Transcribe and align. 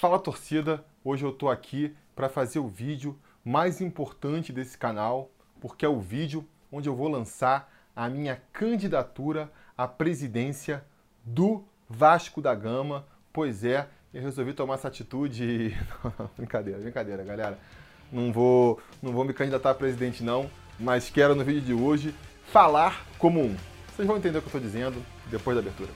Fala 0.00 0.16
torcida, 0.16 0.84
hoje 1.02 1.24
eu 1.24 1.32
tô 1.32 1.48
aqui 1.48 1.92
para 2.14 2.28
fazer 2.28 2.60
o 2.60 2.68
vídeo 2.68 3.18
mais 3.44 3.80
importante 3.80 4.52
desse 4.52 4.78
canal, 4.78 5.28
porque 5.60 5.84
é 5.84 5.88
o 5.88 5.98
vídeo 5.98 6.46
onde 6.70 6.88
eu 6.88 6.94
vou 6.94 7.08
lançar 7.08 7.68
a 7.96 8.08
minha 8.08 8.40
candidatura 8.52 9.50
à 9.76 9.88
presidência 9.88 10.84
do 11.24 11.64
Vasco 11.90 12.40
da 12.40 12.54
Gama. 12.54 13.06
Pois 13.32 13.64
é, 13.64 13.88
eu 14.14 14.22
resolvi 14.22 14.52
tomar 14.52 14.74
essa 14.74 14.86
atitude. 14.86 15.76
brincadeira, 16.38 16.78
brincadeira, 16.78 17.24
galera. 17.24 17.58
Não 18.12 18.32
vou, 18.32 18.80
não 19.02 19.10
vou 19.12 19.24
me 19.24 19.34
candidatar 19.34 19.70
a 19.70 19.74
presidente 19.74 20.22
não, 20.22 20.48
mas 20.78 21.10
quero 21.10 21.34
no 21.34 21.42
vídeo 21.42 21.62
de 21.62 21.74
hoje 21.74 22.14
falar 22.52 23.04
como 23.18 23.40
um. 23.40 23.56
Vocês 23.96 24.06
vão 24.06 24.16
entender 24.16 24.38
o 24.38 24.42
que 24.42 24.46
eu 24.46 24.58
estou 24.58 24.60
dizendo 24.60 25.04
depois 25.28 25.56
da 25.56 25.60
abertura. 25.60 25.90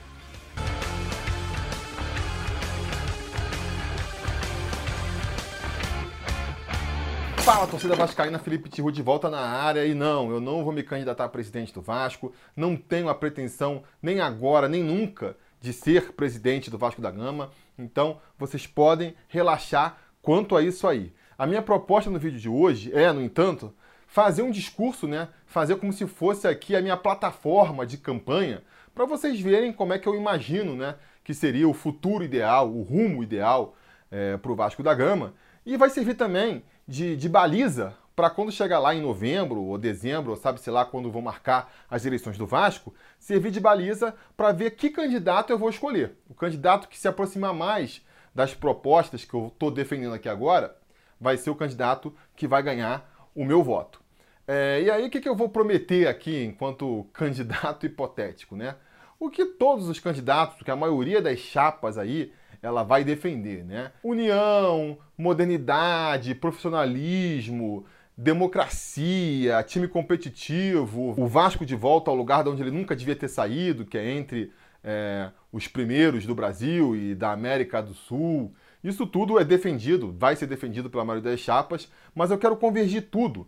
Fala, 7.63 7.71
torcida 7.71 7.95
vascaína, 7.95 8.39
Felipe 8.39 8.67
Tiru 8.67 8.91
de 8.91 9.01
volta 9.01 9.29
na 9.29 9.39
área. 9.39 9.85
E 9.85 9.93
não, 9.93 10.29
eu 10.29 10.41
não 10.41 10.65
vou 10.65 10.73
me 10.73 10.83
candidatar 10.83 11.23
a 11.23 11.29
presidente 11.29 11.73
do 11.73 11.81
Vasco. 11.81 12.33
Não 12.57 12.75
tenho 12.75 13.07
a 13.07 13.15
pretensão, 13.15 13.83
nem 14.01 14.19
agora, 14.19 14.67
nem 14.67 14.83
nunca, 14.83 15.37
de 15.61 15.71
ser 15.71 16.11
presidente 16.11 16.69
do 16.69 16.77
Vasco 16.77 17.01
da 17.01 17.09
Gama. 17.09 17.51
Então, 17.79 18.19
vocês 18.37 18.67
podem 18.67 19.15
relaxar 19.29 19.97
quanto 20.21 20.57
a 20.57 20.61
isso 20.61 20.85
aí. 20.85 21.13
A 21.37 21.47
minha 21.47 21.61
proposta 21.61 22.09
no 22.09 22.19
vídeo 22.19 22.37
de 22.37 22.49
hoje 22.49 22.91
é, 22.93 23.13
no 23.13 23.21
entanto, 23.21 23.73
fazer 24.07 24.41
um 24.41 24.51
discurso, 24.51 25.07
né? 25.07 25.29
Fazer 25.45 25.77
como 25.77 25.93
se 25.93 26.05
fosse 26.05 26.45
aqui 26.45 26.75
a 26.75 26.81
minha 26.81 26.97
plataforma 26.97 27.85
de 27.85 27.97
campanha, 27.97 28.61
para 28.93 29.05
vocês 29.05 29.39
verem 29.39 29.71
como 29.71 29.93
é 29.93 29.99
que 29.99 30.07
eu 30.07 30.15
imagino, 30.15 30.75
né? 30.75 30.95
Que 31.23 31.33
seria 31.33 31.69
o 31.69 31.73
futuro 31.73 32.25
ideal, 32.25 32.69
o 32.69 32.81
rumo 32.81 33.23
ideal 33.23 33.73
é, 34.11 34.35
para 34.35 34.51
o 34.51 34.55
Vasco 34.55 34.83
da 34.83 34.93
Gama. 34.93 35.33
E 35.65 35.77
vai 35.77 35.89
servir 35.89 36.15
também 36.15 36.61
de, 36.87 37.15
de 37.15 37.29
baliza 37.29 37.95
para 38.15 38.29
quando 38.29 38.51
chegar 38.51 38.79
lá 38.79 38.93
em 38.93 39.01
novembro 39.01 39.61
ou 39.61 39.77
dezembro, 39.77 40.31
ou 40.31 40.37
sabe-se 40.37 40.69
lá 40.69 40.85
quando 40.85 41.11
vão 41.11 41.21
marcar 41.21 41.71
as 41.89 42.05
eleições 42.05 42.37
do 42.37 42.45
Vasco, 42.45 42.93
servir 43.17 43.51
de 43.51 43.59
baliza 43.59 44.15
para 44.37 44.51
ver 44.51 44.71
que 44.71 44.89
candidato 44.89 45.51
eu 45.51 45.57
vou 45.57 45.69
escolher. 45.69 46.15
O 46.29 46.33
candidato 46.33 46.87
que 46.87 46.97
se 46.97 47.07
aproxima 47.07 47.53
mais 47.53 48.05
das 48.33 48.53
propostas 48.53 49.25
que 49.25 49.33
eu 49.33 49.47
estou 49.47 49.71
defendendo 49.71 50.13
aqui 50.13 50.29
agora 50.29 50.77
vai 51.19 51.37
ser 51.37 51.49
o 51.49 51.55
candidato 51.55 52.13
que 52.35 52.47
vai 52.47 52.61
ganhar 52.61 53.09
o 53.33 53.45
meu 53.45 53.63
voto. 53.63 54.01
É, 54.47 54.81
e 54.81 54.91
aí, 54.91 55.07
o 55.07 55.09
que, 55.09 55.21
que 55.21 55.29
eu 55.29 55.35
vou 55.35 55.47
prometer 55.49 56.07
aqui 56.07 56.43
enquanto 56.43 57.07
candidato 57.13 57.85
hipotético, 57.85 58.55
né? 58.55 58.75
O 59.19 59.29
que 59.29 59.45
todos 59.45 59.87
os 59.87 59.99
candidatos, 59.99 60.61
que 60.61 60.69
a 60.69 60.75
maioria 60.75 61.21
das 61.21 61.39
chapas 61.39 61.97
aí, 61.97 62.33
ela 62.63 62.81
vai 62.81 63.03
defender, 63.03 63.65
né? 63.65 63.91
União, 64.01 64.97
modernidade, 65.17 66.33
profissionalismo, 66.33 67.85
democracia, 68.17 69.61
time 69.63 69.85
competitivo, 69.85 71.13
o 71.17 71.27
Vasco 71.27 71.65
de 71.65 71.75
volta 71.75 72.09
ao 72.09 72.15
lugar 72.15 72.41
de 72.41 72.49
onde 72.49 72.63
ele 72.63 72.71
nunca 72.71 72.95
devia 72.95 73.17
ter 73.17 73.27
saído, 73.27 73.85
que 73.85 73.97
é 73.97 74.11
entre 74.11 74.49
é, 74.81 75.29
os 75.51 75.67
primeiros 75.67 76.25
do 76.25 76.33
Brasil 76.33 76.95
e 76.95 77.13
da 77.13 77.33
América 77.33 77.81
do 77.81 77.93
Sul. 77.93 78.53
Isso 78.81 79.05
tudo 79.05 79.37
é 79.37 79.43
defendido, 79.43 80.15
vai 80.17 80.37
ser 80.37 80.47
defendido 80.47 80.89
pela 80.89 81.03
maioria 81.03 81.31
das 81.31 81.41
chapas, 81.41 81.91
mas 82.15 82.31
eu 82.31 82.37
quero 82.37 82.55
convergir 82.55 83.09
tudo 83.09 83.45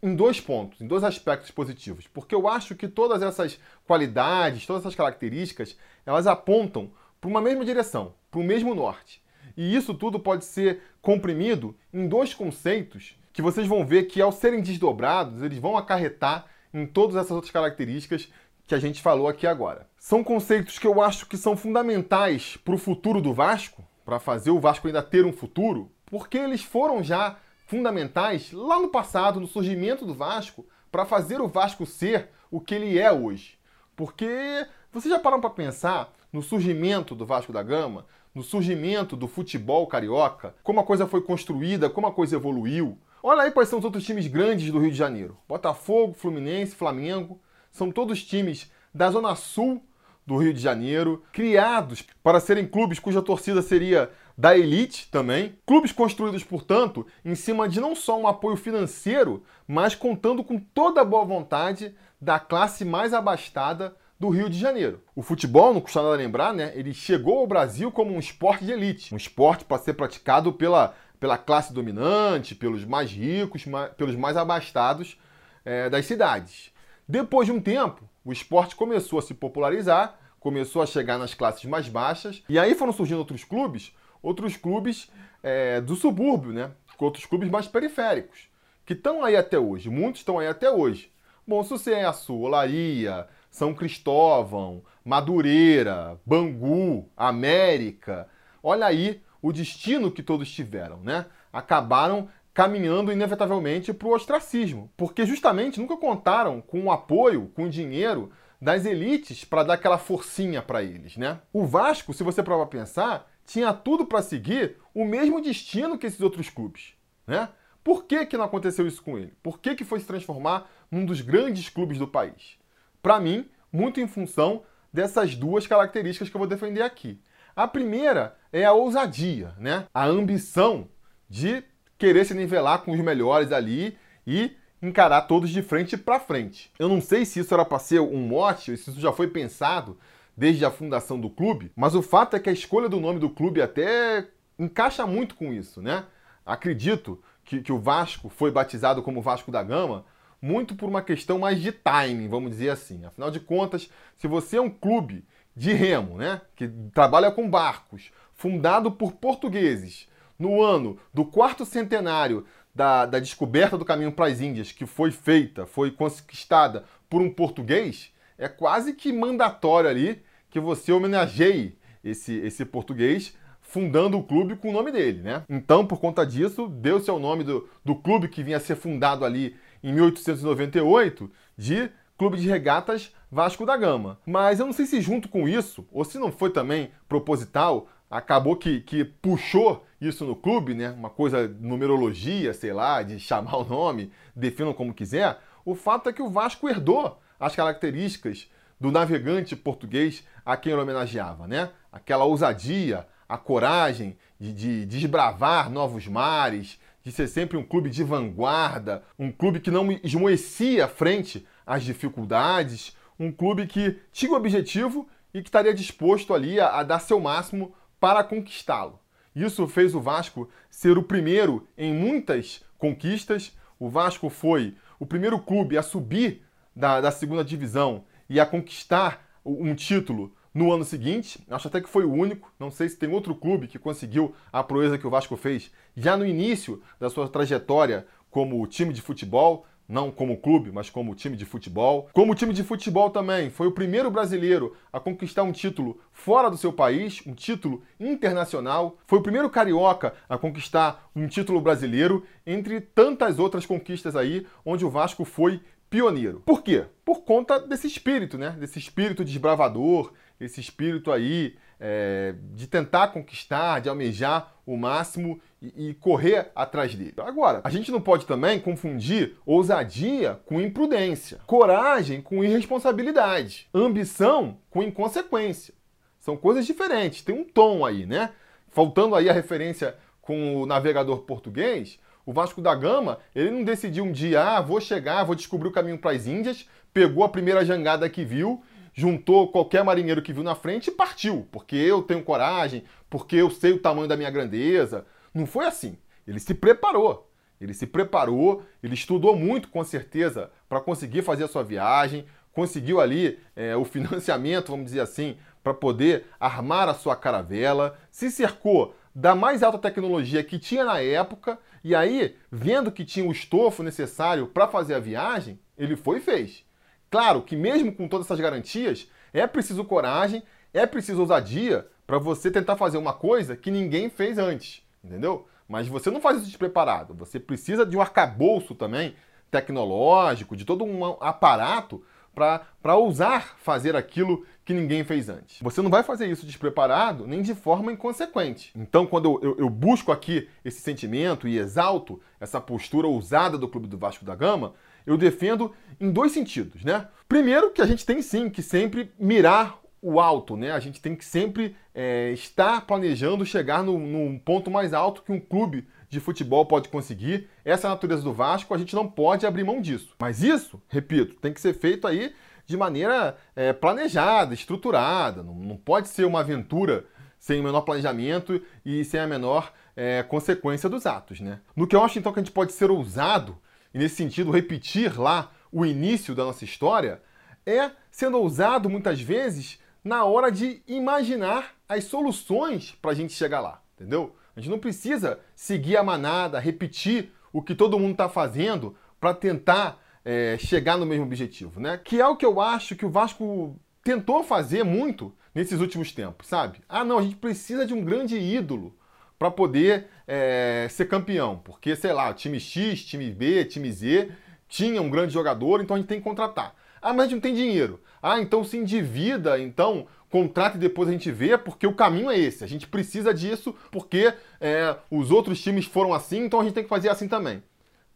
em 0.00 0.14
dois 0.14 0.40
pontos, 0.40 0.80
em 0.80 0.86
dois 0.86 1.02
aspectos 1.02 1.50
positivos, 1.50 2.06
porque 2.06 2.34
eu 2.34 2.48
acho 2.48 2.76
que 2.76 2.86
todas 2.86 3.22
essas 3.22 3.58
qualidades, 3.86 4.66
todas 4.66 4.82
essas 4.82 4.94
características, 4.94 5.76
elas 6.06 6.28
apontam 6.28 6.92
para 7.20 7.30
uma 7.30 7.40
mesma 7.40 7.64
direção, 7.64 8.14
para 8.32 8.40
o 8.40 8.44
mesmo 8.44 8.74
norte. 8.74 9.22
E 9.54 9.76
isso 9.76 9.92
tudo 9.92 10.18
pode 10.18 10.46
ser 10.46 10.80
comprimido 11.02 11.76
em 11.92 12.08
dois 12.08 12.32
conceitos 12.32 13.14
que 13.32 13.42
vocês 13.42 13.66
vão 13.66 13.86
ver 13.86 14.04
que, 14.04 14.20
ao 14.20 14.32
serem 14.32 14.62
desdobrados, 14.62 15.42
eles 15.42 15.58
vão 15.58 15.76
acarretar 15.76 16.46
em 16.72 16.86
todas 16.86 17.16
essas 17.16 17.30
outras 17.30 17.52
características 17.52 18.28
que 18.66 18.74
a 18.74 18.78
gente 18.78 19.02
falou 19.02 19.28
aqui 19.28 19.46
agora. 19.46 19.86
São 19.98 20.24
conceitos 20.24 20.78
que 20.78 20.86
eu 20.86 21.02
acho 21.02 21.26
que 21.26 21.36
são 21.36 21.56
fundamentais 21.56 22.56
para 22.56 22.74
o 22.74 22.78
futuro 22.78 23.20
do 23.20 23.34
Vasco, 23.34 23.86
para 24.04 24.18
fazer 24.18 24.50
o 24.50 24.60
Vasco 24.60 24.86
ainda 24.86 25.02
ter 25.02 25.26
um 25.26 25.32
futuro, 25.32 25.90
porque 26.06 26.38
eles 26.38 26.62
foram 26.62 27.02
já 27.02 27.36
fundamentais 27.66 28.50
lá 28.52 28.80
no 28.80 28.88
passado, 28.88 29.40
no 29.40 29.46
surgimento 29.46 30.06
do 30.06 30.14
Vasco, 30.14 30.66
para 30.90 31.04
fazer 31.04 31.40
o 31.40 31.48
Vasco 31.48 31.84
ser 31.84 32.30
o 32.50 32.60
que 32.60 32.74
ele 32.74 32.98
é 32.98 33.12
hoje. 33.12 33.58
Porque 33.94 34.66
vocês 34.90 35.12
já 35.12 35.18
pararam 35.18 35.40
para 35.40 35.50
pensar 35.50 36.12
no 36.32 36.42
surgimento 36.42 37.14
do 37.14 37.26
Vasco 37.26 37.52
da 37.52 37.62
Gama, 37.62 38.06
no 38.34 38.42
surgimento 38.42 39.16
do 39.16 39.28
futebol 39.28 39.86
carioca, 39.86 40.54
como 40.62 40.80
a 40.80 40.84
coisa 40.84 41.06
foi 41.06 41.22
construída, 41.22 41.90
como 41.90 42.06
a 42.06 42.12
coisa 42.12 42.36
evoluiu. 42.36 42.98
Olha 43.22 43.42
aí 43.42 43.50
quais 43.50 43.68
são 43.68 43.78
os 43.78 43.84
outros 43.84 44.04
times 44.04 44.26
grandes 44.26 44.70
do 44.70 44.78
Rio 44.78 44.90
de 44.90 44.96
Janeiro: 44.96 45.36
Botafogo, 45.48 46.14
Fluminense, 46.14 46.74
Flamengo. 46.74 47.40
São 47.70 47.90
todos 47.90 48.22
times 48.22 48.70
da 48.92 49.10
Zona 49.10 49.34
Sul 49.34 49.82
do 50.26 50.36
Rio 50.36 50.52
de 50.52 50.60
Janeiro, 50.60 51.22
criados 51.32 52.04
para 52.22 52.38
serem 52.38 52.66
clubes 52.66 52.98
cuja 52.98 53.22
torcida 53.22 53.60
seria 53.60 54.10
da 54.36 54.56
elite 54.56 55.08
também. 55.10 55.54
Clubes 55.66 55.92
construídos, 55.92 56.44
portanto, 56.44 57.06
em 57.24 57.34
cima 57.34 57.68
de 57.68 57.80
não 57.80 57.94
só 57.94 58.18
um 58.18 58.26
apoio 58.26 58.56
financeiro, 58.56 59.42
mas 59.66 59.94
contando 59.94 60.44
com 60.44 60.58
toda 60.58 61.00
a 61.00 61.04
boa 61.04 61.24
vontade 61.24 61.94
da 62.20 62.38
classe 62.38 62.84
mais 62.84 63.12
abastada 63.12 63.96
do 64.22 64.28
Rio 64.28 64.48
de 64.48 64.56
Janeiro. 64.56 65.02
O 65.16 65.20
futebol, 65.20 65.74
não 65.74 65.80
custa 65.80 66.00
nada 66.00 66.14
lembrar, 66.14 66.54
né? 66.54 66.70
Ele 66.76 66.94
chegou 66.94 67.40
ao 67.40 67.46
Brasil 67.46 67.90
como 67.90 68.14
um 68.14 68.20
esporte 68.20 68.64
de 68.64 68.70
elite, 68.70 69.12
um 69.12 69.16
esporte 69.16 69.64
para 69.64 69.82
ser 69.82 69.94
praticado 69.94 70.52
pela, 70.52 70.94
pela 71.18 71.36
classe 71.36 71.72
dominante, 71.72 72.54
pelos 72.54 72.84
mais 72.84 73.10
ricos, 73.10 73.64
pelos 73.96 74.14
mais 74.14 74.36
abastados 74.36 75.18
é, 75.64 75.90
das 75.90 76.06
cidades. 76.06 76.70
Depois 77.08 77.46
de 77.46 77.52
um 77.52 77.60
tempo, 77.60 78.08
o 78.24 78.32
esporte 78.32 78.76
começou 78.76 79.18
a 79.18 79.22
se 79.22 79.34
popularizar, 79.34 80.16
começou 80.38 80.82
a 80.82 80.86
chegar 80.86 81.18
nas 81.18 81.34
classes 81.34 81.64
mais 81.64 81.88
baixas, 81.88 82.44
e 82.48 82.60
aí 82.60 82.76
foram 82.76 82.92
surgindo 82.92 83.18
outros 83.18 83.42
clubes, 83.42 83.92
outros 84.22 84.56
clubes 84.56 85.10
é, 85.42 85.80
do 85.80 85.96
subúrbio, 85.96 86.52
né? 86.52 86.70
Outros 86.96 87.26
clubes 87.26 87.50
mais 87.50 87.66
periféricos, 87.66 88.48
que 88.86 88.92
estão 88.92 89.24
aí 89.24 89.34
até 89.34 89.58
hoje, 89.58 89.90
muitos 89.90 90.20
estão 90.20 90.38
aí 90.38 90.46
até 90.46 90.70
hoje. 90.70 91.10
Bom 91.44 91.64
Sucesso, 91.64 92.32
Olaria, 92.38 93.26
são 93.52 93.74
Cristóvão, 93.74 94.82
Madureira, 95.04 96.18
Bangu, 96.24 97.08
América. 97.14 98.26
Olha 98.62 98.86
aí 98.86 99.22
o 99.42 99.52
destino 99.52 100.10
que 100.10 100.22
todos 100.22 100.50
tiveram, 100.50 101.00
né? 101.02 101.26
Acabaram 101.52 102.28
caminhando 102.54 103.12
inevitavelmente 103.12 103.92
para 103.92 104.08
o 104.08 104.14
ostracismo, 104.14 104.90
porque 104.96 105.26
justamente 105.26 105.78
nunca 105.78 105.96
contaram 105.96 106.60
com 106.62 106.84
o 106.84 106.90
apoio, 106.90 107.50
com 107.54 107.64
o 107.64 107.70
dinheiro 107.70 108.32
das 108.60 108.86
elites 108.86 109.44
para 109.44 109.64
dar 109.64 109.74
aquela 109.74 109.98
forcinha 109.98 110.62
para 110.62 110.82
eles, 110.82 111.16
né? 111.18 111.38
O 111.52 111.66
Vasco, 111.66 112.14
se 112.14 112.22
você 112.22 112.42
provar 112.42 112.66
pensar, 112.66 113.30
tinha 113.44 113.72
tudo 113.72 114.06
para 114.06 114.22
seguir 114.22 114.76
o 114.94 115.04
mesmo 115.04 115.42
destino 115.42 115.98
que 115.98 116.06
esses 116.06 116.20
outros 116.20 116.48
clubes, 116.48 116.94
né? 117.26 117.50
Por 117.84 118.04
que, 118.04 118.24
que 118.24 118.36
não 118.36 118.44
aconteceu 118.44 118.86
isso 118.86 119.02
com 119.02 119.18
ele? 119.18 119.34
Por 119.42 119.58
que, 119.58 119.74
que 119.74 119.84
foi 119.84 120.00
se 120.00 120.06
transformar 120.06 120.70
num 120.90 121.04
dos 121.04 121.20
grandes 121.20 121.68
clubes 121.68 121.98
do 121.98 122.06
país? 122.06 122.61
Para 123.02 123.18
mim, 123.18 123.50
muito 123.72 124.00
em 124.00 124.06
função 124.06 124.62
dessas 124.92 125.34
duas 125.34 125.66
características 125.66 126.28
que 126.28 126.36
eu 126.36 126.38
vou 126.38 126.48
defender 126.48 126.82
aqui. 126.82 127.20
A 127.54 127.66
primeira 127.66 128.36
é 128.52 128.64
a 128.64 128.72
ousadia, 128.72 129.54
né? 129.58 129.86
A 129.92 130.06
ambição 130.06 130.88
de 131.28 131.64
querer 131.98 132.24
se 132.24 132.34
nivelar 132.34 132.82
com 132.82 132.92
os 132.92 133.00
melhores 133.00 133.50
ali 133.52 133.98
e 134.26 134.52
encarar 134.80 135.22
todos 135.22 135.50
de 135.50 135.62
frente 135.62 135.96
para 135.96 136.20
frente. 136.20 136.70
Eu 136.78 136.88
não 136.88 137.00
sei 137.00 137.24
se 137.24 137.40
isso 137.40 137.52
era 137.52 137.64
para 137.64 137.78
ser 137.78 138.00
um 138.00 138.18
mote, 138.18 138.76
se 138.76 138.90
isso 138.90 139.00
já 139.00 139.12
foi 139.12 139.28
pensado 139.28 139.98
desde 140.36 140.64
a 140.64 140.70
fundação 140.70 141.20
do 141.20 141.28
clube, 141.28 141.70
mas 141.76 141.94
o 141.94 142.02
fato 142.02 142.36
é 142.36 142.40
que 142.40 142.48
a 142.48 142.52
escolha 142.52 142.88
do 142.88 143.00
nome 143.00 143.18
do 143.18 143.28
clube 143.28 143.60
até 143.60 144.26
encaixa 144.58 145.06
muito 145.06 145.34
com 145.34 145.52
isso, 145.52 145.82
né? 145.82 146.04
Acredito 146.44 147.22
que, 147.44 147.60
que 147.60 147.72
o 147.72 147.78
Vasco 147.78 148.28
foi 148.28 148.50
batizado 148.50 149.02
como 149.02 149.22
Vasco 149.22 149.50
da 149.50 149.62
Gama 149.62 150.04
muito 150.42 150.74
por 150.74 150.88
uma 150.88 151.00
questão 151.00 151.38
mais 151.38 151.60
de 151.62 151.70
timing, 151.70 152.28
vamos 152.28 152.50
dizer 152.50 152.70
assim. 152.70 153.04
Afinal 153.04 153.30
de 153.30 153.38
contas, 153.38 153.88
se 154.16 154.26
você 154.26 154.56
é 154.56 154.60
um 154.60 154.68
clube 154.68 155.24
de 155.56 155.72
remo, 155.72 156.18
né, 156.18 156.40
que 156.56 156.68
trabalha 156.92 157.30
com 157.30 157.48
barcos, 157.48 158.10
fundado 158.34 158.90
por 158.90 159.12
portugueses, 159.12 160.08
no 160.38 160.60
ano 160.60 160.98
do 161.14 161.24
quarto 161.24 161.64
centenário 161.64 162.44
da, 162.74 163.06
da 163.06 163.20
descoberta 163.20 163.78
do 163.78 163.84
caminho 163.84 164.10
para 164.10 164.26
as 164.26 164.40
Índias, 164.40 164.72
que 164.72 164.84
foi 164.84 165.12
feita, 165.12 165.66
foi 165.66 165.92
conquistada 165.92 166.84
por 167.08 167.22
um 167.22 167.30
português, 167.30 168.12
é 168.36 168.48
quase 168.48 168.94
que 168.94 169.12
mandatório 169.12 169.88
ali 169.88 170.22
que 170.50 170.58
você 170.58 170.90
homenageie 170.90 171.78
esse, 172.02 172.34
esse 172.38 172.64
português 172.64 173.36
fundando 173.60 174.18
o 174.18 174.22
clube 174.22 174.56
com 174.56 174.68
o 174.68 174.72
nome 174.72 174.90
dele, 174.90 175.22
né? 175.22 175.44
Então, 175.48 175.86
por 175.86 175.98
conta 175.98 176.26
disso, 176.26 176.66
deu-se 176.68 177.08
ao 177.08 177.18
nome 177.18 177.42
do, 177.42 177.66
do 177.82 177.94
clube 177.94 178.28
que 178.28 178.42
vinha 178.42 178.58
a 178.58 178.60
ser 178.60 178.74
fundado 178.74 179.24
ali 179.24 179.56
em 179.82 179.92
1898 179.92 181.30
de 181.56 181.90
Clube 182.16 182.38
de 182.38 182.48
Regatas 182.48 183.12
Vasco 183.30 183.66
da 183.66 183.76
Gama. 183.76 184.18
Mas 184.26 184.60
eu 184.60 184.66
não 184.66 184.72
sei 184.72 184.86
se 184.86 185.00
junto 185.00 185.28
com 185.28 185.48
isso, 185.48 185.86
ou 185.90 186.04
se 186.04 186.18
não 186.18 186.30
foi 186.30 186.50
também 186.50 186.90
proposital, 187.08 187.88
acabou 188.10 188.56
que, 188.56 188.80
que 188.80 189.04
puxou 189.04 189.84
isso 190.00 190.24
no 190.24 190.36
clube, 190.36 190.74
né? 190.74 190.90
Uma 190.90 191.08
coisa 191.08 191.48
numerologia, 191.48 192.52
sei 192.52 192.72
lá, 192.72 193.02
de 193.02 193.18
chamar 193.18 193.56
o 193.56 193.64
nome, 193.64 194.12
definam 194.36 194.74
como 194.74 194.92
quiser. 194.92 195.38
O 195.64 195.74
fato 195.74 196.08
é 196.08 196.12
que 196.12 196.22
o 196.22 196.28
Vasco 196.28 196.68
herdou 196.68 197.18
as 197.40 197.56
características 197.56 198.50
do 198.78 198.90
navegante 198.90 199.56
português 199.56 200.24
a 200.44 200.56
quem 200.56 200.72
ele 200.72 200.82
homenageava, 200.82 201.46
né? 201.46 201.70
Aquela 201.90 202.24
ousadia, 202.24 203.06
a 203.28 203.38
coragem 203.38 204.16
de, 204.38 204.52
de 204.52 204.84
desbravar 204.84 205.70
novos 205.70 206.06
mares, 206.06 206.78
de 207.04 207.10
ser 207.12 207.26
sempre 207.26 207.56
um 207.56 207.64
clube 207.64 207.90
de 207.90 208.04
vanguarda, 208.04 209.02
um 209.18 209.30
clube 209.30 209.60
que 209.60 209.70
não 209.70 209.90
esmoecia 210.02 210.86
frente 210.86 211.46
às 211.66 211.82
dificuldades, 211.82 212.96
um 213.18 213.32
clube 213.32 213.66
que 213.66 213.98
tinha 214.12 214.32
o 214.32 214.36
objetivo 214.36 215.08
e 215.34 215.42
que 215.42 215.48
estaria 215.48 215.74
disposto 215.74 216.34
ali 216.34 216.60
a, 216.60 216.78
a 216.78 216.82
dar 216.82 217.00
seu 217.00 217.18
máximo 217.20 217.74
para 217.98 218.24
conquistá-lo. 218.24 219.00
Isso 219.34 219.66
fez 219.66 219.94
o 219.94 220.00
Vasco 220.00 220.48
ser 220.70 220.98
o 220.98 221.02
primeiro 221.02 221.66
em 221.76 221.92
muitas 221.92 222.62
conquistas. 222.78 223.56
O 223.78 223.88
Vasco 223.88 224.28
foi 224.28 224.76
o 224.98 225.06
primeiro 225.06 225.38
clube 225.38 225.78
a 225.78 225.82
subir 225.82 226.42
da, 226.76 227.00
da 227.00 227.10
segunda 227.10 227.44
divisão 227.44 228.04
e 228.28 228.38
a 228.38 228.46
conquistar 228.46 229.26
um 229.44 229.74
título 229.74 230.32
no 230.54 230.72
ano 230.72 230.84
seguinte. 230.84 231.40
Acho 231.50 231.68
até 231.68 231.80
que 231.80 231.88
foi 231.88 232.04
o 232.04 232.12
único. 232.12 232.52
Não 232.58 232.70
sei 232.70 232.88
se 232.88 232.96
tem 232.96 233.10
outro 233.10 233.34
clube 233.34 233.68
que 233.68 233.78
conseguiu 233.78 234.34
a 234.52 234.62
proeza 234.62 234.98
que 234.98 235.06
o 235.06 235.10
Vasco 235.10 235.36
fez 235.36 235.70
já 235.96 236.16
no 236.16 236.26
início 236.26 236.82
da 236.98 237.10
sua 237.10 237.28
trajetória 237.28 238.06
como 238.30 238.66
time 238.66 238.92
de 238.92 239.02
futebol 239.02 239.66
não 239.92 240.10
como 240.10 240.38
clube, 240.38 240.70
mas 240.72 240.88
como 240.88 241.14
time 241.14 241.36
de 241.36 241.44
futebol. 241.44 242.08
Como 242.14 242.34
time 242.34 242.54
de 242.54 242.62
futebol 242.62 243.10
também, 243.10 243.50
foi 243.50 243.66
o 243.66 243.72
primeiro 243.72 244.10
brasileiro 244.10 244.74
a 244.90 244.98
conquistar 244.98 245.42
um 245.42 245.52
título 245.52 246.00
fora 246.10 246.50
do 246.50 246.56
seu 246.56 246.72
país, 246.72 247.20
um 247.26 247.34
título 247.34 247.82
internacional. 248.00 248.96
Foi 249.06 249.18
o 249.18 249.22
primeiro 249.22 249.50
carioca 249.50 250.14
a 250.28 250.38
conquistar 250.38 251.10
um 251.14 251.28
título 251.28 251.60
brasileiro, 251.60 252.24
entre 252.46 252.80
tantas 252.80 253.38
outras 253.38 253.66
conquistas 253.66 254.16
aí, 254.16 254.46
onde 254.64 254.84
o 254.84 254.90
Vasco 254.90 255.26
foi 255.26 255.60
pioneiro. 255.90 256.40
Por 256.46 256.62
quê? 256.62 256.86
Por 257.04 257.22
conta 257.22 257.58
desse 257.58 257.86
espírito, 257.86 258.38
né? 258.38 258.56
Desse 258.58 258.78
espírito 258.78 259.22
desbravador, 259.22 260.12
esse 260.44 260.60
espírito 260.60 261.10
aí 261.10 261.56
é, 261.80 262.34
de 262.54 262.66
tentar 262.66 263.08
conquistar, 263.08 263.80
de 263.80 263.88
almejar 263.88 264.54
o 264.64 264.76
máximo 264.76 265.40
e, 265.60 265.88
e, 265.88 265.94
correr 265.94 266.50
atrás 266.54 266.94
dele. 266.94 267.14
Agora, 267.18 267.60
a 267.64 267.70
gente 267.70 267.90
não 267.90 268.00
pode 268.00 268.26
também 268.26 268.60
confundir 268.60 269.36
ousadia 269.44 270.40
com 270.46 270.60
imprudência, 270.60 271.40
coragem 271.46 272.20
com 272.20 272.44
irresponsabilidade, 272.44 273.68
ambição 273.74 274.58
com 274.70 274.82
inconsequência. 274.82 275.74
São 276.20 276.36
coisas 276.36 276.64
diferentes, 276.64 277.22
tem 277.22 277.34
um 277.34 277.44
tom 277.44 277.84
aí, 277.84 278.06
né? 278.06 278.30
Faltando 278.68 279.16
aí 279.16 279.28
a 279.28 279.32
referência 279.32 279.96
com 280.20 280.62
o 280.62 280.66
navegador 280.66 281.22
português, 281.22 281.98
o 282.24 282.32
Vasco 282.32 282.62
da 282.62 282.74
Gama, 282.76 283.18
ele 283.34 283.50
não 283.50 283.64
decidiu 283.64 284.04
um 284.04 284.12
dia, 284.12 284.40
ah, 284.40 284.60
vou 284.60 284.80
chegar, 284.80 285.24
vou 285.24 285.34
descobrir 285.34 285.68
o 285.68 285.72
caminho 285.72 285.98
para 285.98 286.12
as 286.12 286.28
Índias, 286.28 286.68
pegou 286.94 287.24
a 287.24 287.28
primeira 287.28 287.64
jangada 287.64 288.08
que 288.08 288.24
viu 288.24 288.62
juntou 288.92 289.50
qualquer 289.50 289.82
marinheiro 289.84 290.22
que 290.22 290.32
viu 290.32 290.42
na 290.42 290.54
frente 290.54 290.88
e 290.88 290.92
partiu, 290.92 291.46
porque 291.50 291.76
eu 291.76 292.02
tenho 292.02 292.22
coragem, 292.22 292.84
porque 293.08 293.36
eu 293.36 293.50
sei 293.50 293.72
o 293.72 293.78
tamanho 293.78 294.08
da 294.08 294.16
minha 294.16 294.30
grandeza. 294.30 295.06
Não 295.32 295.46
foi 295.46 295.66
assim. 295.66 295.96
Ele 296.26 296.38
se 296.38 296.54
preparou. 296.54 297.30
Ele 297.60 297.72
se 297.72 297.86
preparou, 297.86 298.64
ele 298.82 298.94
estudou 298.94 299.36
muito, 299.36 299.68
com 299.68 299.84
certeza, 299.84 300.50
para 300.68 300.80
conseguir 300.80 301.22
fazer 301.22 301.44
a 301.44 301.48
sua 301.48 301.62
viagem, 301.62 302.26
conseguiu 302.52 303.00
ali 303.00 303.38
é, 303.54 303.76
o 303.76 303.84
financiamento, 303.86 304.72
vamos 304.72 304.86
dizer 304.86 305.00
assim, 305.00 305.36
para 305.62 305.72
poder 305.72 306.26
armar 306.40 306.88
a 306.88 306.94
sua 306.94 307.14
caravela, 307.14 307.96
se 308.10 308.30
cercou 308.32 308.96
da 309.14 309.34
mais 309.34 309.62
alta 309.62 309.78
tecnologia 309.78 310.42
que 310.42 310.58
tinha 310.58 310.84
na 310.84 311.00
época, 311.00 311.58
e 311.84 311.94
aí, 311.94 312.36
vendo 312.50 312.90
que 312.90 313.04
tinha 313.04 313.28
o 313.28 313.32
estofo 313.32 313.82
necessário 313.82 314.48
para 314.48 314.66
fazer 314.66 314.94
a 314.94 315.00
viagem, 315.00 315.58
ele 315.78 315.94
foi 315.94 316.18
e 316.18 316.20
fez. 316.20 316.64
Claro 317.12 317.42
que 317.42 317.54
mesmo 317.54 317.92
com 317.92 318.08
todas 318.08 318.26
essas 318.26 318.40
garantias, 318.40 319.06
é 319.34 319.46
preciso 319.46 319.84
coragem, 319.84 320.42
é 320.72 320.86
preciso 320.86 321.20
ousadia 321.20 321.86
para 322.06 322.16
você 322.16 322.50
tentar 322.50 322.74
fazer 322.74 322.96
uma 322.96 323.12
coisa 323.12 323.54
que 323.54 323.70
ninguém 323.70 324.08
fez 324.08 324.38
antes, 324.38 324.82
entendeu? 325.04 325.46
Mas 325.68 325.86
você 325.86 326.10
não 326.10 326.22
faz 326.22 326.38
isso 326.38 326.46
despreparado. 326.46 327.12
Você 327.12 327.38
precisa 327.38 327.84
de 327.84 327.98
um 327.98 328.00
arcabouço 328.00 328.74
também 328.74 329.14
tecnológico, 329.50 330.56
de 330.56 330.64
todo 330.64 330.84
um 330.84 331.04
aparato 331.20 332.02
para 332.34 332.96
ousar 332.96 333.58
fazer 333.58 333.94
aquilo 333.94 334.46
que 334.64 334.72
ninguém 334.72 335.04
fez 335.04 335.28
antes. 335.28 335.60
Você 335.60 335.82
não 335.82 335.90
vai 335.90 336.02
fazer 336.02 336.26
isso 336.28 336.46
despreparado 336.46 337.26
nem 337.26 337.42
de 337.42 337.54
forma 337.54 337.92
inconsequente. 337.92 338.72
Então, 338.74 339.06
quando 339.06 339.26
eu, 339.26 339.50
eu, 339.50 339.58
eu, 339.58 339.68
busco 339.68 340.10
aqui 340.10 340.48
esse 340.64 340.80
sentimento 340.80 341.46
e 341.46 341.58
exalto 341.58 342.22
essa 342.40 342.58
postura 342.58 343.06
ousada 343.06 343.58
do 343.58 343.68
Clube 343.68 343.86
do 343.86 343.98
Vasco 343.98 344.24
da 344.24 344.34
Gama, 344.34 344.72
eu 345.06 345.16
defendo 345.16 345.72
em 346.00 346.10
dois 346.10 346.32
sentidos, 346.32 346.84
né? 346.84 347.08
Primeiro, 347.28 347.70
que 347.70 347.80
a 347.80 347.86
gente 347.86 348.04
tem 348.04 348.20
sim 348.20 348.50
que 348.50 348.62
sempre 348.62 349.12
mirar 349.18 349.78
o 350.02 350.18
alto, 350.18 350.56
né? 350.56 350.72
A 350.72 350.80
gente 350.80 351.00
tem 351.00 351.14
que 351.14 351.24
sempre 351.24 351.76
é, 351.94 352.32
estar 352.32 352.84
planejando 352.86 353.46
chegar 353.46 353.84
no, 353.84 353.98
num 353.98 354.38
ponto 354.38 354.70
mais 354.70 354.92
alto 354.92 355.22
que 355.22 355.30
um 355.30 355.38
clube 355.38 355.86
de 356.10 356.18
futebol 356.18 356.66
pode 356.66 356.88
conseguir. 356.88 357.48
Essa 357.64 357.86
é 357.86 357.88
a 357.88 357.94
natureza 357.94 358.22
do 358.22 358.32
Vasco, 358.32 358.74
a 358.74 358.78
gente 358.78 358.94
não 358.94 359.08
pode 359.08 359.46
abrir 359.46 359.64
mão 359.64 359.80
disso. 359.80 360.14
Mas 360.18 360.42
isso, 360.42 360.82
repito, 360.88 361.36
tem 361.36 361.52
que 361.52 361.60
ser 361.60 361.72
feito 361.72 362.06
aí 362.06 362.34
de 362.66 362.76
maneira 362.76 363.36
é, 363.54 363.72
planejada, 363.72 364.52
estruturada. 364.52 365.42
Não, 365.42 365.54
não, 365.54 365.76
pode 365.76 366.08
ser 366.08 366.24
uma 366.24 366.40
aventura 366.40 367.04
sem 367.38 367.60
o 367.60 367.64
menor 367.64 367.82
planejamento 367.82 368.60
e 368.84 369.04
sem 369.04 369.20
a 369.20 369.26
menor 369.26 369.72
é, 369.96 370.22
consequência 370.22 370.88
dos 370.88 371.06
atos, 371.06 371.40
né? 371.40 371.60
No 371.74 371.86
que 371.86 371.94
eu 371.94 372.02
acho 372.02 372.18
então 372.18 372.32
que 372.32 372.40
a 372.40 372.42
gente 372.42 372.52
pode 372.52 372.72
ser 372.72 372.90
ousado 372.90 373.56
e 373.92 373.98
nesse 373.98 374.16
sentido 374.16 374.50
repetir 374.50 375.18
lá 375.18 375.52
o 375.70 375.86
início 375.86 376.34
da 376.34 376.44
nossa 376.44 376.64
história, 376.64 377.22
é 377.64 377.90
sendo 378.10 378.38
ousado 378.38 378.90
muitas 378.90 379.20
vezes 379.20 379.78
na 380.04 380.24
hora 380.24 380.50
de 380.50 380.82
imaginar 380.86 381.74
as 381.88 382.04
soluções 382.04 382.92
para 383.00 383.12
a 383.12 383.14
gente 383.14 383.32
chegar 383.32 383.60
lá, 383.60 383.82
entendeu? 383.94 384.34
A 384.54 384.60
gente 384.60 384.70
não 384.70 384.78
precisa 384.78 385.40
seguir 385.54 385.96
a 385.96 386.02
manada, 386.02 386.58
repetir 386.58 387.32
o 387.52 387.62
que 387.62 387.74
todo 387.74 387.98
mundo 387.98 388.12
está 388.12 388.28
fazendo 388.28 388.96
para 389.20 389.32
tentar 389.32 390.02
é, 390.24 390.56
chegar 390.58 390.96
no 390.98 391.06
mesmo 391.06 391.24
objetivo, 391.24 391.80
né? 391.80 391.98
Que 392.02 392.20
é 392.20 392.26
o 392.26 392.36
que 392.36 392.44
eu 392.44 392.60
acho 392.60 392.96
que 392.96 393.06
o 393.06 393.10
Vasco 393.10 393.78
tentou 394.02 394.42
fazer 394.42 394.82
muito 394.82 395.32
nesses 395.54 395.80
últimos 395.80 396.12
tempos, 396.12 396.48
sabe? 396.48 396.80
Ah, 396.88 397.04
não, 397.04 397.18
a 397.18 397.22
gente 397.22 397.36
precisa 397.36 397.86
de 397.86 397.94
um 397.94 398.04
grande 398.04 398.36
ídolo 398.36 398.96
para 399.42 399.50
poder 399.50 400.06
é, 400.24 400.86
ser 400.88 401.06
campeão. 401.06 401.60
Porque, 401.64 401.96
sei 401.96 402.12
lá, 402.12 402.32
time 402.32 402.60
X, 402.60 403.04
time 403.04 403.28
B, 403.28 403.64
time 403.64 403.90
Z 403.90 404.30
tinha 404.68 405.02
um 405.02 405.10
grande 405.10 405.34
jogador, 405.34 405.82
então 405.82 405.96
a 405.96 405.98
gente 405.98 406.08
tem 406.08 406.18
que 406.18 406.24
contratar. 406.24 406.76
Ah, 407.02 407.12
mas 407.12 407.22
a 407.22 407.24
gente 407.24 407.34
não 407.34 407.40
tem 407.40 407.52
dinheiro. 407.52 408.00
Ah, 408.22 408.38
então 408.38 408.62
se 408.62 408.78
endivida, 408.78 409.58
então 409.58 410.06
contrata 410.30 410.76
e 410.76 410.80
depois 410.80 411.08
a 411.08 411.12
gente 411.12 411.32
vê, 411.32 411.58
porque 411.58 411.88
o 411.88 411.92
caminho 411.92 412.30
é 412.30 412.38
esse. 412.38 412.62
A 412.62 412.68
gente 412.68 412.86
precisa 412.86 413.34
disso 413.34 413.74
porque 413.90 414.32
é, 414.60 414.94
os 415.10 415.32
outros 415.32 415.60
times 415.60 415.86
foram 415.86 416.14
assim, 416.14 416.44
então 416.44 416.60
a 416.60 416.62
gente 416.62 416.74
tem 416.74 416.84
que 416.84 416.88
fazer 416.88 417.08
assim 417.08 417.26
também. 417.26 417.60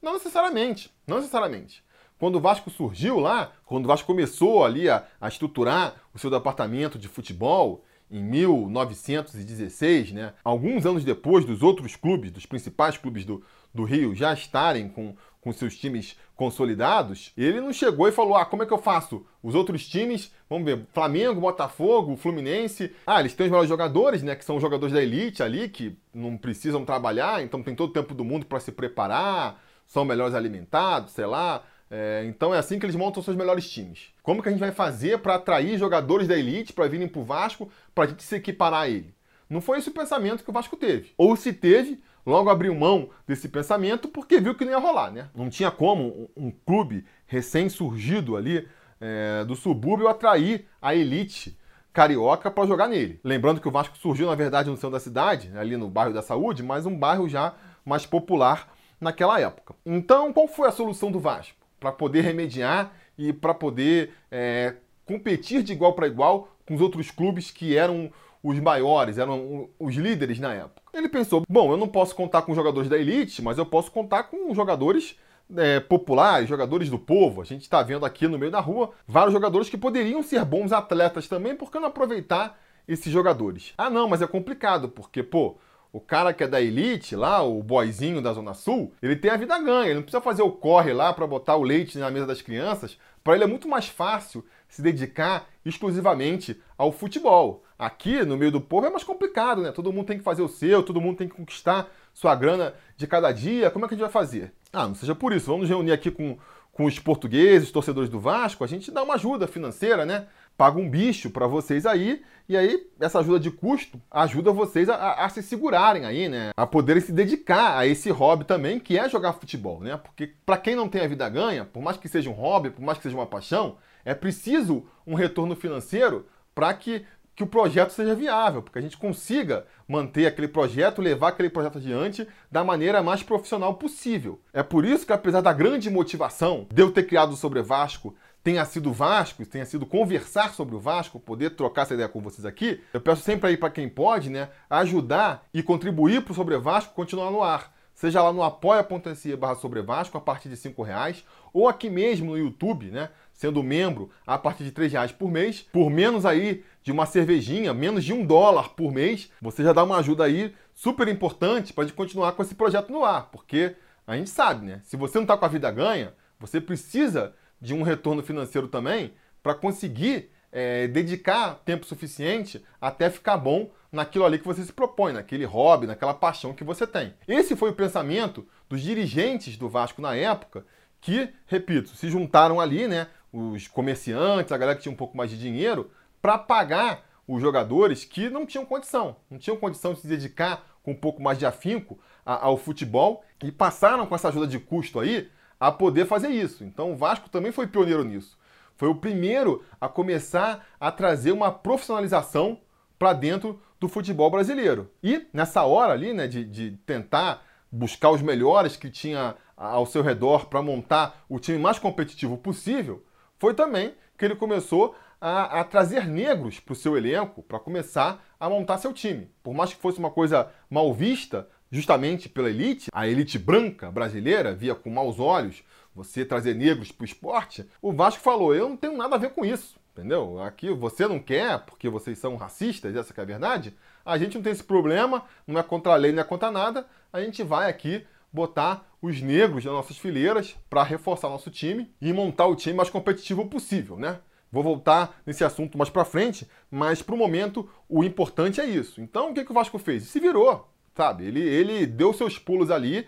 Não 0.01 0.13
necessariamente, 0.13 0.95
não 1.09 1.17
necessariamente. 1.17 1.83
Quando 2.21 2.37
o 2.37 2.41
Vasco 2.41 2.71
surgiu 2.71 3.19
lá, 3.19 3.53
quando 3.65 3.85
o 3.85 3.89
Vasco 3.89 4.07
começou 4.07 4.65
ali 4.65 4.89
a, 4.89 5.05
a 5.21 5.27
estruturar 5.27 5.97
o 6.15 6.21
seu 6.21 6.31
departamento 6.31 6.97
de 6.97 7.09
futebol, 7.09 7.85
em 8.11 8.23
1916, 8.23 10.13
né, 10.13 10.33
alguns 10.45 10.87
anos 10.87 11.05
depois 11.05 11.45
dos 11.45 11.63
outros 11.63 11.97
clubes, 11.97 12.31
dos 12.31 12.47
principais 12.47 12.97
clubes 12.97 13.25
do, 13.25 13.43
do 13.75 13.85
Rio, 13.85 14.15
já 14.15 14.33
estarem 14.33 14.89
com, 14.89 15.15
com 15.41 15.53
seus 15.53 15.77
times 15.77 16.17
consolidados, 16.37 17.33
ele 17.37 17.61
não 17.61 17.73
chegou 17.73 18.07
e 18.07 18.13
falou: 18.13 18.37
ah, 18.37 18.45
como 18.45 18.63
é 18.63 18.67
que 18.67 18.73
eu 18.73 18.79
faço? 18.79 19.27
Os 19.43 19.55
outros 19.55 19.89
times, 19.89 20.33
vamos 20.49 20.65
ver, 20.65 20.87
Flamengo, 20.93 21.41
Botafogo, 21.41 22.17
Fluminense, 22.17 22.93
ah, 23.07 23.21
eles 23.21 23.35
têm 23.35 23.47
os 23.47 23.51
melhores 23.51 23.69
jogadores, 23.69 24.23
né, 24.23 24.37
que 24.37 24.45
são 24.45 24.57
os 24.57 24.63
jogadores 24.63 24.95
da 24.95 25.03
elite 25.03 25.43
ali, 25.43 25.69
que 25.69 25.97
não 26.15 26.37
precisam 26.37 26.85
trabalhar, 26.85 27.43
então 27.43 27.63
tem 27.63 27.75
todo 27.75 27.91
o 27.91 27.93
tempo 27.93 28.15
do 28.15 28.25
mundo 28.25 28.47
para 28.47 28.61
se 28.61 28.71
preparar, 28.71 29.63
são 29.87 30.05
melhores 30.05 30.35
alimentados, 30.35 31.13
sei 31.13 31.27
lá. 31.27 31.63
É, 31.89 32.25
então 32.27 32.53
é 32.53 32.59
assim 32.59 32.79
que 32.79 32.87
eles 32.87 32.97
montam 32.97 33.23
seus 33.23 33.37
melhores 33.37 33.71
times. 33.71 34.09
Como 34.27 34.43
que 34.43 34.49
a 34.49 34.51
gente 34.51 34.61
vai 34.61 34.73
fazer 34.73 35.19
para 35.19 35.37
atrair 35.37 35.79
jogadores 35.79 36.27
da 36.27 36.37
elite 36.37 36.73
para 36.73 36.89
virem 36.89 37.07
para 37.07 37.21
o 37.21 37.25
Vasco 37.25 37.71
para 37.95 38.03
a 38.03 38.07
gente 38.09 38.25
se 38.25 38.35
equiparar 38.35 38.81
a 38.81 38.89
ele? 38.89 39.15
Não 39.49 39.61
foi 39.61 39.79
esse 39.79 39.89
o 39.89 39.93
pensamento 39.93 40.43
que 40.43 40.51
o 40.51 40.53
Vasco 40.53 40.77
teve. 40.77 41.13
Ou 41.17 41.37
se 41.37 41.53
teve, 41.53 42.03
logo 42.27 42.51
abriu 42.51 42.75
mão 42.75 43.09
desse 43.25 43.49
pensamento 43.49 44.09
porque 44.09 44.41
viu 44.41 44.57
que 44.57 44.65
não 44.65 44.73
ia 44.73 44.79
rolar, 44.79 45.13
né? 45.13 45.29
Não 45.33 45.49
tinha 45.49 45.71
como 45.71 46.29
um, 46.37 46.51
clube 46.51 47.07
recém-surgido 47.25 48.37
ali 48.37 48.67
é, 49.01 49.45
do 49.45 49.55
subúrbio 49.55 50.09
atrair 50.09 50.67
a 50.83 50.93
elite 50.93 51.57
carioca 51.93 52.51
para 52.51 52.67
jogar 52.67 52.89
nele. 52.89 53.21
Lembrando 53.23 53.61
que 53.61 53.69
o 53.69 53.71
Vasco 53.71 53.97
surgiu, 53.97 54.27
na 54.27 54.35
verdade, 54.35 54.69
no 54.69 54.75
centro 54.75 54.91
da 54.91 54.99
cidade, 54.99 55.57
ali 55.57 55.77
no 55.77 55.89
bairro 55.89 56.13
da 56.13 56.21
Saúde, 56.21 56.65
mas 56.65 56.85
um 56.85 56.99
bairro 56.99 57.29
já 57.29 57.55
mais 57.85 58.05
popular 58.05 58.75
naquela 59.01 59.41
época. 59.41 59.77
Então, 59.87 60.33
qual 60.33 60.49
foi 60.49 60.67
a 60.67 60.73
solução 60.73 61.13
do 61.13 61.21
Vasco? 61.21 61.65
para 61.79 61.93
poder 61.93 62.23
remediar 62.23 62.93
e 63.19 63.33
para 63.33 63.55
poder 63.55 64.13
é, 64.31 64.75
competir 65.05 65.63
de 65.63 65.73
igual 65.73 65.93
para 65.93 66.07
igual 66.07 66.49
com 66.67 66.75
os 66.75 66.81
outros 66.81 67.11
clubes 67.11 67.51
que 67.51 67.77
eram 67.77 68.11
os 68.43 68.59
maiores, 68.61 69.19
eram 69.19 69.69
os 69.79 69.95
líderes 69.95 70.39
na 70.39 70.53
época. 70.53 70.83
Ele 70.93 71.09
pensou: 71.09 71.43
bom, 71.49 71.71
eu 71.71 71.77
não 71.77 71.89
posso 71.89 72.15
contar 72.15 72.43
com 72.43 72.55
jogadores 72.55 72.89
da 72.89 72.99
elite, 72.99 73.43
mas 73.43 73.59
eu 73.59 73.67
posso 73.67 73.91
contar 73.91 74.25
com 74.25 74.55
jogadores 74.55 75.17
é, 75.57 75.81
populares, 75.81 76.49
jogadores 76.49 76.89
do 76.89 76.99
povo. 76.99 77.43
A 77.43 77.45
gente 77.45 77.63
está 77.63 77.83
vendo 77.83 78.07
aqui 78.07 78.27
no 78.27 78.39
meio 78.39 78.51
da 78.51 78.61
rua 78.61 78.91
vários 79.07 79.33
jogadores 79.33 79.69
que 79.69 79.77
poderiam 79.77 80.23
ser 80.23 80.45
bons 80.45 80.73
atletas 80.73 81.29
também, 81.29 81.57
por 81.57 81.71
que 81.71 81.79
não 81.79 81.89
aproveitar 81.89 82.59
esses 82.87 83.13
jogadores? 83.13 83.75
Ah, 83.77 83.91
não, 83.91 84.09
mas 84.09 84.23
é 84.23 84.27
complicado, 84.27 84.89
porque, 84.89 85.23
pô, 85.23 85.57
o 85.93 86.01
cara 86.01 86.33
que 86.33 86.45
é 86.45 86.49
da 86.49 86.61
elite 86.61 87.17
lá, 87.17 87.43
o 87.43 87.63
boyzinho 87.63 88.21
da 88.21 88.33
Zona 88.33 88.55
Sul, 88.55 88.93
ele 89.03 89.17
tem 89.17 89.31
a 89.31 89.37
vida 89.37 89.59
ganha, 89.59 89.87
ele 89.87 89.95
não 89.95 90.03
precisa 90.03 90.21
fazer 90.21 90.43
o 90.43 90.51
corre 90.51 90.93
lá 90.93 91.13
para 91.13 91.27
botar 91.27 91.57
o 91.57 91.63
leite 91.63 91.99
na 91.99 92.11
mesa 92.11 92.27
das 92.27 92.43
crianças. 92.43 92.99
Para 93.25 93.35
ele 93.35 93.45
é 93.45 93.47
muito 93.47 93.69
mais 93.69 93.89
fácil 93.89 94.45
se 94.69 94.83
dedicar 94.83 95.49
exclusivamente 95.65 96.61
ao 96.77 96.93
futebol. 96.93 97.65
Aqui, 97.79 98.25
no 98.25 98.37
meio 98.37 98.53
do 98.53 98.61
povo, 98.61 98.87
é 98.87 98.91
mais 98.91 99.05
complicado, 99.05 99.63
né? 99.63 99.73
Todo 99.73 99.93
mundo 99.93 100.07
tem 100.07 100.19
que 100.19 100.25
fazer 100.25 100.43
o 100.43 100.49
seu, 100.49 100.83
todo 100.83 101.01
mundo 101.01 101.19
tem 101.19 101.29
que 101.29 101.35
conquistar 101.35 101.89
sua 102.15 102.35
grana 102.35 102.75
de 102.97 103.07
cada 103.07 103.33
dia. 103.33 103.71
Como 103.71 103.85
é 103.85 103.89
que 103.89 103.95
a 103.95 103.97
gente 103.97 104.05
vai 104.05 104.13
fazer? 104.13 104.53
Ah, 104.73 104.87
não 104.87 104.95
seja 104.95 105.15
por 105.15 105.33
isso. 105.33 105.47
Vamos 105.47 105.69
reunir 105.69 105.93
aqui 105.93 106.11
com, 106.11 106.39
com 106.77 106.85
os 106.85 106.99
portugueses, 106.99 107.71
torcedores 107.71 108.11
do 108.11 108.21
Vasco, 108.21 108.63
a 108.63 108.67
gente 108.67 108.91
dá 108.91 109.03
uma 109.03 109.15
ajuda 109.15 109.47
financeira, 109.47 110.05
né? 110.05 110.27
Paga 110.57 110.79
um 110.79 110.89
bicho 110.89 111.31
para 111.31 111.47
vocês 111.47 111.85
aí, 111.85 112.23
e 112.49 112.57
aí 112.57 112.87
essa 113.01 113.19
ajuda 113.19 113.41
de 113.41 113.51
custo 113.51 114.01
ajuda 114.11 114.53
vocês 114.53 114.89
a, 114.89 115.25
a, 115.25 115.29
se 115.29 115.43
segurarem 115.43 116.05
aí, 116.05 116.29
né? 116.29 116.51
A 116.57 116.67
poderem 116.67 117.03
se 117.03 117.13
dedicar 117.13 117.77
a 117.77 117.87
esse 117.87 118.11
hobby 118.11 118.45
também, 118.45 118.79
que 118.79 118.99
é 118.99 119.09
jogar 119.09 119.33
futebol, 119.33 119.81
né? 119.81 119.97
Porque 119.97 120.33
para 120.45 120.57
quem 120.57 120.77
não 120.77 120.89
tem 120.89 121.03
a 121.03 121.09
vida 121.09 121.29
ganha, 121.29 121.65
por 121.65 121.83
mais 121.83 121.97
que 121.97 122.09
seja 122.09 122.31
um 122.31 122.35
hobby, 122.35 122.71
por 122.71 122.83
mais 122.83 122.99
que 122.99 123.05
seja 123.05 123.17
uma 123.17 123.27
paixão, 123.27 123.77
é 124.05 124.15
preciso 124.15 124.87
um 125.07 125.15
retorno 125.15 125.57
financeiro 125.57 126.27
para 126.55 126.73
que, 126.73 127.05
que 127.35 127.43
o 127.43 127.47
projeto 127.47 127.91
seja 127.91 128.15
viável, 128.15 128.63
porque 128.63 128.79
a 128.79 128.83
gente 128.83 128.97
consiga 128.97 129.67
manter 129.87 130.27
aquele 130.27 130.49
projeto, 130.49 131.03
levar 131.03 131.29
aquele 131.29 131.51
projeto 131.51 131.79
adiante 131.79 132.27
da 132.51 132.63
maneira 132.63 133.03
mais 133.03 133.23
profissional 133.23 133.75
possível. 133.75 134.41
É 134.53 134.63
por 134.63 134.85
isso 134.85 135.05
que, 135.05 135.13
apesar 135.13 135.41
da 135.41 135.53
grande 135.53 135.91
motivação 135.91 136.67
de 136.73 136.81
eu 136.81 136.93
ter 136.93 137.03
criado 137.03 137.33
o 137.33 137.37
Sobre 137.37 137.61
Vasco, 137.61 138.15
tenha 138.47 138.65
sido 138.65 138.93
Vasco, 138.93 139.45
tenha 139.45 139.67
sido 139.67 139.85
conversar 139.85 140.55
sobre 140.55 140.77
o 140.77 140.79
Vasco, 140.79 141.19
poder 141.19 141.51
trocar 141.57 141.83
essa 141.83 141.95
ideia 141.95 142.09
com 142.09 142.21
vocês 142.21 142.47
aqui, 142.47 142.81
eu 142.95 143.01
peço 143.01 143.23
sempre 143.23 143.51
aí 143.51 143.57
para 143.57 143.71
quem 143.71 143.89
pode, 143.89 144.31
né, 144.31 144.51
ajudar 144.71 145.45
e 145.53 145.65
contribuir 145.65 146.23
para 146.23 146.31
o 146.31 146.35
Sobre 146.35 146.57
Vasco 146.57 146.95
continuar 146.95 147.33
no 147.33 147.43
ar. 147.43 147.75
Seja 147.93 148.23
lá 148.23 148.33
no 148.33 148.45
apoia.se 148.45 149.35
barra 149.35 149.57
Sobre 149.57 149.83
Vasco 149.83 150.17
a 150.17 150.21
partir 150.21 150.49
de 150.49 150.57
cinco 150.57 150.85
reais, 150.85 151.25
ou 151.53 151.69
aqui 151.69 151.91
mesmo 151.91 152.31
no 152.31 152.39
YouTube, 152.39 152.89
né, 152.93 153.09
sendo 153.33 153.65
membro 153.65 154.11
a 154.25 154.39
partir 154.39 154.63
de 154.63 154.71
três 154.71 154.93
reais 154.93 155.11
por 155.11 155.29
mês, 155.29 155.63
por 155.73 155.91
menos 155.91 156.25
aí 156.25 156.63
de 156.85 156.93
uma 156.93 157.05
cervejinha, 157.05 157.75
menos 157.75 158.05
de 158.05 158.13
um 158.13 158.25
dólar 158.25 158.77
por 158.77 158.93
mês, 158.93 159.29
você 159.43 159.65
já 159.65 159.73
dá 159.73 159.83
uma 159.83 159.97
ajuda 159.97 160.23
aí 160.23 160.55
super 160.73 161.09
importante 161.09 161.73
para 161.73 161.83
a 161.83 161.87
gente 161.89 161.97
continuar 161.97 162.31
com 162.31 162.43
esse 162.45 162.55
projeto 162.55 162.93
no 162.93 163.05
ar, 163.05 163.29
porque 163.33 163.75
a 164.07 164.17
gente 164.17 164.31
sabe, 164.31 164.67
né, 164.67 164.81
se 164.85 164.97
você 164.97 165.19
não 165.19 165.25
está 165.25 165.37
com 165.37 165.47
a 165.47 165.49
vida 165.49 165.69
ganha, 165.73 166.15
você 166.39 166.61
precisa 166.61 167.35
de 167.61 167.75
um 167.75 167.83
retorno 167.83 168.23
financeiro 168.23 168.69
também 168.69 169.13
para 169.43 169.55
conseguir 169.55 170.31
é, 170.53 170.87
dedicar 170.89 171.57
tempo 171.65 171.85
suficiente 171.85 172.65
até 172.81 173.11
ficar 173.11 173.37
bom 173.37 173.71
naquilo 173.93 174.25
ali 174.25 174.39
que 174.39 174.47
você 174.47 174.63
se 174.63 174.73
propõe, 174.73 175.13
naquele 175.13 175.45
hobby, 175.45 175.87
naquela 175.87 176.15
paixão 176.15 176.53
que 176.53 176.65
você 176.65 176.87
tem. 176.87 177.15
Esse 177.27 177.57
foi 177.57 177.71
o 177.71 177.75
pensamento 177.75 178.47
dos 178.69 178.81
dirigentes 178.81 179.57
do 179.57 179.69
Vasco 179.69 180.03
na 180.03 180.15
época, 180.15 180.65
que, 181.01 181.29
repito, 181.47 181.91
se 181.91 182.09
juntaram 182.09 182.61
ali, 182.61 182.89
né, 182.89 183.09
os 183.33 183.69
comerciantes, 183.69 184.53
a 184.53 184.59
galera 184.59 184.77
que 184.77 184.83
tinha 184.83 184.93
um 184.93 184.97
pouco 184.97 185.17
mais 185.17 185.31
de 185.31 185.39
dinheiro, 185.39 185.91
para 186.21 186.39
pagar 186.39 187.05
os 187.29 187.41
jogadores 187.41 188.05
que 188.05 188.29
não 188.29 188.47
tinham 188.47 188.65
condição, 188.65 189.17
não 189.31 189.39
tinham 189.39 189.57
condição 189.57 189.95
de 189.95 190.01
se 190.01 190.07
dedicar 190.07 190.67
com 190.83 190.93
um 190.93 190.97
pouco 190.97 191.23
mais 191.23 191.39
de 191.39 191.45
afinco 191.45 191.99
ao 192.25 192.57
futebol 192.57 193.25
e 193.43 193.53
passaram 193.53 194.07
com 194.07 194.15
essa 194.15 194.29
ajuda 194.29 194.47
de 194.47 194.59
custo 194.59 195.01
aí 195.01 195.29
a 195.59 195.73
poder 195.73 196.07
fazer 196.07 196.29
isso. 196.29 196.65
Então 196.65 196.93
o 196.93 196.97
Vasco 196.97 197.29
também 197.29 197.53
foi 197.53 197.67
pioneiro 197.67 198.05
nisso. 198.05 198.39
Foi 198.77 198.89
o 198.89 198.95
primeiro 198.95 199.65
a 199.81 199.89
começar 199.89 200.67
a 200.79 200.93
trazer 200.93 201.33
uma 201.33 201.51
profissionalização 201.51 202.61
para 202.99 203.13
dentro 203.13 203.61
do 203.81 203.89
futebol 203.89 204.31
brasileiro. 204.31 204.91
E 205.03 205.27
nessa 205.33 205.63
hora 205.65 205.93
ali, 205.93 206.13
né, 206.13 206.27
de, 206.27 206.45
de 206.45 206.73
tentar 206.85 207.43
buscar 207.71 208.11
os 208.11 208.23
melhores 208.23 208.77
que 208.77 208.91
tinha 208.91 209.35
ao 209.57 209.87
seu 209.87 210.03
redor 210.03 210.47
para 210.47 210.63
montar 210.63 211.25
o 211.29 211.39
time 211.39 211.59
mais 211.59 211.79
competitivo 211.79 212.37
possível, 212.37 213.05
foi 213.39 213.55
também 213.55 213.95
que 214.17 214.25
ele 214.25 214.37
começou 214.37 214.95
a, 215.21 215.61
a 215.61 215.65
trazer 215.65 216.07
negros 216.07 216.61
para 216.61 216.73
o 216.73 216.77
seu 216.77 216.97
elenco, 216.97 217.43
para 217.43 217.59
começar 217.59 218.25
a 218.39 218.49
montar 218.49 218.79
seu 218.79 218.93
time. 218.93 219.31
Por 219.43 219.55
mais 219.55 219.73
que 219.73 219.81
fosse 219.81 219.99
uma 219.99 220.11
coisa 220.11 220.51
mal 220.69 220.93
vista, 220.93 221.49
justamente 221.71 222.29
pela 222.29 222.51
elite, 222.51 222.91
a 222.93 223.07
elite 223.07 223.39
branca 223.39 223.91
brasileira 223.91 224.55
via 224.55 224.75
com 224.75 224.91
maus 224.91 225.19
olhos 225.19 225.63
você 225.95 226.25
trazer 226.25 226.55
negros 226.55 226.93
para 226.93 227.03
o 227.03 227.07
esporte, 227.07 227.67
o 227.81 227.93
Vasco 227.93 228.23
falou: 228.23 228.55
eu 228.55 228.69
não 228.69 228.77
tenho 228.77 228.97
nada 228.97 229.17
a 229.17 229.19
ver 229.19 229.31
com 229.31 229.45
isso. 229.45 229.79
Entendeu? 229.97 230.43
Aqui 230.43 230.71
você 230.71 231.09
não 231.09 231.19
quer, 231.19 231.59
porque 231.61 231.89
vocês 231.89 232.19
são 232.19 232.37
racistas, 232.37 232.95
essa 232.95 233.15
é 233.17 233.21
a 233.23 233.25
verdade. 233.25 233.75
A 234.05 234.19
gente 234.19 234.35
não 234.35 234.43
tem 234.43 234.53
esse 234.53 234.63
problema, 234.63 235.25
não 235.47 235.59
é 235.59 235.63
contra 235.63 235.95
a 235.95 235.97
lei, 235.97 236.13
não 236.13 236.21
é 236.21 236.25
contra 236.25 236.51
nada. 236.51 236.87
A 237.11 237.23
gente 237.23 237.43
vai 237.43 237.71
aqui 237.71 238.07
botar 238.31 238.87
os 239.01 239.23
negros 239.23 239.65
nas 239.65 239.73
nossas 239.73 239.97
fileiras 239.97 240.55
para 240.69 240.83
reforçar 240.83 241.31
nosso 241.31 241.51
time 241.51 241.91
e 241.99 242.13
montar 242.13 242.47
o 242.47 242.55
time 242.55 242.77
mais 242.77 242.91
competitivo 242.91 243.47
possível, 243.47 243.97
né? 243.97 244.19
Vou 244.53 244.63
voltar 244.63 245.19
nesse 245.25 245.43
assunto 245.43 245.79
mais 245.79 245.89
para 245.89 246.05
frente, 246.05 246.47
mas 246.71 247.01
para 247.01 247.15
o 247.15 247.19
momento 247.19 247.67
o 247.89 248.05
importante 248.05 248.61
é 248.61 248.67
isso. 248.67 249.01
Então 249.01 249.31
o 249.31 249.35
que, 249.35 249.47
que 249.47 249.51
o 249.51 249.55
Vasco 249.55 249.79
fez? 249.79 250.03
Se 250.05 250.21
virou, 250.21 250.69
sabe? 250.97 251.27
Ele, 251.27 251.41
ele 251.41 251.87
deu 251.87 252.13
seus 252.13 252.39
pulos 252.39 252.71
ali, 252.71 253.07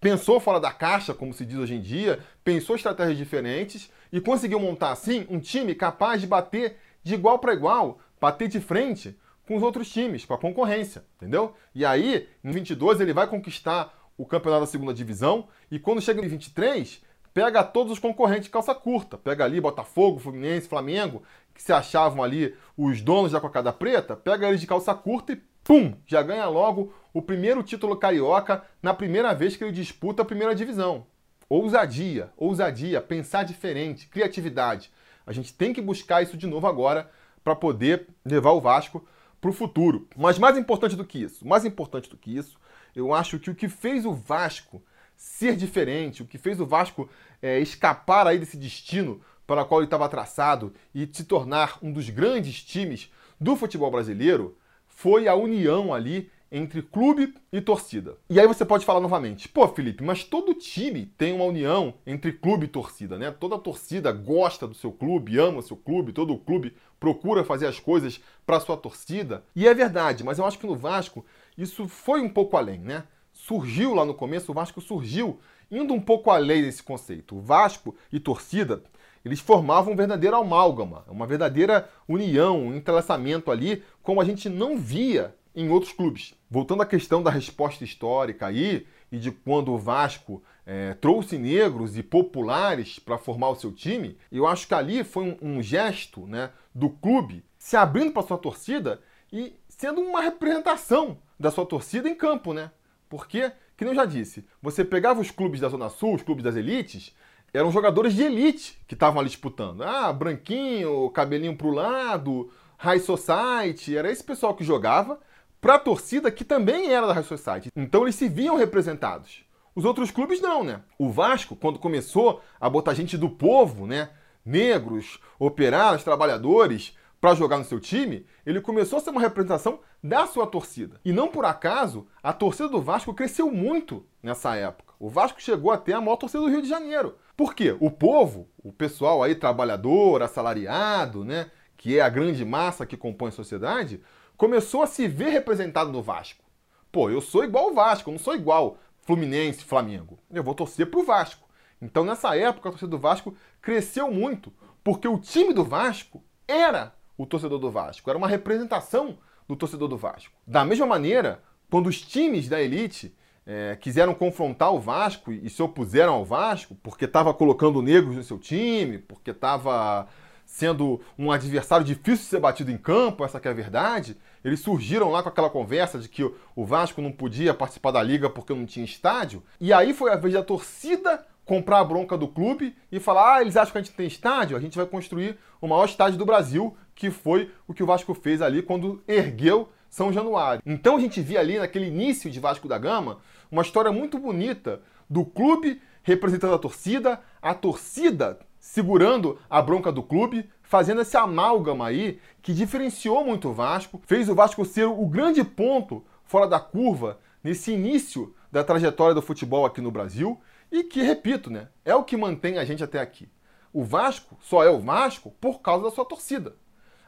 pensou 0.00 0.40
fora 0.40 0.58
da 0.58 0.72
caixa, 0.72 1.14
como 1.14 1.32
se 1.32 1.46
diz 1.46 1.56
hoje 1.56 1.74
em 1.74 1.80
dia, 1.80 2.18
pensou 2.42 2.74
estratégias 2.74 3.16
diferentes 3.16 3.90
e 4.12 4.20
conseguiu 4.20 4.58
montar 4.58 4.90
assim 4.90 5.24
um 5.30 5.38
time 5.38 5.74
capaz 5.74 6.20
de 6.20 6.26
bater 6.26 6.76
de 7.02 7.14
igual 7.14 7.38
para 7.38 7.54
igual, 7.54 8.00
bater 8.20 8.48
de 8.48 8.60
frente 8.60 9.16
com 9.46 9.56
os 9.56 9.62
outros 9.62 9.88
times, 9.88 10.24
com 10.24 10.34
a 10.34 10.38
concorrência, 10.38 11.04
entendeu? 11.16 11.54
E 11.74 11.84
aí, 11.84 12.28
em 12.44 12.50
22 12.50 13.00
ele 13.00 13.12
vai 13.12 13.26
conquistar 13.26 13.94
o 14.16 14.26
campeonato 14.26 14.64
da 14.64 14.70
segunda 14.70 14.92
divisão 14.92 15.48
e 15.70 15.78
quando 15.78 16.02
chega 16.02 16.20
em 16.20 16.28
23, 16.28 17.00
pega 17.32 17.62
todos 17.62 17.92
os 17.92 17.98
concorrentes 18.00 18.44
de 18.44 18.50
calça 18.50 18.74
curta, 18.74 19.16
pega 19.16 19.44
ali 19.44 19.60
Botafogo, 19.60 20.18
Fluminense, 20.18 20.68
Flamengo, 20.68 21.22
que 21.54 21.62
se 21.62 21.72
achavam 21.72 22.22
ali 22.22 22.54
os 22.76 23.00
donos 23.00 23.32
da 23.32 23.40
cocada 23.40 23.72
preta, 23.72 24.16
pega 24.16 24.48
eles 24.48 24.60
de 24.60 24.66
calça 24.66 24.92
curta 24.94 25.32
e 25.32 25.36
pum, 25.64 25.94
já 26.06 26.22
ganha 26.22 26.46
logo 26.46 26.92
o 27.18 27.22
primeiro 27.22 27.64
título 27.64 27.96
carioca 27.96 28.62
na 28.80 28.94
primeira 28.94 29.34
vez 29.34 29.56
que 29.56 29.64
ele 29.64 29.72
disputa 29.72 30.22
a 30.22 30.24
primeira 30.24 30.54
divisão. 30.54 31.04
Ousadia, 31.48 32.30
ousadia, 32.36 33.00
pensar 33.00 33.42
diferente, 33.42 34.06
criatividade. 34.06 34.88
A 35.26 35.32
gente 35.32 35.52
tem 35.52 35.72
que 35.72 35.82
buscar 35.82 36.22
isso 36.22 36.36
de 36.36 36.46
novo 36.46 36.68
agora 36.68 37.10
para 37.42 37.56
poder 37.56 38.06
levar 38.24 38.52
o 38.52 38.60
Vasco 38.60 39.04
para 39.40 39.50
o 39.50 39.52
futuro. 39.52 40.06
Mas 40.16 40.38
mais 40.38 40.56
importante 40.56 40.94
do 40.94 41.04
que 41.04 41.20
isso, 41.20 41.44
mais 41.44 41.64
importante 41.64 42.08
do 42.08 42.16
que 42.16 42.36
isso, 42.36 42.56
eu 42.94 43.12
acho 43.12 43.40
que 43.40 43.50
o 43.50 43.54
que 43.54 43.68
fez 43.68 44.06
o 44.06 44.12
Vasco 44.12 44.80
ser 45.16 45.56
diferente, 45.56 46.22
o 46.22 46.26
que 46.26 46.38
fez 46.38 46.60
o 46.60 46.66
Vasco 46.66 47.10
é, 47.42 47.58
escapar 47.58 48.28
aí 48.28 48.38
desse 48.38 48.56
destino 48.56 49.20
para 49.44 49.62
o 49.62 49.66
qual 49.66 49.80
ele 49.80 49.88
estava 49.88 50.08
traçado 50.08 50.72
e 50.94 51.08
se 51.12 51.24
tornar 51.24 51.78
um 51.82 51.92
dos 51.92 52.08
grandes 52.10 52.62
times 52.62 53.10
do 53.40 53.56
futebol 53.56 53.90
brasileiro, 53.90 54.56
foi 54.86 55.26
a 55.26 55.34
união 55.34 55.92
ali 55.92 56.30
entre 56.50 56.82
clube 56.82 57.34
e 57.52 57.60
torcida. 57.60 58.16
E 58.28 58.40
aí 58.40 58.46
você 58.46 58.64
pode 58.64 58.84
falar 58.84 59.00
novamente, 59.00 59.48
pô, 59.48 59.66
Felipe, 59.68 60.02
mas 60.02 60.24
todo 60.24 60.54
time 60.54 61.06
tem 61.18 61.32
uma 61.32 61.44
união 61.44 61.94
entre 62.06 62.32
clube 62.32 62.64
e 62.64 62.68
torcida, 62.68 63.18
né? 63.18 63.30
Toda 63.30 63.58
torcida 63.58 64.10
gosta 64.10 64.66
do 64.66 64.74
seu 64.74 64.90
clube, 64.90 65.38
ama 65.38 65.58
o 65.58 65.62
seu 65.62 65.76
clube, 65.76 66.12
todo 66.12 66.36
clube 66.38 66.74
procura 66.98 67.44
fazer 67.44 67.66
as 67.66 67.78
coisas 67.78 68.20
para 68.46 68.60
sua 68.60 68.76
torcida. 68.76 69.44
E 69.54 69.68
é 69.68 69.74
verdade, 69.74 70.24
mas 70.24 70.38
eu 70.38 70.46
acho 70.46 70.58
que 70.58 70.66
no 70.66 70.76
Vasco 70.76 71.24
isso 71.56 71.86
foi 71.86 72.20
um 72.20 72.28
pouco 72.28 72.56
além, 72.56 72.80
né? 72.80 73.04
Surgiu 73.32 73.94
lá 73.94 74.04
no 74.04 74.14
começo, 74.14 74.50
o 74.50 74.54
Vasco 74.54 74.80
surgiu 74.80 75.38
indo 75.70 75.92
um 75.92 76.00
pouco 76.00 76.30
além 76.30 76.62
desse 76.62 76.82
conceito. 76.82 77.36
O 77.36 77.40
Vasco 77.40 77.94
e 78.10 78.18
torcida 78.18 78.82
eles 79.24 79.40
formavam 79.40 79.92
um 79.92 79.96
verdadeiro 79.96 80.36
amálgama, 80.36 81.04
uma 81.08 81.26
verdadeira 81.26 81.88
união, 82.08 82.58
um 82.58 82.74
entrelaçamento 82.74 83.50
ali, 83.50 83.82
como 84.02 84.20
a 84.20 84.24
gente 84.24 84.48
não 84.48 84.78
via 84.78 85.34
em 85.58 85.68
outros 85.70 85.92
clubes. 85.92 86.34
Voltando 86.48 86.82
à 86.82 86.86
questão 86.86 87.20
da 87.20 87.30
resposta 87.30 87.82
histórica 87.82 88.46
aí, 88.46 88.86
e 89.10 89.18
de 89.18 89.32
quando 89.32 89.72
o 89.72 89.78
Vasco 89.78 90.42
é, 90.64 90.94
trouxe 90.94 91.36
negros 91.36 91.96
e 91.98 92.02
populares 92.02 92.98
para 92.98 93.18
formar 93.18 93.48
o 93.48 93.56
seu 93.56 93.72
time, 93.72 94.16
eu 94.30 94.46
acho 94.46 94.68
que 94.68 94.74
ali 94.74 95.02
foi 95.02 95.36
um, 95.42 95.56
um 95.56 95.62
gesto 95.62 96.26
né, 96.26 96.50
do 96.74 96.90
clube 96.90 97.44
se 97.58 97.76
abrindo 97.76 98.12
para 98.12 98.22
sua 98.22 98.38
torcida 98.38 99.00
e 99.32 99.54
sendo 99.68 100.00
uma 100.00 100.20
representação 100.20 101.18
da 101.40 101.50
sua 101.50 101.66
torcida 101.66 102.08
em 102.08 102.14
campo, 102.14 102.52
né? 102.52 102.70
Porque, 103.08 103.50
que 103.76 103.84
eu 103.84 103.94
já 103.94 104.04
disse, 104.04 104.46
você 104.62 104.84
pegava 104.84 105.20
os 105.20 105.30
clubes 105.30 105.60
da 105.60 105.68
Zona 105.68 105.88
Sul, 105.88 106.14
os 106.14 106.22
clubes 106.22 106.44
das 106.44 106.56
elites, 106.56 107.14
eram 107.52 107.72
jogadores 107.72 108.14
de 108.14 108.22
elite 108.22 108.78
que 108.86 108.94
estavam 108.94 109.20
ali 109.20 109.28
disputando. 109.28 109.82
Ah, 109.82 110.12
branquinho, 110.12 111.08
cabelinho 111.10 111.56
pro 111.56 111.70
lado, 111.70 112.50
High 112.76 113.00
Society, 113.00 113.96
era 113.96 114.10
esse 114.10 114.22
pessoal 114.22 114.54
que 114.54 114.62
jogava 114.62 115.18
para 115.60 115.74
a 115.74 115.78
torcida 115.78 116.30
que 116.30 116.44
também 116.44 116.92
era 116.92 117.06
da 117.06 117.12
High 117.12 117.24
Society. 117.24 117.70
Então 117.74 118.02
eles 118.02 118.14
se 118.14 118.28
viam 118.28 118.56
representados. 118.56 119.44
Os 119.74 119.84
outros 119.84 120.10
clubes 120.10 120.40
não, 120.40 120.64
né? 120.64 120.82
O 120.98 121.10
Vasco, 121.10 121.54
quando 121.54 121.78
começou 121.78 122.40
a 122.60 122.68
botar 122.68 122.94
gente 122.94 123.16
do 123.16 123.30
povo, 123.30 123.86
né? 123.86 124.10
Negros, 124.44 125.20
operários, 125.38 126.02
trabalhadores, 126.02 126.96
para 127.20 127.34
jogar 127.34 127.58
no 127.58 127.64
seu 127.64 127.80
time, 127.80 128.26
ele 128.46 128.60
começou 128.60 128.98
a 128.98 129.02
ser 129.02 129.10
uma 129.10 129.20
representação 129.20 129.80
da 130.02 130.26
sua 130.26 130.46
torcida. 130.46 131.00
E 131.04 131.12
não 131.12 131.28
por 131.28 131.44
acaso, 131.44 132.06
a 132.22 132.32
torcida 132.32 132.68
do 132.68 132.80
Vasco 132.80 133.12
cresceu 133.12 133.50
muito 133.50 134.06
nessa 134.22 134.54
época. 134.54 134.94
O 134.98 135.08
Vasco 135.08 135.40
chegou 135.40 135.70
até 135.70 135.92
a 135.92 136.00
maior 136.00 136.16
torcida 136.16 136.42
do 136.42 136.50
Rio 136.50 136.62
de 136.62 136.68
Janeiro. 136.68 137.16
Por 137.36 137.54
quê? 137.54 137.76
O 137.80 137.90
povo, 137.90 138.48
o 138.62 138.72
pessoal 138.72 139.22
aí 139.22 139.34
trabalhador, 139.34 140.22
assalariado, 140.22 141.24
né, 141.24 141.50
que 141.76 141.98
é 141.98 142.00
a 142.00 142.08
grande 142.08 142.44
massa 142.44 142.86
que 142.86 142.96
compõe 142.96 143.28
a 143.28 143.32
sociedade, 143.32 144.00
começou 144.38 144.82
a 144.82 144.86
se 144.86 145.08
ver 145.08 145.30
representado 145.30 145.90
no 145.90 146.00
Vasco. 146.00 146.44
Pô, 146.90 147.10
eu 147.10 147.20
sou 147.20 147.44
igual 147.44 147.70
o 147.70 147.74
Vasco, 147.74 148.08
eu 148.08 148.12
não 148.12 148.18
sou 148.18 148.34
igual 148.34 148.78
Fluminense, 149.02 149.64
Flamengo. 149.64 150.18
Eu 150.30 150.44
vou 150.44 150.54
torcer 150.54 150.88
pro 150.88 151.04
Vasco. 151.04 151.46
Então, 151.82 152.04
nessa 152.04 152.36
época, 152.36 152.68
a 152.68 152.72
torcida 152.72 152.90
do 152.90 152.98
Vasco 152.98 153.34
cresceu 153.60 154.10
muito, 154.10 154.52
porque 154.82 155.08
o 155.08 155.18
time 155.18 155.52
do 155.52 155.64
Vasco 155.64 156.22
era 156.46 156.94
o 157.16 157.26
torcedor 157.26 157.58
do 157.58 157.70
Vasco, 157.70 158.08
era 158.08 158.16
uma 158.16 158.28
representação 158.28 159.18
do 159.46 159.56
torcedor 159.56 159.88
do 159.88 159.96
Vasco. 159.96 160.32
Da 160.46 160.64
mesma 160.64 160.86
maneira, 160.86 161.42
quando 161.68 161.88
os 161.88 162.00
times 162.00 162.48
da 162.48 162.62
elite 162.62 163.14
é, 163.44 163.76
quiseram 163.76 164.14
confrontar 164.14 164.72
o 164.72 164.78
Vasco 164.78 165.32
e 165.32 165.50
se 165.50 165.62
opuseram 165.62 166.14
ao 166.14 166.24
Vasco, 166.24 166.76
porque 166.82 167.06
estava 167.06 167.34
colocando 167.34 167.82
negros 167.82 168.14
no 168.14 168.22
seu 168.22 168.38
time, 168.38 168.98
porque 168.98 169.32
estava 169.32 170.06
sendo 170.48 170.98
um 171.18 171.30
adversário 171.30 171.84
difícil 171.84 172.24
de 172.24 172.30
ser 172.30 172.40
batido 172.40 172.70
em 172.70 172.78
campo, 172.78 173.22
essa 173.22 173.38
é 173.38 173.48
a 173.50 173.52
verdade. 173.52 174.16
Eles 174.42 174.60
surgiram 174.60 175.10
lá 175.10 175.22
com 175.22 175.28
aquela 175.28 175.50
conversa 175.50 175.98
de 175.98 176.08
que 176.08 176.24
o 176.56 176.64
Vasco 176.64 177.02
não 177.02 177.12
podia 177.12 177.52
participar 177.52 177.90
da 177.90 178.02
liga 178.02 178.30
porque 178.30 178.54
não 178.54 178.64
tinha 178.64 178.84
estádio. 178.84 179.42
E 179.60 179.74
aí 179.74 179.92
foi 179.92 180.10
a 180.10 180.16
vez 180.16 180.32
da 180.32 180.42
torcida 180.42 181.22
comprar 181.44 181.80
a 181.80 181.84
bronca 181.84 182.16
do 182.16 182.26
clube 182.26 182.74
e 182.90 182.98
falar: 182.98 183.36
ah, 183.36 183.42
eles 183.42 183.58
acham 183.58 183.72
que 183.72 183.78
a 183.78 183.82
gente 183.82 183.94
tem 183.94 184.06
estádio, 184.06 184.56
a 184.56 184.60
gente 184.60 184.74
vai 184.74 184.86
construir 184.86 185.38
o 185.60 185.68
maior 185.68 185.84
estádio 185.84 186.18
do 186.18 186.24
Brasil, 186.24 186.74
que 186.94 187.10
foi 187.10 187.52
o 187.66 187.74
que 187.74 187.82
o 187.82 187.86
Vasco 187.86 188.14
fez 188.14 188.40
ali 188.40 188.62
quando 188.62 189.02
ergueu 189.06 189.68
São 189.90 190.10
Januário. 190.10 190.62
Então 190.64 190.96
a 190.96 191.00
gente 191.00 191.20
via 191.20 191.40
ali 191.40 191.58
naquele 191.58 191.88
início 191.88 192.30
de 192.30 192.40
Vasco 192.40 192.66
da 192.66 192.78
Gama 192.78 193.18
uma 193.52 193.62
história 193.62 193.92
muito 193.92 194.18
bonita 194.18 194.80
do 195.10 195.26
clube 195.26 195.78
representando 196.02 196.54
a 196.54 196.58
torcida, 196.58 197.20
a 197.42 197.52
torcida 197.52 198.38
segurando 198.68 199.38
a 199.48 199.62
bronca 199.62 199.90
do 199.90 200.02
clube, 200.02 200.46
fazendo 200.60 201.00
esse 201.00 201.16
amálgama 201.16 201.86
aí 201.86 202.20
que 202.42 202.52
diferenciou 202.52 203.24
muito 203.24 203.48
o 203.48 203.54
Vasco, 203.54 203.98
fez 204.06 204.28
o 204.28 204.34
Vasco 204.34 204.62
ser 204.62 204.84
o 204.84 205.06
grande 205.06 205.42
ponto 205.42 206.04
fora 206.22 206.46
da 206.46 206.60
curva 206.60 207.18
nesse 207.42 207.72
início 207.72 208.34
da 208.52 208.62
trajetória 208.62 209.14
do 209.14 209.22
futebol 209.22 209.64
aqui 209.64 209.80
no 209.80 209.90
Brasil 209.90 210.38
e 210.70 210.84
que, 210.84 211.00
repito, 211.00 211.48
né, 211.48 211.68
é 211.82 211.94
o 211.94 212.04
que 212.04 212.14
mantém 212.14 212.58
a 212.58 212.64
gente 212.66 212.84
até 212.84 213.00
aqui. 213.00 213.26
O 213.72 213.82
Vasco 213.82 214.36
só 214.38 214.62
é 214.62 214.68
o 214.68 214.80
Vasco 214.80 215.34
por 215.40 215.62
causa 215.62 215.84
da 215.84 215.90
sua 215.90 216.04
torcida. 216.04 216.54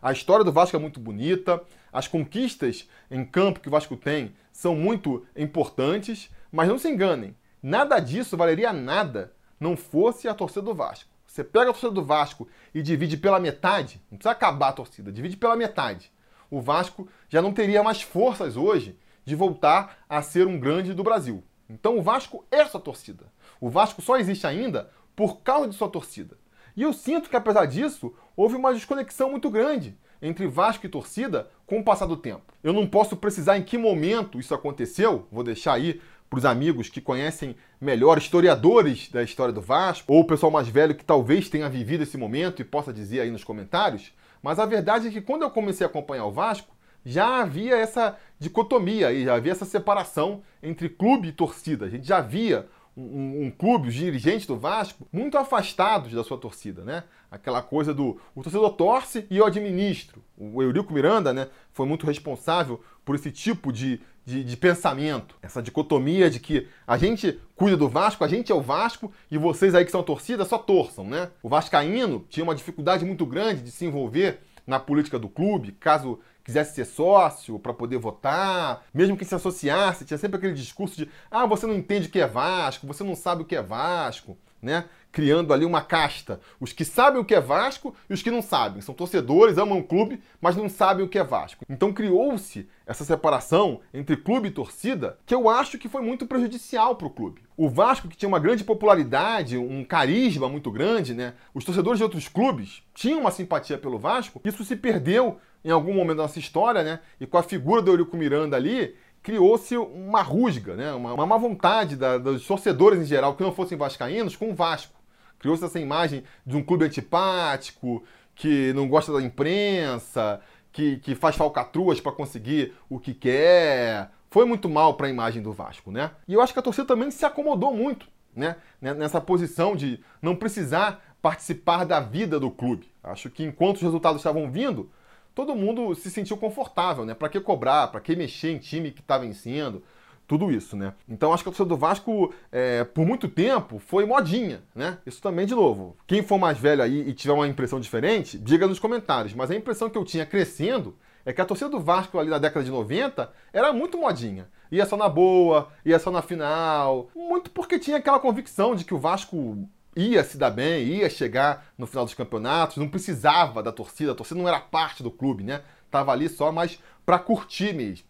A 0.00 0.12
história 0.12 0.42
do 0.42 0.50
Vasco 0.50 0.76
é 0.76 0.80
muito 0.80 0.98
bonita, 0.98 1.62
as 1.92 2.08
conquistas 2.08 2.88
em 3.10 3.22
campo 3.22 3.60
que 3.60 3.68
o 3.68 3.70
Vasco 3.70 3.98
tem 3.98 4.34
são 4.50 4.74
muito 4.74 5.26
importantes, 5.36 6.30
mas 6.50 6.70
não 6.70 6.78
se 6.78 6.88
enganem, 6.88 7.36
nada 7.62 8.00
disso 8.00 8.34
valeria 8.34 8.72
nada 8.72 9.34
não 9.60 9.76
fosse 9.76 10.26
a 10.26 10.32
torcida 10.32 10.62
do 10.62 10.74
Vasco. 10.74 11.09
Você 11.30 11.44
pega 11.44 11.70
a 11.70 11.72
torcida 11.72 11.92
do 11.92 12.04
Vasco 12.04 12.48
e 12.74 12.82
divide 12.82 13.16
pela 13.16 13.38
metade, 13.38 14.02
não 14.10 14.18
precisa 14.18 14.32
acabar 14.32 14.70
a 14.70 14.72
torcida, 14.72 15.12
divide 15.12 15.36
pela 15.36 15.54
metade. 15.54 16.10
O 16.50 16.60
Vasco 16.60 17.08
já 17.28 17.40
não 17.40 17.52
teria 17.52 17.84
mais 17.84 18.02
forças 18.02 18.56
hoje 18.56 18.98
de 19.24 19.36
voltar 19.36 19.98
a 20.08 20.22
ser 20.22 20.48
um 20.48 20.58
grande 20.58 20.92
do 20.92 21.04
Brasil. 21.04 21.44
Então 21.68 21.96
o 21.96 22.02
Vasco 22.02 22.44
é 22.50 22.64
sua 22.64 22.80
torcida. 22.80 23.26
O 23.60 23.70
Vasco 23.70 24.02
só 24.02 24.16
existe 24.16 24.44
ainda 24.44 24.90
por 25.14 25.40
causa 25.42 25.68
de 25.68 25.76
sua 25.76 25.88
torcida. 25.88 26.36
E 26.76 26.82
eu 26.82 26.92
sinto 26.92 27.30
que, 27.30 27.36
apesar 27.36 27.66
disso, 27.66 28.12
houve 28.34 28.56
uma 28.56 28.74
desconexão 28.74 29.30
muito 29.30 29.48
grande 29.50 29.96
entre 30.20 30.48
Vasco 30.48 30.84
e 30.84 30.88
torcida 30.88 31.48
com 31.64 31.78
o 31.78 31.84
passar 31.84 32.06
do 32.06 32.16
tempo. 32.16 32.52
Eu 32.60 32.72
não 32.72 32.88
posso 32.88 33.16
precisar 33.16 33.56
em 33.56 33.62
que 33.62 33.78
momento 33.78 34.40
isso 34.40 34.52
aconteceu, 34.52 35.28
vou 35.30 35.44
deixar 35.44 35.74
aí 35.74 36.00
para 36.30 36.38
os 36.38 36.44
amigos 36.44 36.88
que 36.88 37.00
conhecem 37.00 37.56
melhor, 37.80 38.16
historiadores 38.16 39.08
da 39.10 39.20
história 39.20 39.52
do 39.52 39.60
Vasco, 39.60 40.12
ou 40.12 40.20
o 40.20 40.26
pessoal 40.26 40.52
mais 40.52 40.68
velho 40.68 40.94
que 40.94 41.04
talvez 41.04 41.48
tenha 41.48 41.68
vivido 41.68 42.04
esse 42.04 42.16
momento 42.16 42.62
e 42.62 42.64
possa 42.64 42.92
dizer 42.92 43.20
aí 43.20 43.32
nos 43.32 43.42
comentários. 43.42 44.12
Mas 44.40 44.60
a 44.60 44.64
verdade 44.64 45.08
é 45.08 45.10
que 45.10 45.20
quando 45.20 45.42
eu 45.42 45.50
comecei 45.50 45.84
a 45.84 45.90
acompanhar 45.90 46.26
o 46.26 46.30
Vasco, 46.30 46.72
já 47.04 47.40
havia 47.40 47.76
essa 47.76 48.16
dicotomia 48.38 49.12
e 49.12 49.24
já 49.24 49.34
havia 49.34 49.50
essa 49.50 49.64
separação 49.64 50.42
entre 50.62 50.88
clube 50.88 51.28
e 51.28 51.32
torcida. 51.32 51.86
A 51.86 51.88
gente 51.88 52.06
já 52.06 52.20
via 52.20 52.68
um, 52.96 53.46
um, 53.46 53.50
clube, 53.50 53.88
os 53.88 53.94
dirigentes 53.94 54.46
do 54.46 54.56
Vasco, 54.56 55.06
muito 55.12 55.38
afastados 55.38 56.12
da 56.12 56.24
sua 56.24 56.38
torcida, 56.38 56.84
né? 56.84 57.04
Aquela 57.30 57.62
coisa 57.62 57.94
do 57.94 58.20
o 58.34 58.42
torcedor 58.42 58.72
torce 58.72 59.26
e 59.30 59.36
eu 59.36 59.46
administro. 59.46 60.22
O 60.36 60.62
Eurico 60.62 60.92
Miranda, 60.92 61.32
né, 61.32 61.48
foi 61.72 61.86
muito 61.86 62.06
responsável 62.06 62.82
por 63.04 63.14
esse 63.14 63.30
tipo 63.30 63.72
de, 63.72 64.00
de, 64.24 64.42
de, 64.42 64.56
pensamento, 64.56 65.36
essa 65.40 65.62
dicotomia 65.62 66.28
de 66.28 66.40
que 66.40 66.66
a 66.86 66.96
gente 66.96 67.40
cuida 67.54 67.76
do 67.76 67.88
Vasco, 67.88 68.24
a 68.24 68.28
gente 68.28 68.50
é 68.50 68.54
o 68.54 68.60
Vasco 68.60 69.12
e 69.30 69.38
vocês 69.38 69.74
aí 69.74 69.84
que 69.84 69.90
são 69.90 70.02
torcida 70.02 70.44
só 70.44 70.58
torçam, 70.58 71.04
né? 71.04 71.30
O 71.42 71.48
Vascaíno 71.48 72.26
tinha 72.28 72.42
uma 72.42 72.54
dificuldade 72.54 73.04
muito 73.04 73.24
grande 73.24 73.62
de 73.62 73.70
se 73.70 73.84
envolver 73.84 74.40
na 74.66 74.80
política 74.80 75.18
do 75.18 75.28
clube, 75.28 75.72
caso 75.72 76.18
quisesse 76.50 76.74
ser 76.74 76.84
sócio 76.84 77.58
para 77.60 77.72
poder 77.72 77.98
votar, 77.98 78.84
mesmo 78.92 79.16
que 79.16 79.24
se 79.24 79.34
associasse, 79.34 80.04
tinha 80.04 80.18
sempre 80.18 80.36
aquele 80.36 80.52
discurso 80.52 80.96
de 80.96 81.08
ah, 81.30 81.46
você 81.46 81.64
não 81.66 81.74
entende 81.74 82.08
o 82.08 82.10
que 82.10 82.20
é 82.20 82.26
Vasco, 82.26 82.86
você 82.86 83.04
não 83.04 83.14
sabe 83.14 83.42
o 83.42 83.44
que 83.44 83.54
é 83.54 83.62
Vasco, 83.62 84.36
né? 84.60 84.86
Criando 85.12 85.52
ali 85.52 85.64
uma 85.64 85.80
casta. 85.80 86.40
Os 86.60 86.72
que 86.72 86.84
sabem 86.84 87.20
o 87.20 87.24
que 87.24 87.34
é 87.34 87.40
Vasco 87.40 87.94
e 88.08 88.14
os 88.14 88.22
que 88.22 88.30
não 88.30 88.42
sabem. 88.42 88.80
São 88.80 88.94
torcedores, 88.94 89.58
amam 89.58 89.78
o 89.78 89.84
clube, 89.84 90.22
mas 90.40 90.54
não 90.54 90.68
sabem 90.68 91.04
o 91.04 91.08
que 91.08 91.18
é 91.18 91.24
Vasco. 91.24 91.64
Então 91.68 91.92
criou-se 91.92 92.68
essa 92.86 93.04
separação 93.04 93.80
entre 93.92 94.16
clube 94.16 94.48
e 94.48 94.52
torcida 94.52 95.18
que 95.26 95.34
eu 95.34 95.48
acho 95.48 95.78
que 95.78 95.88
foi 95.88 96.02
muito 96.02 96.26
prejudicial 96.26 96.94
para 96.94 97.06
o 97.06 97.10
clube. 97.10 97.42
O 97.56 97.68
Vasco, 97.68 98.08
que 98.08 98.16
tinha 98.16 98.28
uma 98.28 98.38
grande 98.38 98.62
popularidade, 98.62 99.56
um 99.56 99.84
carisma 99.84 100.48
muito 100.48 100.70
grande, 100.70 101.14
né? 101.14 101.34
Os 101.54 101.64
torcedores 101.64 101.98
de 101.98 102.04
outros 102.04 102.28
clubes 102.28 102.82
tinham 102.94 103.20
uma 103.20 103.30
simpatia 103.30 103.78
pelo 103.78 103.98
Vasco, 103.98 104.40
isso 104.44 104.64
se 104.64 104.76
perdeu 104.76 105.38
em 105.64 105.70
algum 105.70 105.94
momento 105.94 106.18
da 106.18 106.22
nossa 106.24 106.38
história, 106.38 106.82
né? 106.82 107.00
E 107.20 107.26
com 107.26 107.38
a 107.38 107.42
figura 107.42 107.82
do 107.82 107.90
Eurico 107.90 108.16
Miranda 108.16 108.56
ali, 108.56 108.94
criou-se 109.22 109.76
uma 109.76 110.22
rusga, 110.22 110.74
né? 110.74 110.92
uma, 110.92 111.12
uma 111.12 111.26
má 111.26 111.36
vontade 111.36 111.96
da, 111.96 112.18
dos 112.18 112.46
torcedores 112.46 113.00
em 113.00 113.04
geral 113.04 113.34
que 113.34 113.42
não 113.42 113.52
fossem 113.52 113.76
vascaínos 113.76 114.36
com 114.36 114.50
o 114.50 114.54
Vasco. 114.54 114.98
Criou-se 115.38 115.64
essa 115.64 115.80
imagem 115.80 116.24
de 116.44 116.56
um 116.56 116.62
clube 116.62 116.84
antipático, 116.84 118.02
que 118.34 118.72
não 118.74 118.88
gosta 118.88 119.12
da 119.12 119.22
imprensa, 119.22 120.40
que, 120.72 120.98
que 120.98 121.14
faz 121.14 121.36
falcatruas 121.36 122.00
para 122.00 122.12
conseguir 122.12 122.74
o 122.88 122.98
que 122.98 123.14
quer. 123.14 124.10
Foi 124.30 124.44
muito 124.44 124.68
mal 124.68 124.94
para 124.94 125.06
a 125.06 125.10
imagem 125.10 125.42
do 125.42 125.52
Vasco, 125.52 125.90
né? 125.90 126.12
E 126.28 126.34
eu 126.34 126.40
acho 126.40 126.52
que 126.52 126.58
a 126.58 126.62
torcida 126.62 126.86
também 126.86 127.10
se 127.10 127.24
acomodou 127.24 127.74
muito, 127.74 128.06
né? 128.34 128.56
Nessa 128.80 129.20
posição 129.20 129.74
de 129.74 130.00
não 130.22 130.36
precisar 130.36 131.02
participar 131.20 131.84
da 131.84 132.00
vida 132.00 132.38
do 132.38 132.50
clube. 132.50 132.90
Acho 133.02 133.28
que 133.28 133.44
enquanto 133.44 133.76
os 133.76 133.82
resultados 133.82 134.20
estavam 134.20 134.50
vindo, 134.50 134.90
todo 135.34 135.54
mundo 135.54 135.94
se 135.94 136.10
sentiu 136.10 136.36
confortável, 136.36 137.04
né? 137.04 137.14
Para 137.14 137.28
que 137.28 137.40
cobrar, 137.40 137.88
para 137.88 138.00
que 138.00 138.16
mexer 138.16 138.50
em 138.50 138.58
time 138.58 138.90
que 138.90 139.00
está 139.00 139.18
vencendo, 139.18 139.82
tudo 140.30 140.52
isso, 140.52 140.76
né? 140.76 140.94
Então 141.08 141.32
acho 141.32 141.42
que 141.42 141.48
a 141.48 141.52
torcida 141.52 141.68
do 141.68 141.76
Vasco, 141.76 142.32
é, 142.52 142.84
por 142.84 143.04
muito 143.04 143.28
tempo, 143.28 143.80
foi 143.80 144.06
modinha, 144.06 144.62
né? 144.74 144.98
Isso 145.04 145.20
também, 145.20 145.44
de 145.44 145.56
novo, 145.56 145.96
quem 146.06 146.22
for 146.22 146.38
mais 146.38 146.56
velho 146.56 146.82
aí 146.82 147.08
e 147.08 147.12
tiver 147.12 147.32
uma 147.32 147.48
impressão 147.48 147.80
diferente, 147.80 148.38
diga 148.38 148.68
nos 148.68 148.78
comentários. 148.78 149.34
Mas 149.34 149.50
a 149.50 149.56
impressão 149.56 149.90
que 149.90 149.98
eu 149.98 150.04
tinha 150.04 150.24
crescendo 150.24 150.96
é 151.24 151.32
que 151.32 151.40
a 151.40 151.44
torcida 151.44 151.68
do 151.68 151.80
Vasco 151.80 152.16
ali 152.16 152.30
na 152.30 152.38
década 152.38 152.64
de 152.64 152.70
90 152.70 153.28
era 153.52 153.72
muito 153.72 153.98
modinha. 153.98 154.48
Ia 154.70 154.86
só 154.86 154.96
na 154.96 155.08
boa, 155.08 155.68
ia 155.84 155.98
só 155.98 156.12
na 156.12 156.22
final. 156.22 157.08
Muito 157.14 157.50
porque 157.50 157.76
tinha 157.76 157.96
aquela 157.96 158.20
convicção 158.20 158.76
de 158.76 158.84
que 158.84 158.94
o 158.94 158.98
Vasco 158.98 159.68
ia 159.94 160.22
se 160.22 160.36
dar 160.36 160.50
bem, 160.50 160.84
ia 160.84 161.10
chegar 161.10 161.72
no 161.76 161.86
final 161.86 162.04
dos 162.04 162.14
campeonatos, 162.14 162.76
não 162.76 162.88
precisava 162.88 163.62
da 163.62 163.72
torcida, 163.72 164.12
a 164.12 164.14
torcida 164.14 164.40
não 164.40 164.48
era 164.48 164.60
parte 164.60 165.02
do 165.02 165.10
clube, 165.10 165.42
né? 165.42 165.62
Tava 165.90 166.12
ali 166.12 166.28
só 166.28 166.52
mais 166.52 166.78
para 167.04 167.18
curtir 167.18 167.74
mesmo. 167.74 168.06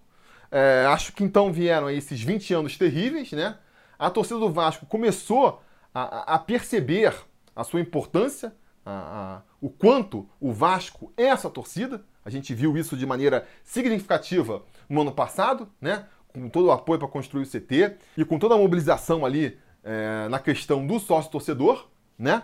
É, 0.51 0.85
acho 0.89 1.13
que 1.13 1.23
então 1.23 1.53
vieram 1.53 1.89
esses 1.89 2.21
20 2.21 2.53
anos 2.55 2.77
terríveis, 2.77 3.33
né? 3.33 3.57
A 3.99 4.11
torcida 4.11 4.39
do 4.39 4.51
Vasco 4.51 4.87
começou 4.87 5.63
a, 5.95 6.35
a 6.35 6.39
perceber 6.39 7.15
a 7.55 7.65
sua 7.65 7.81
importância, 7.81 8.55
a, 8.85 8.93
a, 8.93 9.43
o 9.61 9.69
quanto 9.69 10.29
o 10.41 10.53
Vasco 10.53 11.13
é 11.17 11.25
essa 11.25 11.49
torcida. 11.49 12.05
A 12.25 12.31
gente 12.31 12.55
viu 12.55 12.77
isso 12.77 12.97
de 12.97 13.07
maneira 13.07 13.47
significativa 13.63 14.63
no 14.89 15.03
ano 15.03 15.13
passado, 15.13 15.69
né? 15.81 16.07
Com 16.29 16.49
todo 16.49 16.67
o 16.67 16.73
apoio 16.73 16.99
para 16.99 17.09
construir 17.09 17.43
o 17.43 17.47
CT 17.47 17.97
e 18.17 18.25
com 18.25 18.39
toda 18.39 18.55
a 18.55 18.59
mobilização 18.59 19.25
ali 19.25 19.59
é, 19.85 20.29
na 20.29 20.39
questão 20.39 20.87
do 20.87 20.99
sócio 20.99 21.31
torcedor, 21.31 21.89
né? 22.19 22.43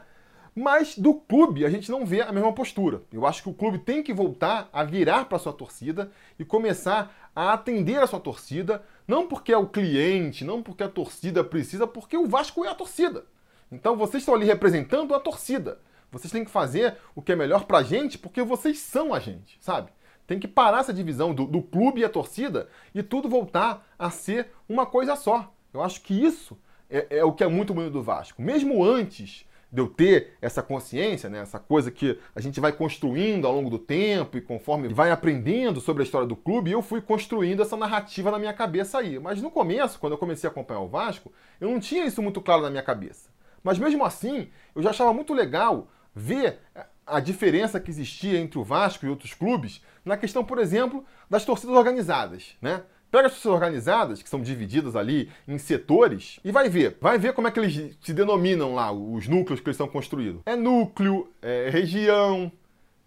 Mas 0.55 0.97
do 0.97 1.13
clube 1.13 1.67
a 1.67 1.71
gente 1.71 1.91
não 1.91 2.07
vê 2.07 2.23
a 2.23 2.33
mesma 2.33 2.53
postura. 2.53 3.03
Eu 3.13 3.27
acho 3.27 3.43
que 3.43 3.51
o 3.51 3.55
clube 3.55 3.79
tem 3.79 4.03
que 4.03 4.15
voltar 4.15 4.71
a 4.73 4.83
virar 4.83 5.27
para 5.27 5.39
sua 5.39 5.53
torcida 5.53 6.11
e 6.39 6.47
começar 6.47 7.31
a 7.37 7.53
atender 7.53 7.99
a 8.03 8.07
sua 8.07 8.19
torcida, 8.19 8.83
não 9.07 9.29
porque 9.29 9.53
é 9.53 9.59
o 9.59 9.67
cliente, 9.67 10.45
não 10.45 10.63
porque 10.63 10.83
a 10.83 10.89
torcida 10.89 11.45
precisa, 11.45 11.87
porque 11.87 12.17
o 12.17 12.27
Vasco 12.27 12.65
é 12.65 12.69
a 12.69 12.75
torcida. 12.75 13.27
Então 13.71 13.97
vocês 13.97 14.23
estão 14.23 14.35
ali 14.35 14.47
representando 14.47 15.15
a 15.15 15.21
torcida. 15.21 15.79
Vocês 16.11 16.33
têm 16.33 16.45
que 16.45 16.51
fazer 16.51 16.97
o 17.15 17.21
que 17.21 17.33
é 17.33 17.37
melhor 17.37 17.65
pra 17.67 17.83
gente, 17.83 18.17
porque 18.17 18.43
vocês 18.43 18.79
são 18.79 19.13
a 19.13 19.19
gente, 19.19 19.59
sabe? 19.61 19.91
Tem 20.27 20.39
que 20.39 20.49
parar 20.49 20.81
essa 20.81 20.93
divisão 20.93 21.35
do, 21.35 21.47
do 21.47 21.61
clube 21.61 22.01
e 22.01 22.05
a 22.05 22.09
torcida 22.09 22.69
e 22.95 23.03
tudo 23.03 23.29
voltar 23.29 23.87
a 23.99 24.11
ser 24.11 24.49
uma 24.67 24.87
coisa 24.87 25.15
só. 25.15 25.53
Eu 25.73 25.83
acho 25.83 26.01
que 26.01 26.15
isso 26.15 26.59
é, 26.91 27.19
é 27.19 27.25
o 27.25 27.33
que 27.33 27.45
é 27.45 27.49
muito 27.49 27.75
bonito 27.75 27.93
do 27.93 28.03
Vasco. 28.03 28.41
Mesmo 28.41 28.85
antes 28.85 29.47
de 29.71 29.81
eu 29.81 29.89
ter 29.89 30.35
essa 30.41 30.63
consciência, 30.63 31.29
né, 31.29 31.41
essa 31.41 31.59
coisa 31.59 31.91
que 31.91 32.19
a 32.35 32.41
gente 32.41 32.61
vai 32.61 32.73
construindo 32.73 33.47
ao 33.47 33.53
longo 33.53 33.69
do 33.69 33.79
tempo 33.79 34.37
e 34.37 34.41
conforme 34.41 34.89
vai 34.89 35.11
aprendendo 35.11 35.81
sobre 35.81 36.03
a 36.03 36.05
história 36.05 36.27
do 36.27 36.37
clube, 36.37 36.71
eu 36.71 36.81
fui 36.81 37.01
construindo 37.01 37.63
essa 37.63 37.77
narrativa 37.77 38.31
na 38.31 38.39
minha 38.39 38.53
cabeça 38.53 38.99
aí. 38.99 39.19
Mas 39.19 39.43
no 39.43 39.51
começo, 39.51 39.99
quando 39.99 40.13
eu 40.13 40.19
comecei 40.19 40.49
a 40.49 40.51
acompanhar 40.51 40.81
o 40.81 40.89
Vasco, 40.89 41.33
eu 41.61 41.71
não 41.71 41.81
tinha 41.81 42.07
isso 42.07 42.23
muito 42.23 42.41
claro 42.41 42.63
na 42.63 42.71
minha 42.71 42.83
cabeça. 42.83 43.29
Mas 43.63 43.79
mesmo 43.79 44.05
assim, 44.05 44.49
eu 44.75 44.83
já 44.83 44.91
achava 44.91 45.13
muito 45.13 45.35
legal 45.35 45.89
ver 46.15 46.61
a 47.07 47.21
diferença 47.21 47.79
que 47.79 47.91
existia 47.91 48.39
entre 48.39 48.59
o 48.59 48.65
Vasco 48.65 49.05
e 49.05 49.09
outros 49.09 49.35
clubes 49.35 49.83
na 50.05 50.17
questão, 50.17 50.45
por 50.45 50.59
exemplo, 50.59 51.05
das 51.29 51.45
torcidas 51.45 51.77
organizadas, 51.77 52.57
né? 52.63 52.83
Pega 53.17 53.29
as 53.29 53.33
torcidas 53.33 53.55
organizadas, 53.55 54.23
que 54.23 54.29
são 54.29 54.43
divididas 54.43 54.95
ali 54.95 55.31
em 55.49 55.57
setores, 55.57 56.39
e 56.45 56.53
vai 56.53 56.69
ver. 56.69 56.99
Vai 57.01 57.19
ver 57.19 57.33
como 57.33 57.49
é 57.49 57.51
que 57.51 57.59
eles 57.59 57.97
se 57.99 58.13
denominam 58.13 58.75
lá, 58.75 58.93
os 58.93 59.27
núcleos 59.27 59.59
que 59.59 59.69
eles 59.69 59.77
são 59.79 59.89
construídos. 59.89 60.43
É 60.45 60.55
núcleo, 60.55 61.27
é 61.41 61.71
região, 61.71 62.53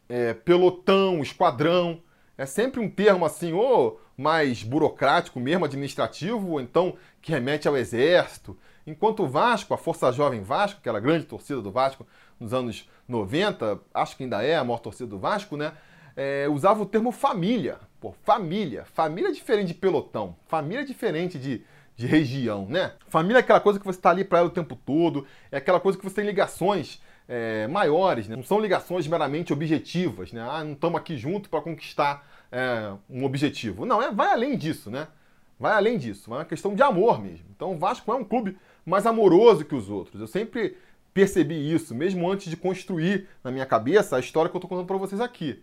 é 0.09 0.33
pelotão, 0.33 1.21
esquadrão. 1.21 2.01
É 2.35 2.47
sempre 2.47 2.79
um 2.79 2.89
termo 2.89 3.23
assim, 3.23 3.53
ou 3.53 4.01
mais 4.17 4.63
burocrático 4.63 5.39
mesmo, 5.39 5.65
administrativo, 5.65 6.53
ou 6.53 6.59
então 6.59 6.95
que 7.21 7.31
remete 7.31 7.67
ao 7.67 7.77
exército. 7.77 8.57
Enquanto 8.87 9.21
o 9.21 9.27
Vasco, 9.27 9.75
a 9.75 9.77
Força 9.77 10.11
Jovem 10.11 10.41
Vasco, 10.41 10.79
aquela 10.79 10.99
grande 10.99 11.25
torcida 11.25 11.61
do 11.61 11.69
Vasco 11.69 12.03
nos 12.39 12.51
anos 12.51 12.89
90, 13.07 13.79
acho 13.93 14.17
que 14.17 14.23
ainda 14.23 14.41
é 14.41 14.55
a 14.55 14.63
maior 14.63 14.79
torcida 14.79 15.07
do 15.07 15.19
Vasco, 15.19 15.55
né? 15.55 15.73
É, 16.15 16.47
usava 16.49 16.81
o 16.81 16.85
termo 16.87 17.11
família. 17.11 17.77
Pô, 17.99 18.13
família. 18.23 18.85
Família 18.93 19.29
é 19.29 19.33
diferente 19.33 19.69
de 19.69 19.73
pelotão. 19.73 20.35
Família 20.47 20.81
é 20.81 20.85
diferente 20.85 21.37
de, 21.37 21.61
de 21.95 22.07
região, 22.07 22.65
né? 22.65 22.93
Família 23.07 23.39
é 23.39 23.41
aquela 23.41 23.59
coisa 23.59 23.79
que 23.79 23.85
você 23.85 23.99
está 23.99 24.09
ali 24.09 24.23
para 24.23 24.39
ela 24.39 24.47
o 24.47 24.51
tempo 24.51 24.75
todo, 24.75 25.27
é 25.51 25.57
aquela 25.57 25.79
coisa 25.79 25.97
que 25.97 26.03
você 26.03 26.15
tem 26.15 26.25
ligações 26.25 27.01
é, 27.27 27.67
maiores, 27.67 28.27
né? 28.27 28.35
não 28.35 28.43
são 28.43 28.59
ligações 28.59 29.07
meramente 29.07 29.53
objetivas, 29.53 30.31
né? 30.31 30.41
Ah, 30.49 30.63
não 30.63 30.73
estamos 30.73 30.99
aqui 30.99 31.15
junto 31.15 31.49
para 31.49 31.61
conquistar 31.61 32.27
é, 32.51 32.91
um 33.09 33.23
objetivo. 33.23 33.85
Não, 33.85 34.01
é, 34.01 34.11
vai 34.11 34.31
além 34.31 34.57
disso, 34.57 34.89
né? 34.89 35.07
Vai 35.59 35.73
além 35.73 35.97
disso, 35.97 36.33
é 36.33 36.37
uma 36.37 36.45
questão 36.45 36.73
de 36.73 36.81
amor 36.81 37.21
mesmo. 37.21 37.45
Então 37.53 37.73
o 37.73 37.77
Vasco 37.77 38.11
é 38.11 38.15
um 38.15 38.23
clube 38.23 38.57
mais 38.85 39.05
amoroso 39.05 39.65
que 39.65 39.75
os 39.75 39.89
outros. 39.89 40.21
Eu 40.21 40.27
sempre 40.27 40.77
percebi 41.13 41.73
isso, 41.73 41.93
mesmo 41.93 42.31
antes 42.31 42.49
de 42.49 42.55
construir 42.55 43.27
na 43.43 43.51
minha 43.51 43.65
cabeça 43.65 44.15
a 44.15 44.19
história 44.19 44.49
que 44.49 44.55
eu 44.55 44.59
estou 44.59 44.69
contando 44.69 44.87
para 44.87 44.97
vocês 44.97 45.19
aqui. 45.19 45.61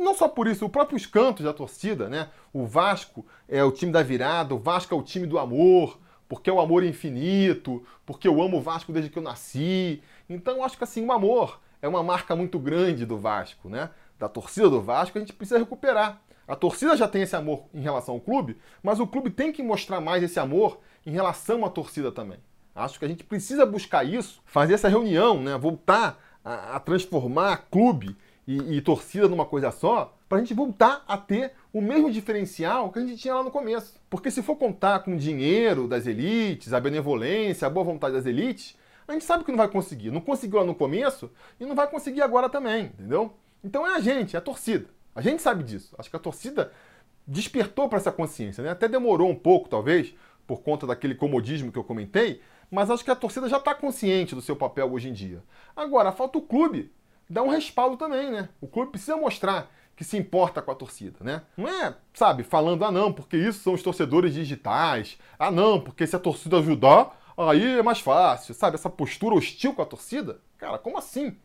Não 0.00 0.14
só 0.14 0.26
por 0.26 0.48
isso, 0.48 0.64
os 0.64 0.70
próprios 0.70 1.04
cantos 1.04 1.44
da 1.44 1.52
torcida, 1.52 2.08
né? 2.08 2.28
O 2.54 2.64
Vasco 2.64 3.26
é 3.46 3.62
o 3.62 3.70
time 3.70 3.92
da 3.92 4.02
virada, 4.02 4.54
o 4.54 4.58
Vasco 4.58 4.94
é 4.94 4.96
o 4.96 5.02
time 5.02 5.26
do 5.26 5.38
amor, 5.38 5.98
porque 6.26 6.48
é 6.48 6.52
o 6.52 6.58
amor 6.58 6.82
infinito, 6.82 7.84
porque 8.06 8.26
eu 8.26 8.40
amo 8.40 8.56
o 8.56 8.60
Vasco 8.62 8.92
desde 8.92 9.10
que 9.10 9.18
eu 9.18 9.22
nasci. 9.22 10.02
Então 10.28 10.56
eu 10.56 10.64
acho 10.64 10.78
que 10.78 10.84
assim, 10.84 11.04
o 11.04 11.12
amor 11.12 11.60
é 11.82 11.86
uma 11.88 12.02
marca 12.02 12.34
muito 12.34 12.58
grande 12.58 13.04
do 13.04 13.18
Vasco, 13.18 13.68
né? 13.68 13.90
Da 14.18 14.26
torcida 14.26 14.70
do 14.70 14.80
Vasco, 14.80 15.18
a 15.18 15.20
gente 15.20 15.34
precisa 15.34 15.58
recuperar. 15.58 16.20
A 16.48 16.56
torcida 16.56 16.96
já 16.96 17.06
tem 17.06 17.22
esse 17.22 17.36
amor 17.36 17.64
em 17.74 17.80
relação 17.80 18.14
ao 18.14 18.20
clube, 18.20 18.56
mas 18.82 19.00
o 19.00 19.06
clube 19.06 19.28
tem 19.28 19.52
que 19.52 19.62
mostrar 19.62 20.00
mais 20.00 20.22
esse 20.22 20.40
amor 20.40 20.80
em 21.04 21.10
relação 21.10 21.64
à 21.64 21.68
torcida 21.68 22.10
também. 22.10 22.38
Acho 22.74 22.98
que 22.98 23.04
a 23.04 23.08
gente 23.08 23.22
precisa 23.22 23.66
buscar 23.66 24.02
isso, 24.02 24.40
fazer 24.46 24.74
essa 24.74 24.88
reunião, 24.88 25.42
né? 25.42 25.58
voltar 25.58 26.18
a, 26.42 26.76
a 26.76 26.80
transformar 26.80 27.66
clube 27.70 28.16
e, 28.50 28.78
e, 28.78 28.80
torcida 28.80 29.28
numa 29.28 29.46
coisa 29.46 29.70
só, 29.70 30.16
para 30.28 30.38
a 30.38 30.40
gente 30.40 30.52
voltar 30.52 31.04
a 31.06 31.16
ter 31.16 31.52
o 31.72 31.80
mesmo 31.80 32.10
diferencial 32.10 32.90
que 32.90 32.98
a 32.98 33.02
gente 33.02 33.16
tinha 33.16 33.32
lá 33.32 33.44
no 33.44 33.50
começo. 33.50 33.94
Porque 34.10 34.28
se 34.28 34.42
for 34.42 34.56
contar 34.56 35.00
com 35.00 35.14
o 35.14 35.16
dinheiro 35.16 35.86
das 35.86 36.04
elites, 36.04 36.72
a 36.72 36.80
benevolência, 36.80 37.66
a 37.66 37.70
boa 37.70 37.84
vontade 37.84 38.14
das 38.14 38.26
elites, 38.26 38.76
a 39.06 39.12
gente 39.12 39.24
sabe 39.24 39.44
que 39.44 39.52
não 39.52 39.58
vai 39.58 39.68
conseguir. 39.68 40.10
Não 40.10 40.20
conseguiu 40.20 40.58
lá 40.58 40.64
no 40.64 40.74
começo 40.74 41.30
e 41.60 41.64
não 41.64 41.76
vai 41.76 41.88
conseguir 41.88 42.22
agora 42.22 42.48
também, 42.48 42.86
entendeu? 42.86 43.32
Então 43.62 43.86
é 43.86 43.94
a 43.94 44.00
gente, 44.00 44.34
é 44.34 44.38
a 44.40 44.42
torcida. 44.42 44.86
A 45.14 45.20
gente 45.20 45.40
sabe 45.40 45.62
disso. 45.62 45.94
Acho 45.96 46.10
que 46.10 46.16
a 46.16 46.20
torcida 46.20 46.72
despertou 47.24 47.88
para 47.88 47.98
essa 47.98 48.10
consciência, 48.10 48.64
né? 48.64 48.70
Até 48.70 48.88
demorou 48.88 49.30
um 49.30 49.36
pouco, 49.36 49.68
talvez, 49.68 50.12
por 50.44 50.60
conta 50.60 50.88
daquele 50.88 51.14
comodismo 51.14 51.70
que 51.70 51.78
eu 51.78 51.84
comentei, 51.84 52.40
mas 52.68 52.90
acho 52.90 53.04
que 53.04 53.10
a 53.12 53.16
torcida 53.16 53.48
já 53.48 53.58
está 53.58 53.76
consciente 53.76 54.34
do 54.34 54.42
seu 54.42 54.56
papel 54.56 54.92
hoje 54.92 55.08
em 55.08 55.12
dia. 55.12 55.40
Agora, 55.76 56.10
falta 56.10 56.38
o 56.38 56.42
clube 56.42 56.90
dar 57.30 57.44
um 57.44 57.48
respaldo 57.48 57.96
também, 57.96 58.30
né? 58.30 58.48
O 58.60 58.66
clube 58.66 58.90
precisa 58.90 59.16
mostrar 59.16 59.70
que 59.94 60.02
se 60.02 60.16
importa 60.16 60.60
com 60.60 60.70
a 60.70 60.74
torcida, 60.74 61.18
né? 61.20 61.42
Não 61.56 61.68
é, 61.68 61.94
sabe, 62.12 62.42
falando, 62.42 62.84
ah 62.84 62.90
não, 62.90 63.12
porque 63.12 63.36
isso 63.36 63.60
são 63.60 63.74
os 63.74 63.82
torcedores 63.82 64.34
digitais, 64.34 65.16
ah 65.38 65.50
não, 65.50 65.80
porque 65.80 66.06
se 66.06 66.16
a 66.16 66.18
torcida 66.18 66.58
ajudar, 66.58 67.16
aí 67.36 67.78
é 67.78 67.82
mais 67.82 68.00
fácil, 68.00 68.52
sabe? 68.54 68.74
Essa 68.74 68.90
postura 68.90 69.34
hostil 69.34 69.74
com 69.74 69.82
a 69.82 69.86
torcida, 69.86 70.40
cara, 70.58 70.78
como 70.78 70.98
assim? 70.98 71.36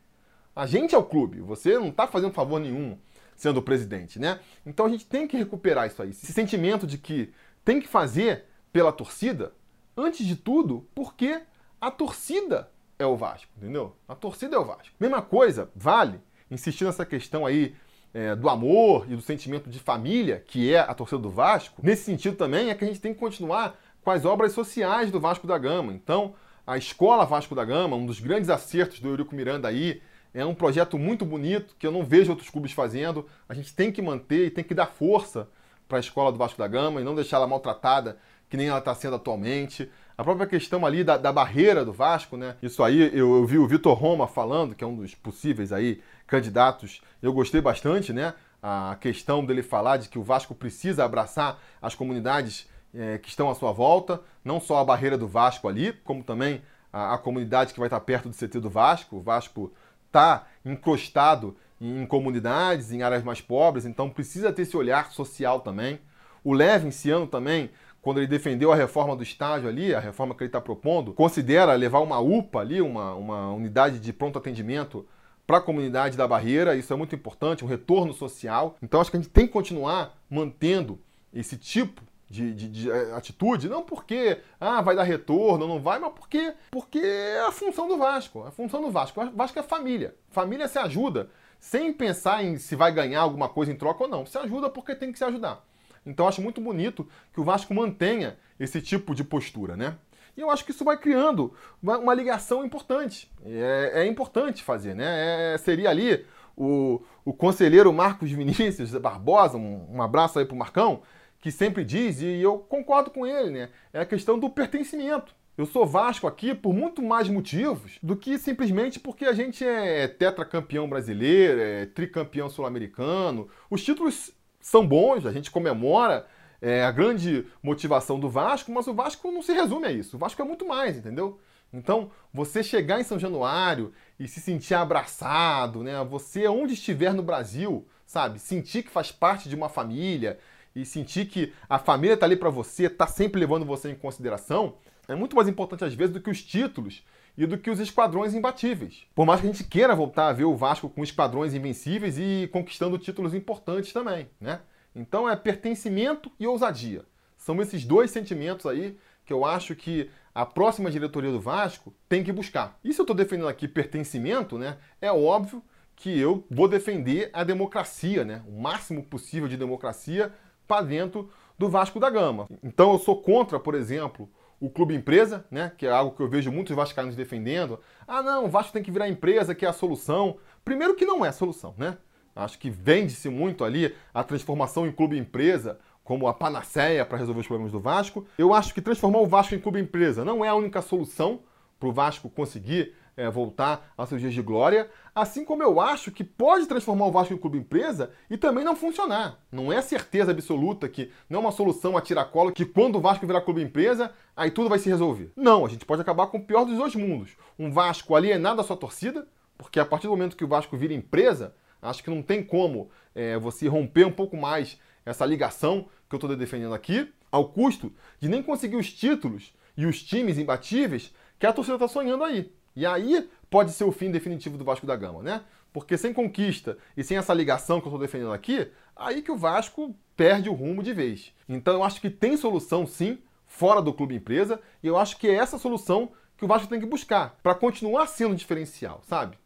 A 0.55 0.65
gente 0.65 0.95
é 0.95 0.97
o 0.97 1.03
clube, 1.03 1.41
você 1.41 1.77
não 1.77 1.89
está 1.89 2.07
fazendo 2.07 2.33
favor 2.33 2.59
nenhum 2.59 2.97
sendo 3.35 3.57
o 3.57 3.63
presidente, 3.63 4.17
né? 4.17 4.39
Então 4.65 4.85
a 4.85 4.89
gente 4.89 5.05
tem 5.05 5.27
que 5.27 5.37
recuperar 5.37 5.85
isso 5.87 6.01
aí, 6.01 6.09
esse 6.09 6.31
sentimento 6.31 6.87
de 6.87 6.97
que 6.97 7.33
tem 7.63 7.79
que 7.79 7.87
fazer 7.87 8.45
pela 8.71 8.91
torcida, 8.91 9.53
antes 9.97 10.25
de 10.25 10.35
tudo, 10.35 10.87
porque 10.95 11.41
a 11.79 11.91
torcida 11.91 12.71
é 12.97 13.05
o 13.05 13.15
Vasco, 13.15 13.51
entendeu? 13.57 13.95
A 14.07 14.15
torcida 14.15 14.55
é 14.55 14.59
o 14.59 14.65
Vasco. 14.65 14.93
Mesma 14.99 15.21
coisa, 15.21 15.69
vale 15.75 16.19
insistir 16.49 16.85
nessa 16.85 17.05
questão 17.05 17.45
aí 17.45 17.75
é, 18.13 18.35
do 18.35 18.49
amor 18.49 19.05
e 19.11 19.15
do 19.15 19.21
sentimento 19.21 19.69
de 19.69 19.79
família, 19.79 20.43
que 20.47 20.73
é 20.73 20.79
a 20.79 20.93
torcida 20.93 21.21
do 21.21 21.29
Vasco. 21.29 21.81
Nesse 21.83 22.03
sentido 22.03 22.37
também 22.37 22.69
é 22.69 22.75
que 22.75 22.83
a 22.83 22.87
gente 22.87 23.01
tem 23.01 23.13
que 23.13 23.19
continuar 23.19 23.77
com 24.03 24.11
as 24.11 24.23
obras 24.23 24.53
sociais 24.53 25.11
do 25.11 25.19
Vasco 25.19 25.45
da 25.45 25.57
Gama. 25.57 25.91
Então, 25.91 26.35
a 26.65 26.77
Escola 26.77 27.25
Vasco 27.25 27.53
da 27.53 27.65
Gama, 27.65 27.97
um 27.97 28.05
dos 28.05 28.19
grandes 28.19 28.49
acertos 28.49 28.99
do 28.99 29.09
Eurico 29.09 29.35
Miranda 29.35 29.67
aí, 29.67 30.01
é 30.33 30.45
um 30.45 30.53
projeto 30.53 30.97
muito 30.97 31.25
bonito 31.25 31.75
que 31.77 31.87
eu 31.87 31.91
não 31.91 32.03
vejo 32.03 32.31
outros 32.31 32.49
clubes 32.49 32.71
fazendo. 32.71 33.25
A 33.47 33.53
gente 33.53 33.73
tem 33.73 33.91
que 33.91 34.01
manter 34.01 34.47
e 34.47 34.49
tem 34.51 34.63
que 34.63 34.73
dar 34.73 34.87
força 34.87 35.49
para 35.87 35.97
a 35.97 35.99
escola 35.99 36.31
do 36.31 36.37
Vasco 36.37 36.57
da 36.57 36.67
Gama 36.67 37.01
e 37.01 37.03
não 37.03 37.15
deixar 37.15 37.37
ela 37.37 37.47
maltratada 37.47 38.17
que 38.49 38.57
nem 38.57 38.67
ela 38.67 38.79
está 38.79 38.93
sendo 38.93 39.15
atualmente. 39.15 39.89
A 40.17 40.23
própria 40.23 40.47
questão 40.47 40.85
ali 40.85 41.03
da, 41.03 41.17
da 41.17 41.31
barreira 41.31 41.83
do 41.83 41.91
Vasco, 41.91 42.37
né? 42.37 42.55
Isso 42.61 42.81
aí 42.81 43.09
eu, 43.13 43.35
eu 43.35 43.45
vi 43.45 43.57
o 43.57 43.67
Vitor 43.67 43.93
Roma 43.97 44.27
falando, 44.27 44.73
que 44.73 44.83
é 44.83 44.87
um 44.87 44.95
dos 44.95 45.13
possíveis 45.13 45.73
aí 45.73 46.01
candidatos. 46.25 47.01
Eu 47.21 47.33
gostei 47.33 47.59
bastante, 47.59 48.13
né? 48.13 48.33
A 48.63 48.97
questão 48.99 49.45
dele 49.45 49.61
falar 49.61 49.97
de 49.97 50.07
que 50.07 50.17
o 50.17 50.23
Vasco 50.23 50.55
precisa 50.55 51.03
abraçar 51.03 51.59
as 51.81 51.93
comunidades 51.93 52.67
é, 52.93 53.17
que 53.17 53.27
estão 53.27 53.49
à 53.49 53.55
sua 53.55 53.73
volta, 53.73 54.21
não 54.43 54.59
só 54.59 54.77
a 54.77 54.85
barreira 54.85 55.17
do 55.17 55.27
Vasco 55.27 55.67
ali, 55.67 55.91
como 55.91 56.23
também 56.23 56.61
a, 56.93 57.15
a 57.15 57.17
comunidade 57.17 57.73
que 57.73 57.79
vai 57.79 57.87
estar 57.87 57.99
perto 57.99 58.29
do 58.29 58.35
CT 58.35 58.61
do 58.61 58.69
Vasco. 58.69 59.17
O 59.17 59.21
Vasco 59.21 59.73
está 60.07 60.47
encostado 60.63 61.57
em 61.79 62.05
comunidades, 62.05 62.93
em 62.93 63.03
áreas 63.03 63.21
mais 63.21 63.41
pobres, 63.41 63.85
então 63.85 64.09
precisa 64.09 64.53
ter 64.53 64.61
esse 64.61 64.77
olhar 64.77 65.11
social 65.11 65.59
também. 65.59 65.99
O 66.41 66.53
Leve, 66.53 66.87
esse 66.87 67.09
ano 67.09 67.27
também, 67.27 67.69
quando 68.05 68.19
ele 68.19 68.27
defendeu 68.27 68.71
a 68.71 68.75
reforma 68.75 69.15
do 69.15 69.23
estágio 69.23 69.67
ali, 69.67 69.95
a 69.95 69.99
reforma 69.99 70.35
que 70.35 70.43
ele 70.43 70.49
está 70.49 70.61
propondo, 70.61 71.11
considera 71.11 71.73
levar 71.73 72.01
uma 72.01 72.19
UPA 72.19 72.59
ali, 72.59 72.79
uma, 72.79 73.15
uma 73.15 73.51
unidade 73.51 73.99
de 73.99 74.13
pronto 74.13 74.37
atendimento 74.37 75.07
para 75.47 75.57
a 75.57 75.61
comunidade 75.61 76.15
da 76.15 76.27
barreira. 76.27 76.75
Isso 76.75 76.93
é 76.93 76.95
muito 76.95 77.15
importante, 77.15 77.65
um 77.65 77.67
retorno 77.67 78.13
social. 78.13 78.77
Então 78.79 79.01
acho 79.01 79.09
que 79.09 79.17
a 79.17 79.19
gente 79.19 79.31
tem 79.31 79.47
que 79.47 79.53
continuar 79.53 80.15
mantendo 80.29 80.99
esse 81.33 81.57
tipo 81.57 82.03
de, 82.29 82.53
de, 82.53 82.69
de, 82.69 82.91
eh, 82.91 83.11
atitude, 83.15 83.67
não 83.67 83.81
porque 83.81 84.37
ah, 84.59 84.83
vai 84.83 84.95
dar 84.95 85.01
retorno, 85.01 85.67
não 85.67 85.81
vai, 85.81 85.97
mas 85.97 86.13
porque, 86.13 86.53
porque 86.69 86.99
é 86.99 87.39
a 87.47 87.51
função 87.51 87.87
do 87.87 87.97
Vasco. 87.97 88.43
A 88.43 88.51
função 88.51 88.83
do 88.83 88.91
Vasco. 88.91 89.19
O 89.19 89.31
Vasco 89.31 89.57
é 89.57 89.63
família. 89.63 90.13
Família 90.29 90.67
se 90.67 90.77
ajuda 90.77 91.31
sem 91.59 91.91
pensar 91.91 92.43
em 92.43 92.59
se 92.59 92.75
vai 92.75 92.91
ganhar 92.91 93.21
alguma 93.21 93.49
coisa 93.49 93.71
em 93.71 93.75
troca 93.75 94.03
ou 94.03 94.07
não. 94.07 94.27
Se 94.27 94.37
ajuda 94.37 94.69
porque 94.69 94.93
tem 94.93 95.11
que 95.11 95.17
se 95.17 95.25
ajudar. 95.25 95.65
Então 96.05 96.27
acho 96.27 96.41
muito 96.41 96.61
bonito 96.61 97.07
que 97.33 97.39
o 97.39 97.43
Vasco 97.43 97.73
mantenha 97.73 98.37
esse 98.59 98.81
tipo 98.81 99.15
de 99.15 99.23
postura, 99.23 99.75
né? 99.75 99.97
E 100.37 100.41
eu 100.41 100.49
acho 100.49 100.65
que 100.65 100.71
isso 100.71 100.83
vai 100.83 100.97
criando 100.97 101.53
uma, 101.81 101.97
uma 101.97 102.13
ligação 102.13 102.65
importante. 102.65 103.31
É, 103.43 103.91
é, 103.95 104.05
importante 104.05 104.63
fazer, 104.63 104.93
né? 104.93 105.53
É, 105.53 105.57
seria 105.57 105.89
ali 105.89 106.25
o, 106.55 107.01
o 107.23 107.33
conselheiro 107.33 107.91
Marcos 107.93 108.31
Vinícius 108.31 108.91
Barbosa, 108.95 109.57
um, 109.57 109.95
um 109.95 110.01
abraço 110.01 110.37
aí 110.37 110.45
pro 110.45 110.55
Marcão, 110.55 111.01
que 111.39 111.51
sempre 111.51 111.85
diz, 111.85 112.21
e 112.21 112.41
eu 112.41 112.59
concordo 112.59 113.11
com 113.11 113.25
ele, 113.25 113.49
né? 113.49 113.69
É 113.93 114.01
a 114.01 114.05
questão 114.05 114.37
do 114.37 114.49
pertencimento. 114.49 115.33
Eu 115.57 115.65
sou 115.65 115.85
Vasco 115.85 116.27
aqui 116.27 116.53
por 116.53 116.73
muito 116.73 117.01
mais 117.01 117.29
motivos 117.29 117.97
do 118.03 118.13
que 118.13 118.37
simplesmente 118.37 118.99
porque 118.99 119.23
a 119.23 119.31
gente 119.31 119.63
é 119.63 120.05
tetracampeão 120.05 120.89
brasileiro, 120.89 121.61
é 121.61 121.85
tricampeão 121.85 122.49
sul-americano. 122.49 123.47
Os 123.69 123.81
títulos 123.81 124.33
são 124.65 124.85
bons, 124.85 125.27
a 125.27 125.31
gente 125.31 125.51
comemora 125.51 126.25
é, 126.59 126.83
a 126.83 126.91
grande 126.91 127.45
motivação 127.61 128.19
do 128.19 128.27
Vasco, 128.27 128.71
mas 128.71 128.87
o 128.87 128.95
Vasco 128.95 129.31
não 129.31 129.43
se 129.43 129.53
resume 129.53 129.85
a 129.85 129.91
isso. 129.91 130.15
O 130.15 130.19
Vasco 130.19 130.41
é 130.41 130.45
muito 130.45 130.67
mais, 130.67 130.97
entendeu? 130.97 131.39
Então, 131.71 132.09
você 132.33 132.63
chegar 132.63 132.99
em 132.99 133.03
São 133.03 133.19
Januário 133.19 133.93
e 134.19 134.27
se 134.27 134.41
sentir 134.41 134.73
abraçado, 134.73 135.83
né? 135.83 136.03
Você, 136.05 136.47
onde 136.47 136.73
estiver 136.73 137.13
no 137.13 137.21
Brasil, 137.21 137.87
sabe? 138.07 138.39
Sentir 138.39 138.81
que 138.81 138.89
faz 138.89 139.11
parte 139.11 139.47
de 139.47 139.55
uma 139.55 139.69
família 139.69 140.39
e 140.75 140.83
sentir 140.83 141.27
que 141.27 141.53
a 141.69 141.77
família 141.77 142.15
está 142.15 142.25
ali 142.25 142.35
para 142.35 142.49
você, 142.49 142.87
está 142.87 143.05
sempre 143.05 143.39
levando 143.39 143.67
você 143.67 143.91
em 143.91 143.95
consideração, 143.95 144.77
é 145.07 145.13
muito 145.13 145.35
mais 145.35 145.47
importante 145.47 145.85
às 145.85 145.93
vezes 145.93 146.11
do 146.11 146.19
que 146.19 146.31
os 146.31 146.41
títulos 146.41 147.05
e 147.37 147.45
do 147.45 147.57
que 147.57 147.69
os 147.69 147.79
esquadrões 147.79 148.33
imbatíveis. 148.33 149.05
Por 149.13 149.25
mais 149.25 149.41
que 149.41 149.47
a 149.47 149.51
gente 149.51 149.63
queira 149.63 149.95
voltar 149.95 150.27
a 150.27 150.33
ver 150.33 150.45
o 150.45 150.55
Vasco 150.55 150.89
com 150.89 151.03
esquadrões 151.03 151.53
invencíveis 151.53 152.17
e 152.17 152.49
conquistando 152.51 152.97
títulos 152.97 153.33
importantes 153.33 153.91
também, 153.91 154.29
né? 154.39 154.61
Então 154.95 155.29
é 155.29 155.35
pertencimento 155.35 156.31
e 156.39 156.47
ousadia. 156.47 157.03
São 157.37 157.61
esses 157.61 157.83
dois 157.83 158.11
sentimentos 158.11 158.65
aí 158.65 158.97
que 159.25 159.33
eu 159.33 159.43
acho 159.43 159.75
que 159.75 160.09
a 160.33 160.45
próxima 160.45 160.91
diretoria 160.91 161.31
do 161.31 161.39
Vasco 161.39 161.93
tem 162.07 162.23
que 162.23 162.31
buscar. 162.31 162.79
E 162.83 162.93
se 162.93 162.99
eu 162.99 163.03
estou 163.03 163.15
defendendo 163.15 163.47
aqui 163.47 163.67
pertencimento, 163.67 164.57
né, 164.57 164.77
é 165.01 165.11
óbvio 165.11 165.63
que 165.95 166.17
eu 166.19 166.45
vou 166.49 166.67
defender 166.67 167.29
a 167.33 167.43
democracia, 167.43 168.23
né, 168.25 168.43
o 168.47 168.61
máximo 168.61 169.03
possível 169.03 169.47
de 169.47 169.57
democracia 169.57 170.33
para 170.67 170.85
dentro 170.85 171.29
do 171.57 171.69
Vasco 171.69 171.99
da 171.99 172.09
Gama. 172.09 172.47
Então 172.63 172.91
eu 172.91 172.99
sou 172.99 173.21
contra, 173.21 173.59
por 173.59 173.75
exemplo, 173.75 174.29
o 174.59 174.69
clube 174.69 174.95
empresa, 174.95 175.45
né, 175.51 175.71
que 175.77 175.85
é 175.85 175.91
algo 175.91 176.15
que 176.15 176.21
eu 176.21 176.29
vejo 176.29 176.51
muitos 176.51 176.75
vascaínos 176.75 177.15
defendendo. 177.15 177.79
Ah, 178.07 178.23
não, 178.23 178.45
o 178.45 178.49
Vasco 178.49 178.73
tem 178.73 178.83
que 178.83 178.91
virar 178.91 179.09
empresa, 179.09 179.53
que 179.53 179.65
é 179.65 179.69
a 179.69 179.73
solução. 179.73 180.37
Primeiro 180.63 180.95
que 180.95 181.05
não 181.05 181.25
é 181.25 181.29
a 181.29 181.33
solução, 181.33 181.73
né? 181.77 181.97
Acho 182.35 182.59
que 182.59 182.69
vende-se 182.69 183.29
muito 183.29 183.63
ali 183.63 183.95
a 184.13 184.23
transformação 184.23 184.85
em 184.85 184.91
clube 184.91 185.17
empresa 185.17 185.79
como 186.03 186.27
a 186.27 186.33
panaceia 186.33 187.05
para 187.05 187.17
resolver 187.17 187.41
os 187.41 187.47
problemas 187.47 187.71
do 187.71 187.79
Vasco. 187.79 188.27
Eu 188.37 188.53
acho 188.53 188.73
que 188.73 188.81
transformar 188.81 189.19
o 189.19 189.25
Vasco 189.25 189.55
em 189.55 189.59
clube 189.59 189.79
empresa 189.79 190.23
não 190.23 190.43
é 190.43 190.49
a 190.49 190.55
única 190.55 190.81
solução 190.81 191.41
para 191.79 191.89
o 191.89 191.91
Vasco 191.91 192.29
conseguir 192.29 192.93
é, 193.17 193.29
voltar 193.29 193.93
aos 193.95 194.09
seus 194.09 194.21
dias 194.21 194.33
de 194.33 194.41
glória, 194.41 194.89
assim 195.13 195.45
como 195.45 195.63
eu 195.63 195.79
acho 195.79 196.11
que 196.11 196.23
pode 196.23 196.65
transformar 196.65 197.05
o 197.05 197.11
Vasco 197.11 197.33
em 197.33 197.37
clube 197.37 197.57
empresa 197.57 198.11
e 198.29 198.37
também 198.37 198.63
não 198.63 198.75
funcionar. 198.75 199.39
Não 199.51 199.71
é 199.71 199.81
certeza 199.81 200.31
absoluta 200.31 200.89
que 200.89 201.11
não 201.29 201.39
é 201.39 201.41
uma 201.43 201.51
solução 201.51 201.97
a 201.97 202.01
tiracolo 202.01 202.51
que 202.51 202.65
quando 202.65 202.97
o 202.97 203.01
Vasco 203.01 203.25
virar 203.25 203.41
clube 203.41 203.61
empresa, 203.61 204.11
aí 204.35 204.51
tudo 204.51 204.69
vai 204.69 204.79
se 204.79 204.89
resolver. 204.89 205.31
Não, 205.35 205.65
a 205.65 205.69
gente 205.69 205.85
pode 205.85 206.01
acabar 206.01 206.27
com 206.27 206.37
o 206.37 206.45
pior 206.45 206.65
dos 206.65 206.77
dois 206.77 206.95
mundos. 206.95 207.37
Um 207.57 207.71
Vasco 207.71 208.15
alienado 208.15 208.59
à 208.59 208.63
sua 208.63 208.75
torcida, 208.75 209.27
porque 209.57 209.79
a 209.79 209.85
partir 209.85 210.07
do 210.07 210.11
momento 210.11 210.35
que 210.35 210.43
o 210.43 210.47
Vasco 210.47 210.75
vira 210.75 210.93
empresa, 210.93 211.55
acho 211.81 212.03
que 212.03 212.09
não 212.09 212.21
tem 212.21 212.43
como 212.43 212.89
é, 213.13 213.37
você 213.37 213.67
romper 213.67 214.05
um 214.05 214.11
pouco 214.11 214.35
mais 214.35 214.77
essa 215.05 215.25
ligação 215.25 215.87
que 216.09 216.15
eu 216.15 216.17
estou 216.17 216.35
defendendo 216.35 216.73
aqui, 216.73 217.11
ao 217.31 217.49
custo 217.49 217.93
de 218.19 218.27
nem 218.27 218.41
conseguir 218.41 218.75
os 218.75 218.91
títulos 218.91 219.53
e 219.77 219.85
os 219.85 220.01
times 220.01 220.37
imbatíveis 220.37 221.13
que 221.37 221.45
a 221.45 221.53
torcida 221.53 221.75
está 221.75 221.87
sonhando 221.87 222.23
aí. 222.23 222.51
E 222.75 222.85
aí 222.85 223.29
pode 223.49 223.71
ser 223.71 223.83
o 223.85 223.91
fim 223.91 224.11
definitivo 224.11 224.57
do 224.57 224.65
Vasco 224.65 224.85
da 224.85 224.95
Gama, 224.95 225.23
né? 225.23 225.41
Porque 225.71 225.97
sem 225.97 226.13
conquista 226.13 226.77
e 226.95 227.03
sem 227.03 227.17
essa 227.17 227.33
ligação 227.33 227.79
que 227.79 227.87
eu 227.87 227.89
estou 227.89 227.99
defendendo 227.99 228.33
aqui, 228.33 228.69
aí 228.95 229.21
que 229.21 229.31
o 229.31 229.37
Vasco 229.37 229.95
perde 230.15 230.49
o 230.49 230.53
rumo 230.53 230.83
de 230.83 230.93
vez. 230.93 231.33
Então 231.47 231.73
eu 231.73 231.83
acho 231.83 232.01
que 232.01 232.09
tem 232.09 232.37
solução 232.37 232.85
sim, 232.85 233.19
fora 233.45 233.81
do 233.81 233.93
clube 233.93 234.15
empresa, 234.15 234.59
e 234.81 234.87
eu 234.87 234.97
acho 234.97 235.17
que 235.17 235.27
é 235.27 235.35
essa 235.35 235.57
solução 235.57 236.11
que 236.37 236.43
o 236.43 236.47
Vasco 236.47 236.67
tem 236.67 236.79
que 236.79 236.85
buscar 236.85 237.37
para 237.41 237.55
continuar 237.55 238.07
sendo 238.07 238.35
diferencial, 238.35 239.01
sabe? 239.05 239.37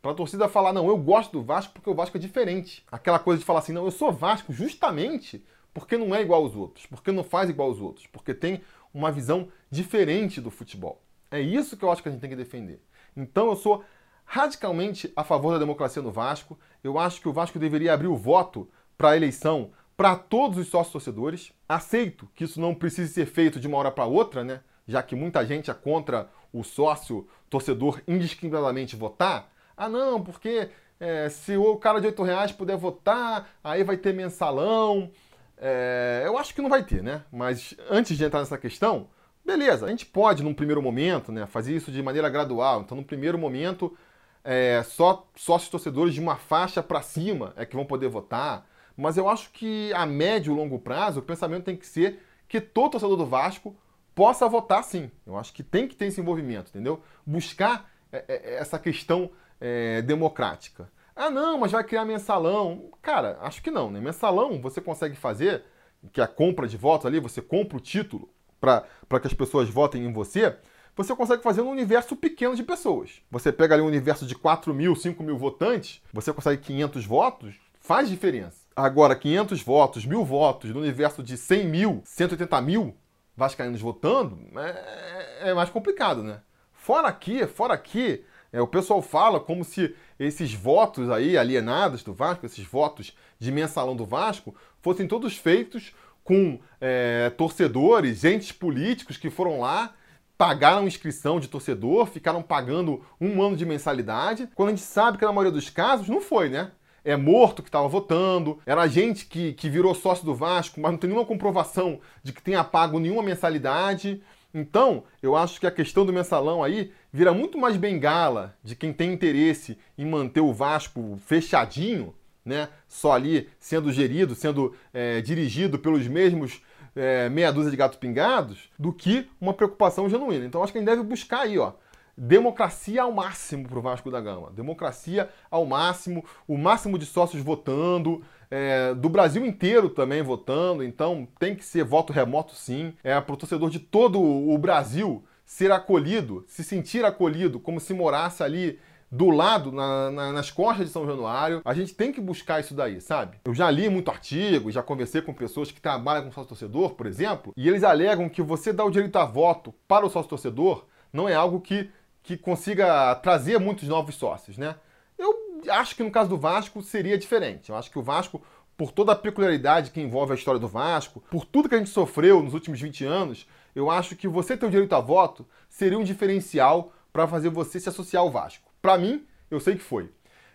Para 0.00 0.12
a 0.12 0.14
torcida 0.14 0.48
falar, 0.48 0.72
não, 0.72 0.88
eu 0.88 0.96
gosto 0.96 1.32
do 1.32 1.42
Vasco 1.42 1.74
porque 1.74 1.90
o 1.90 1.94
Vasco 1.94 2.16
é 2.16 2.20
diferente. 2.20 2.84
Aquela 2.90 3.18
coisa 3.18 3.40
de 3.40 3.44
falar 3.44 3.58
assim, 3.58 3.72
não, 3.72 3.84
eu 3.84 3.90
sou 3.90 4.12
Vasco 4.12 4.52
justamente 4.52 5.44
porque 5.74 5.96
não 5.96 6.14
é 6.14 6.22
igual 6.22 6.42
aos 6.42 6.54
outros, 6.54 6.86
porque 6.86 7.12
não 7.12 7.22
faz 7.22 7.50
igual 7.50 7.68
aos 7.68 7.80
outros, 7.80 8.06
porque 8.06 8.32
tem 8.32 8.62
uma 8.92 9.12
visão 9.12 9.48
diferente 9.70 10.40
do 10.40 10.50
futebol. 10.50 11.02
É 11.30 11.40
isso 11.40 11.76
que 11.76 11.84
eu 11.84 11.90
acho 11.90 12.02
que 12.02 12.08
a 12.08 12.12
gente 12.12 12.20
tem 12.20 12.30
que 12.30 12.36
defender. 12.36 12.82
Então 13.16 13.48
eu 13.48 13.56
sou 13.56 13.84
radicalmente 14.24 15.12
a 15.16 15.24
favor 15.24 15.52
da 15.52 15.58
democracia 15.58 16.02
no 16.02 16.12
Vasco. 16.12 16.58
Eu 16.82 16.98
acho 16.98 17.20
que 17.20 17.28
o 17.28 17.32
Vasco 17.32 17.58
deveria 17.58 17.94
abrir 17.94 18.08
o 18.08 18.16
voto 18.16 18.68
para 18.96 19.10
a 19.10 19.16
eleição 19.16 19.70
para 19.96 20.14
todos 20.14 20.58
os 20.58 20.68
sócios 20.68 20.92
torcedores. 20.92 21.52
Aceito 21.68 22.28
que 22.34 22.44
isso 22.44 22.60
não 22.60 22.74
precise 22.74 23.12
ser 23.12 23.26
feito 23.26 23.58
de 23.58 23.66
uma 23.66 23.78
hora 23.78 23.90
para 23.90 24.04
outra, 24.04 24.44
né? 24.44 24.60
Já 24.86 25.02
que 25.02 25.16
muita 25.16 25.44
gente 25.44 25.70
é 25.70 25.74
contra 25.74 26.30
o 26.52 26.62
sócio 26.62 27.26
torcedor 27.50 28.00
indiscriminadamente 28.06 28.96
votar. 28.96 29.50
Ah, 29.76 29.88
não, 29.88 30.22
porque 30.22 30.70
é, 31.00 31.28
se 31.28 31.56
o 31.56 31.76
cara 31.76 32.00
de 32.00 32.06
8 32.06 32.22
reais 32.22 32.52
puder 32.52 32.76
votar, 32.76 33.48
aí 33.62 33.84
vai 33.84 33.96
ter 33.96 34.12
mensalão. 34.12 35.10
É, 35.56 36.22
eu 36.24 36.38
acho 36.38 36.54
que 36.54 36.62
não 36.62 36.70
vai 36.70 36.84
ter, 36.84 37.02
né? 37.02 37.24
Mas 37.32 37.74
antes 37.90 38.16
de 38.16 38.24
entrar 38.24 38.40
nessa 38.40 38.58
questão, 38.58 39.08
beleza, 39.48 39.86
a 39.86 39.88
gente 39.88 40.04
pode, 40.04 40.42
num 40.42 40.52
primeiro 40.52 40.82
momento, 40.82 41.32
né, 41.32 41.46
fazer 41.46 41.74
isso 41.74 41.90
de 41.90 42.02
maneira 42.02 42.28
gradual. 42.28 42.82
Então, 42.82 42.98
no 42.98 43.02
primeiro 43.02 43.38
momento, 43.38 43.96
é, 44.44 44.82
só 44.82 45.26
sócios 45.34 45.70
torcedores 45.70 46.12
de 46.12 46.20
uma 46.20 46.36
faixa 46.36 46.82
para 46.82 47.00
cima 47.00 47.54
é 47.56 47.64
que 47.64 47.74
vão 47.74 47.86
poder 47.86 48.08
votar. 48.08 48.66
Mas 48.94 49.16
eu 49.16 49.26
acho 49.26 49.50
que 49.50 49.90
a 49.94 50.04
médio 50.04 50.52
e 50.52 50.56
longo 50.56 50.78
prazo, 50.78 51.20
o 51.20 51.22
pensamento 51.22 51.64
tem 51.64 51.76
que 51.76 51.86
ser 51.86 52.22
que 52.46 52.60
todo 52.60 52.92
torcedor 52.92 53.16
do 53.16 53.24
Vasco 53.24 53.74
possa 54.14 54.46
votar 54.46 54.84
sim. 54.84 55.10
Eu 55.26 55.38
acho 55.38 55.52
que 55.54 55.62
tem 55.62 55.88
que 55.88 55.96
ter 55.96 56.06
esse 56.06 56.20
envolvimento, 56.20 56.68
entendeu? 56.68 57.02
Buscar 57.24 57.90
é, 58.12 58.24
é, 58.28 58.54
essa 58.56 58.78
questão 58.78 59.30
é, 59.58 60.02
democrática. 60.02 60.90
Ah, 61.16 61.30
não, 61.30 61.58
mas 61.58 61.72
vai 61.72 61.82
criar 61.84 62.04
mensalão. 62.04 62.90
Cara, 63.00 63.38
acho 63.40 63.62
que 63.62 63.70
não, 63.70 63.90
né? 63.90 63.98
Mensalão 63.98 64.60
você 64.60 64.80
consegue 64.80 65.16
fazer, 65.16 65.64
que 66.12 66.20
é 66.20 66.24
a 66.24 66.28
compra 66.28 66.68
de 66.68 66.76
votos 66.76 67.06
ali, 67.06 67.18
você 67.18 67.40
compra 67.40 67.78
o 67.78 67.80
título 67.80 68.28
para 68.60 69.20
que 69.20 69.26
as 69.26 69.34
pessoas 69.34 69.68
votem 69.68 70.04
em 70.04 70.12
você, 70.12 70.56
você 70.96 71.14
consegue 71.14 71.42
fazer 71.42 71.62
num 71.62 71.70
universo 71.70 72.16
pequeno 72.16 72.56
de 72.56 72.62
pessoas. 72.62 73.22
Você 73.30 73.52
pega 73.52 73.74
ali 73.74 73.82
um 73.82 73.86
universo 73.86 74.26
de 74.26 74.34
4 74.34 74.74
mil, 74.74 74.96
5 74.96 75.22
mil 75.22 75.38
votantes, 75.38 76.02
você 76.12 76.32
consegue 76.32 76.60
500 76.60 77.06
votos, 77.06 77.54
faz 77.80 78.08
diferença. 78.08 78.66
Agora, 78.74 79.14
500 79.14 79.62
votos, 79.62 80.04
mil 80.04 80.24
votos 80.24 80.70
no 80.70 80.80
universo 80.80 81.22
de 81.22 81.36
100 81.36 81.66
mil, 81.66 82.02
180 82.04 82.60
mil 82.60 82.96
vascaínos 83.36 83.80
votando, 83.80 84.38
é, 84.56 85.50
é 85.50 85.54
mais 85.54 85.70
complicado, 85.70 86.24
né? 86.24 86.40
Fora 86.72 87.06
aqui, 87.06 87.46
fora 87.46 87.74
aqui, 87.74 88.24
é, 88.52 88.60
o 88.60 88.66
pessoal 88.66 89.00
fala 89.00 89.38
como 89.38 89.62
se 89.64 89.94
esses 90.18 90.52
votos 90.54 91.10
aí 91.10 91.36
alienados 91.38 92.02
do 92.02 92.12
Vasco, 92.12 92.46
esses 92.46 92.64
votos 92.64 93.16
de 93.38 93.52
mensalão 93.52 93.94
do 93.94 94.04
Vasco, 94.04 94.54
fossem 94.80 95.06
todos 95.06 95.36
feitos 95.36 95.94
com 96.28 96.58
é, 96.78 97.30
torcedores, 97.38 98.22
entes 98.22 98.52
políticos 98.52 99.16
que 99.16 99.30
foram 99.30 99.60
lá, 99.60 99.94
pagaram 100.36 100.86
inscrição 100.86 101.40
de 101.40 101.48
torcedor, 101.48 102.04
ficaram 102.04 102.42
pagando 102.42 103.02
um 103.18 103.42
ano 103.42 103.56
de 103.56 103.64
mensalidade, 103.64 104.46
quando 104.54 104.68
a 104.68 104.72
gente 104.72 104.84
sabe 104.84 105.16
que 105.16 105.24
na 105.24 105.32
maioria 105.32 105.50
dos 105.50 105.70
casos 105.70 106.06
não 106.06 106.20
foi, 106.20 106.50
né? 106.50 106.70
É 107.02 107.16
morto 107.16 107.62
que 107.62 107.70
estava 107.70 107.88
votando, 107.88 108.58
era 108.66 108.86
gente 108.86 109.24
que, 109.24 109.54
que 109.54 109.70
virou 109.70 109.94
sócio 109.94 110.26
do 110.26 110.34
Vasco, 110.34 110.78
mas 110.78 110.92
não 110.92 110.98
tem 110.98 111.08
nenhuma 111.08 111.24
comprovação 111.24 111.98
de 112.22 112.34
que 112.34 112.42
tenha 112.42 112.62
pago 112.62 112.98
nenhuma 112.98 113.22
mensalidade. 113.22 114.22
Então, 114.52 115.04
eu 115.22 115.34
acho 115.34 115.58
que 115.58 115.66
a 115.66 115.70
questão 115.70 116.04
do 116.04 116.12
mensalão 116.12 116.62
aí 116.62 116.92
vira 117.10 117.32
muito 117.32 117.56
mais 117.56 117.78
bengala 117.78 118.54
de 118.62 118.76
quem 118.76 118.92
tem 118.92 119.14
interesse 119.14 119.78
em 119.96 120.04
manter 120.04 120.42
o 120.42 120.52
Vasco 120.52 121.18
fechadinho, 121.24 122.14
né? 122.48 122.68
Só 122.88 123.12
ali 123.12 123.48
sendo 123.60 123.92
gerido, 123.92 124.34
sendo 124.34 124.74
é, 124.92 125.20
dirigido 125.20 125.78
pelos 125.78 126.06
mesmos 126.08 126.60
é, 126.96 127.28
meia 127.28 127.52
dúzia 127.52 127.70
de 127.70 127.76
gatos 127.76 127.98
pingados, 127.98 128.70
do 128.78 128.92
que 128.92 129.28
uma 129.40 129.54
preocupação 129.54 130.08
genuína. 130.08 130.46
Então, 130.46 130.62
acho 130.62 130.72
que 130.72 130.78
a 130.78 130.80
gente 130.80 130.90
deve 130.90 131.02
buscar 131.02 131.42
aí, 131.42 131.58
ó, 131.58 131.72
democracia 132.16 133.02
ao 133.02 133.12
máximo 133.12 133.68
para 133.68 133.78
o 133.78 133.82
Vasco 133.82 134.10
da 134.10 134.20
Gama. 134.20 134.50
Democracia 134.50 135.28
ao 135.48 135.64
máximo, 135.64 136.24
o 136.48 136.58
máximo 136.58 136.98
de 136.98 137.06
sócios 137.06 137.40
votando, 137.40 138.24
é, 138.50 138.94
do 138.94 139.08
Brasil 139.08 139.46
inteiro 139.46 139.88
também 139.88 140.22
votando, 140.22 140.82
então 140.82 141.28
tem 141.38 141.54
que 141.54 141.64
ser 141.64 141.84
voto 141.84 142.12
remoto 142.12 142.54
sim. 142.54 142.94
É 143.04 143.20
para 143.20 143.32
o 143.32 143.36
torcedor 143.36 143.70
de 143.70 143.78
todo 143.78 144.20
o 144.20 144.56
Brasil 144.58 145.22
ser 145.46 145.70
acolhido, 145.70 146.44
se 146.48 146.64
sentir 146.64 147.04
acolhido, 147.04 147.60
como 147.60 147.78
se 147.78 147.94
morasse 147.94 148.42
ali 148.42 148.78
do 149.10 149.30
lado, 149.30 149.72
na, 149.72 150.10
na, 150.10 150.32
nas 150.32 150.50
costas 150.50 150.86
de 150.86 150.92
São 150.92 151.06
Januário. 151.06 151.62
A 151.64 151.74
gente 151.74 151.94
tem 151.94 152.12
que 152.12 152.20
buscar 152.20 152.60
isso 152.60 152.74
daí, 152.74 153.00
sabe? 153.00 153.38
Eu 153.44 153.54
já 153.54 153.70
li 153.70 153.88
muito 153.88 154.10
artigo, 154.10 154.70
já 154.70 154.82
conversei 154.82 155.22
com 155.22 155.32
pessoas 155.32 155.70
que 155.70 155.80
trabalham 155.80 156.24
com 156.24 156.32
sócio-torcedor, 156.32 156.94
por 156.94 157.06
exemplo, 157.06 157.52
e 157.56 157.68
eles 157.68 157.82
alegam 157.82 158.28
que 158.28 158.42
você 158.42 158.72
dar 158.72 158.84
o 158.84 158.90
direito 158.90 159.16
a 159.16 159.24
voto 159.24 159.74
para 159.86 160.04
o 160.04 160.10
sócio-torcedor 160.10 160.84
não 161.12 161.28
é 161.28 161.34
algo 161.34 161.60
que, 161.60 161.90
que 162.22 162.36
consiga 162.36 163.14
trazer 163.16 163.58
muitos 163.58 163.88
novos 163.88 164.14
sócios, 164.14 164.58
né? 164.58 164.76
Eu 165.18 165.34
acho 165.70 165.96
que 165.96 166.02
no 166.02 166.10
caso 166.10 166.28
do 166.28 166.36
Vasco 166.36 166.82
seria 166.82 167.18
diferente. 167.18 167.70
Eu 167.70 167.76
acho 167.76 167.90
que 167.90 167.98
o 167.98 168.02
Vasco 168.02 168.42
por 168.78 168.92
toda 168.92 169.10
a 169.10 169.16
peculiaridade 169.16 169.90
que 169.90 170.00
envolve 170.00 170.30
a 170.30 170.36
história 170.36 170.60
do 170.60 170.68
Vasco, 170.68 171.20
por 171.28 171.44
tudo 171.44 171.68
que 171.68 171.74
a 171.74 171.78
gente 171.78 171.90
sofreu 171.90 172.40
nos 172.40 172.54
últimos 172.54 172.80
20 172.80 173.04
anos, 173.04 173.44
eu 173.74 173.90
acho 173.90 174.14
que 174.14 174.28
você 174.28 174.56
ter 174.56 174.66
o 174.66 174.70
direito 174.70 174.94
a 174.94 175.00
voto 175.00 175.44
seria 175.68 175.98
um 175.98 176.04
diferencial 176.04 176.92
para 177.12 177.26
fazer 177.26 177.48
você 177.48 177.80
se 177.80 177.88
associar 177.88 178.22
ao 178.22 178.30
Vasco. 178.30 178.67
Para 178.80 178.98
mim, 178.98 179.26
eu 179.50 179.60
sei 179.60 179.76
que 179.76 179.82
foi. 179.82 180.10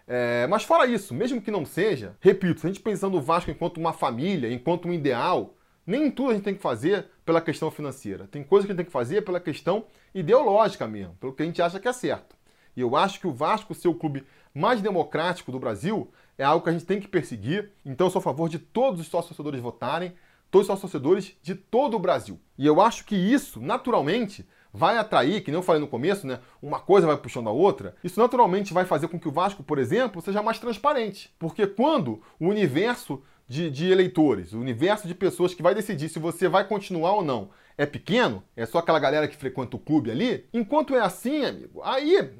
É, 0.08 0.46
mas 0.48 0.64
fora 0.64 0.86
isso, 0.86 1.14
mesmo 1.14 1.42
que 1.42 1.52
não 1.52 1.66
seja, 1.66 2.18
repito, 2.20 2.60
se 2.60 2.68
a 2.68 2.70
gente 2.70 2.82
pensando 2.82 3.18
o 3.18 3.22
Vasco 3.22 3.50
enquanto 3.50 3.78
uma 3.78 3.94
família, 3.94 4.52
enquanto 4.52 4.88
um 4.88 4.94
ideal, 4.94 5.56
nem 5.86 6.12
tudo 6.12 6.32
a 6.32 6.34
gente 6.34 6.44
tem 6.44 6.56
que 6.56 6.62
fazer 6.62 7.08
pela 7.26 7.42
questão 7.42 7.72
financeira. 7.72 8.28
Tem 8.28 8.44
coisas 8.44 8.66
que 8.66 8.72
a 8.72 8.74
gente 8.74 8.78
tem 8.78 8.86
que 8.86 8.92
fazer 8.92 9.24
pela 9.24 9.40
questão 9.40 9.86
ideológica 10.14 10.88
mesmo, 10.88 11.16
pelo 11.16 11.34
que 11.34 11.44
a 11.44 11.46
gente 11.46 11.62
acha 11.62 11.80
que 11.80 11.88
é 11.88 11.94
certo. 11.94 12.36
E 12.76 12.82
eu 12.82 12.96
acho 12.96 13.20
que 13.20 13.28
o 13.28 13.34
Vasco 13.34 13.74
ser 13.74 13.88
o 13.88 13.94
clube 13.94 14.26
mais 14.54 14.82
democrático 14.82 15.52
do 15.52 15.60
Brasil 15.60 16.12
é 16.38 16.44
algo 16.44 16.64
que 16.64 16.70
a 16.70 16.74
gente 16.74 16.86
tem 16.86 17.00
que 17.00 17.08
perseguir. 17.08 17.72
Então 17.86 18.08
eu 18.08 18.12
sou 18.12 18.20
a 18.20 18.24
favor 18.24 18.50
de 18.50 18.60
todos 18.60 19.00
os 19.00 19.08
sócios 19.08 19.30
torcedores 19.30 19.62
votarem, 19.62 20.14
todos 20.50 20.66
os 20.66 20.68
sócios 20.68 20.92
torcedores 20.92 21.36
de 21.42 21.56
todo 21.56 21.96
o 21.96 22.00
Brasil. 22.00 22.40
E 22.58 22.66
eu 22.66 22.82
acho 22.82 23.06
que 23.06 23.16
isso, 23.16 23.62
naturalmente, 23.62 24.48
vai 24.74 24.98
atrair, 24.98 25.42
que 25.42 25.52
nem 25.52 25.60
eu 25.60 25.64
falei 25.64 25.80
no 25.80 25.88
começo, 25.88 26.26
né? 26.26 26.40
Uma 26.62 26.80
coisa 26.80 27.06
vai 27.06 27.16
puxando 27.16 27.48
a 27.48 27.52
outra. 27.52 27.96
Isso 28.04 28.20
naturalmente 28.20 28.74
vai 28.74 28.86
fazer 28.86 29.08
com 29.08 29.20
que 29.20 29.28
o 29.28 29.32
Vasco, 29.32 29.62
por 29.62 29.78
exemplo, 29.78 30.22
seja 30.22 30.42
mais 30.42 30.58
transparente. 30.58 31.32
Porque 31.38 31.68
quando 31.68 32.22
o 32.40 32.48
universo 32.48 33.22
de, 33.48 33.70
de, 33.70 33.92
eleitores, 33.92 34.54
o 34.54 34.60
universo 34.60 35.08
de 35.08 35.14
pessoas 35.14 35.54
que 35.54 35.62
vai 35.62 35.76
decidir 35.76 36.10
se 36.10 36.18
você 36.18 36.48
vai 36.48 36.68
continuar 36.68 37.14
ou 37.14 37.24
não 37.24 37.52
é 37.78 37.86
pequeno, 37.86 38.44
é 38.56 38.66
só 38.66 38.80
aquela 38.80 39.00
galera 39.00 39.28
que 39.28 39.36
frequenta 39.36 39.76
o 39.76 39.80
clube 39.80 40.10
ali, 40.10 40.46
enquanto 40.54 40.96
é 40.96 41.00
assim, 41.00 41.44
amigo, 41.44 41.82
aí 41.84 42.32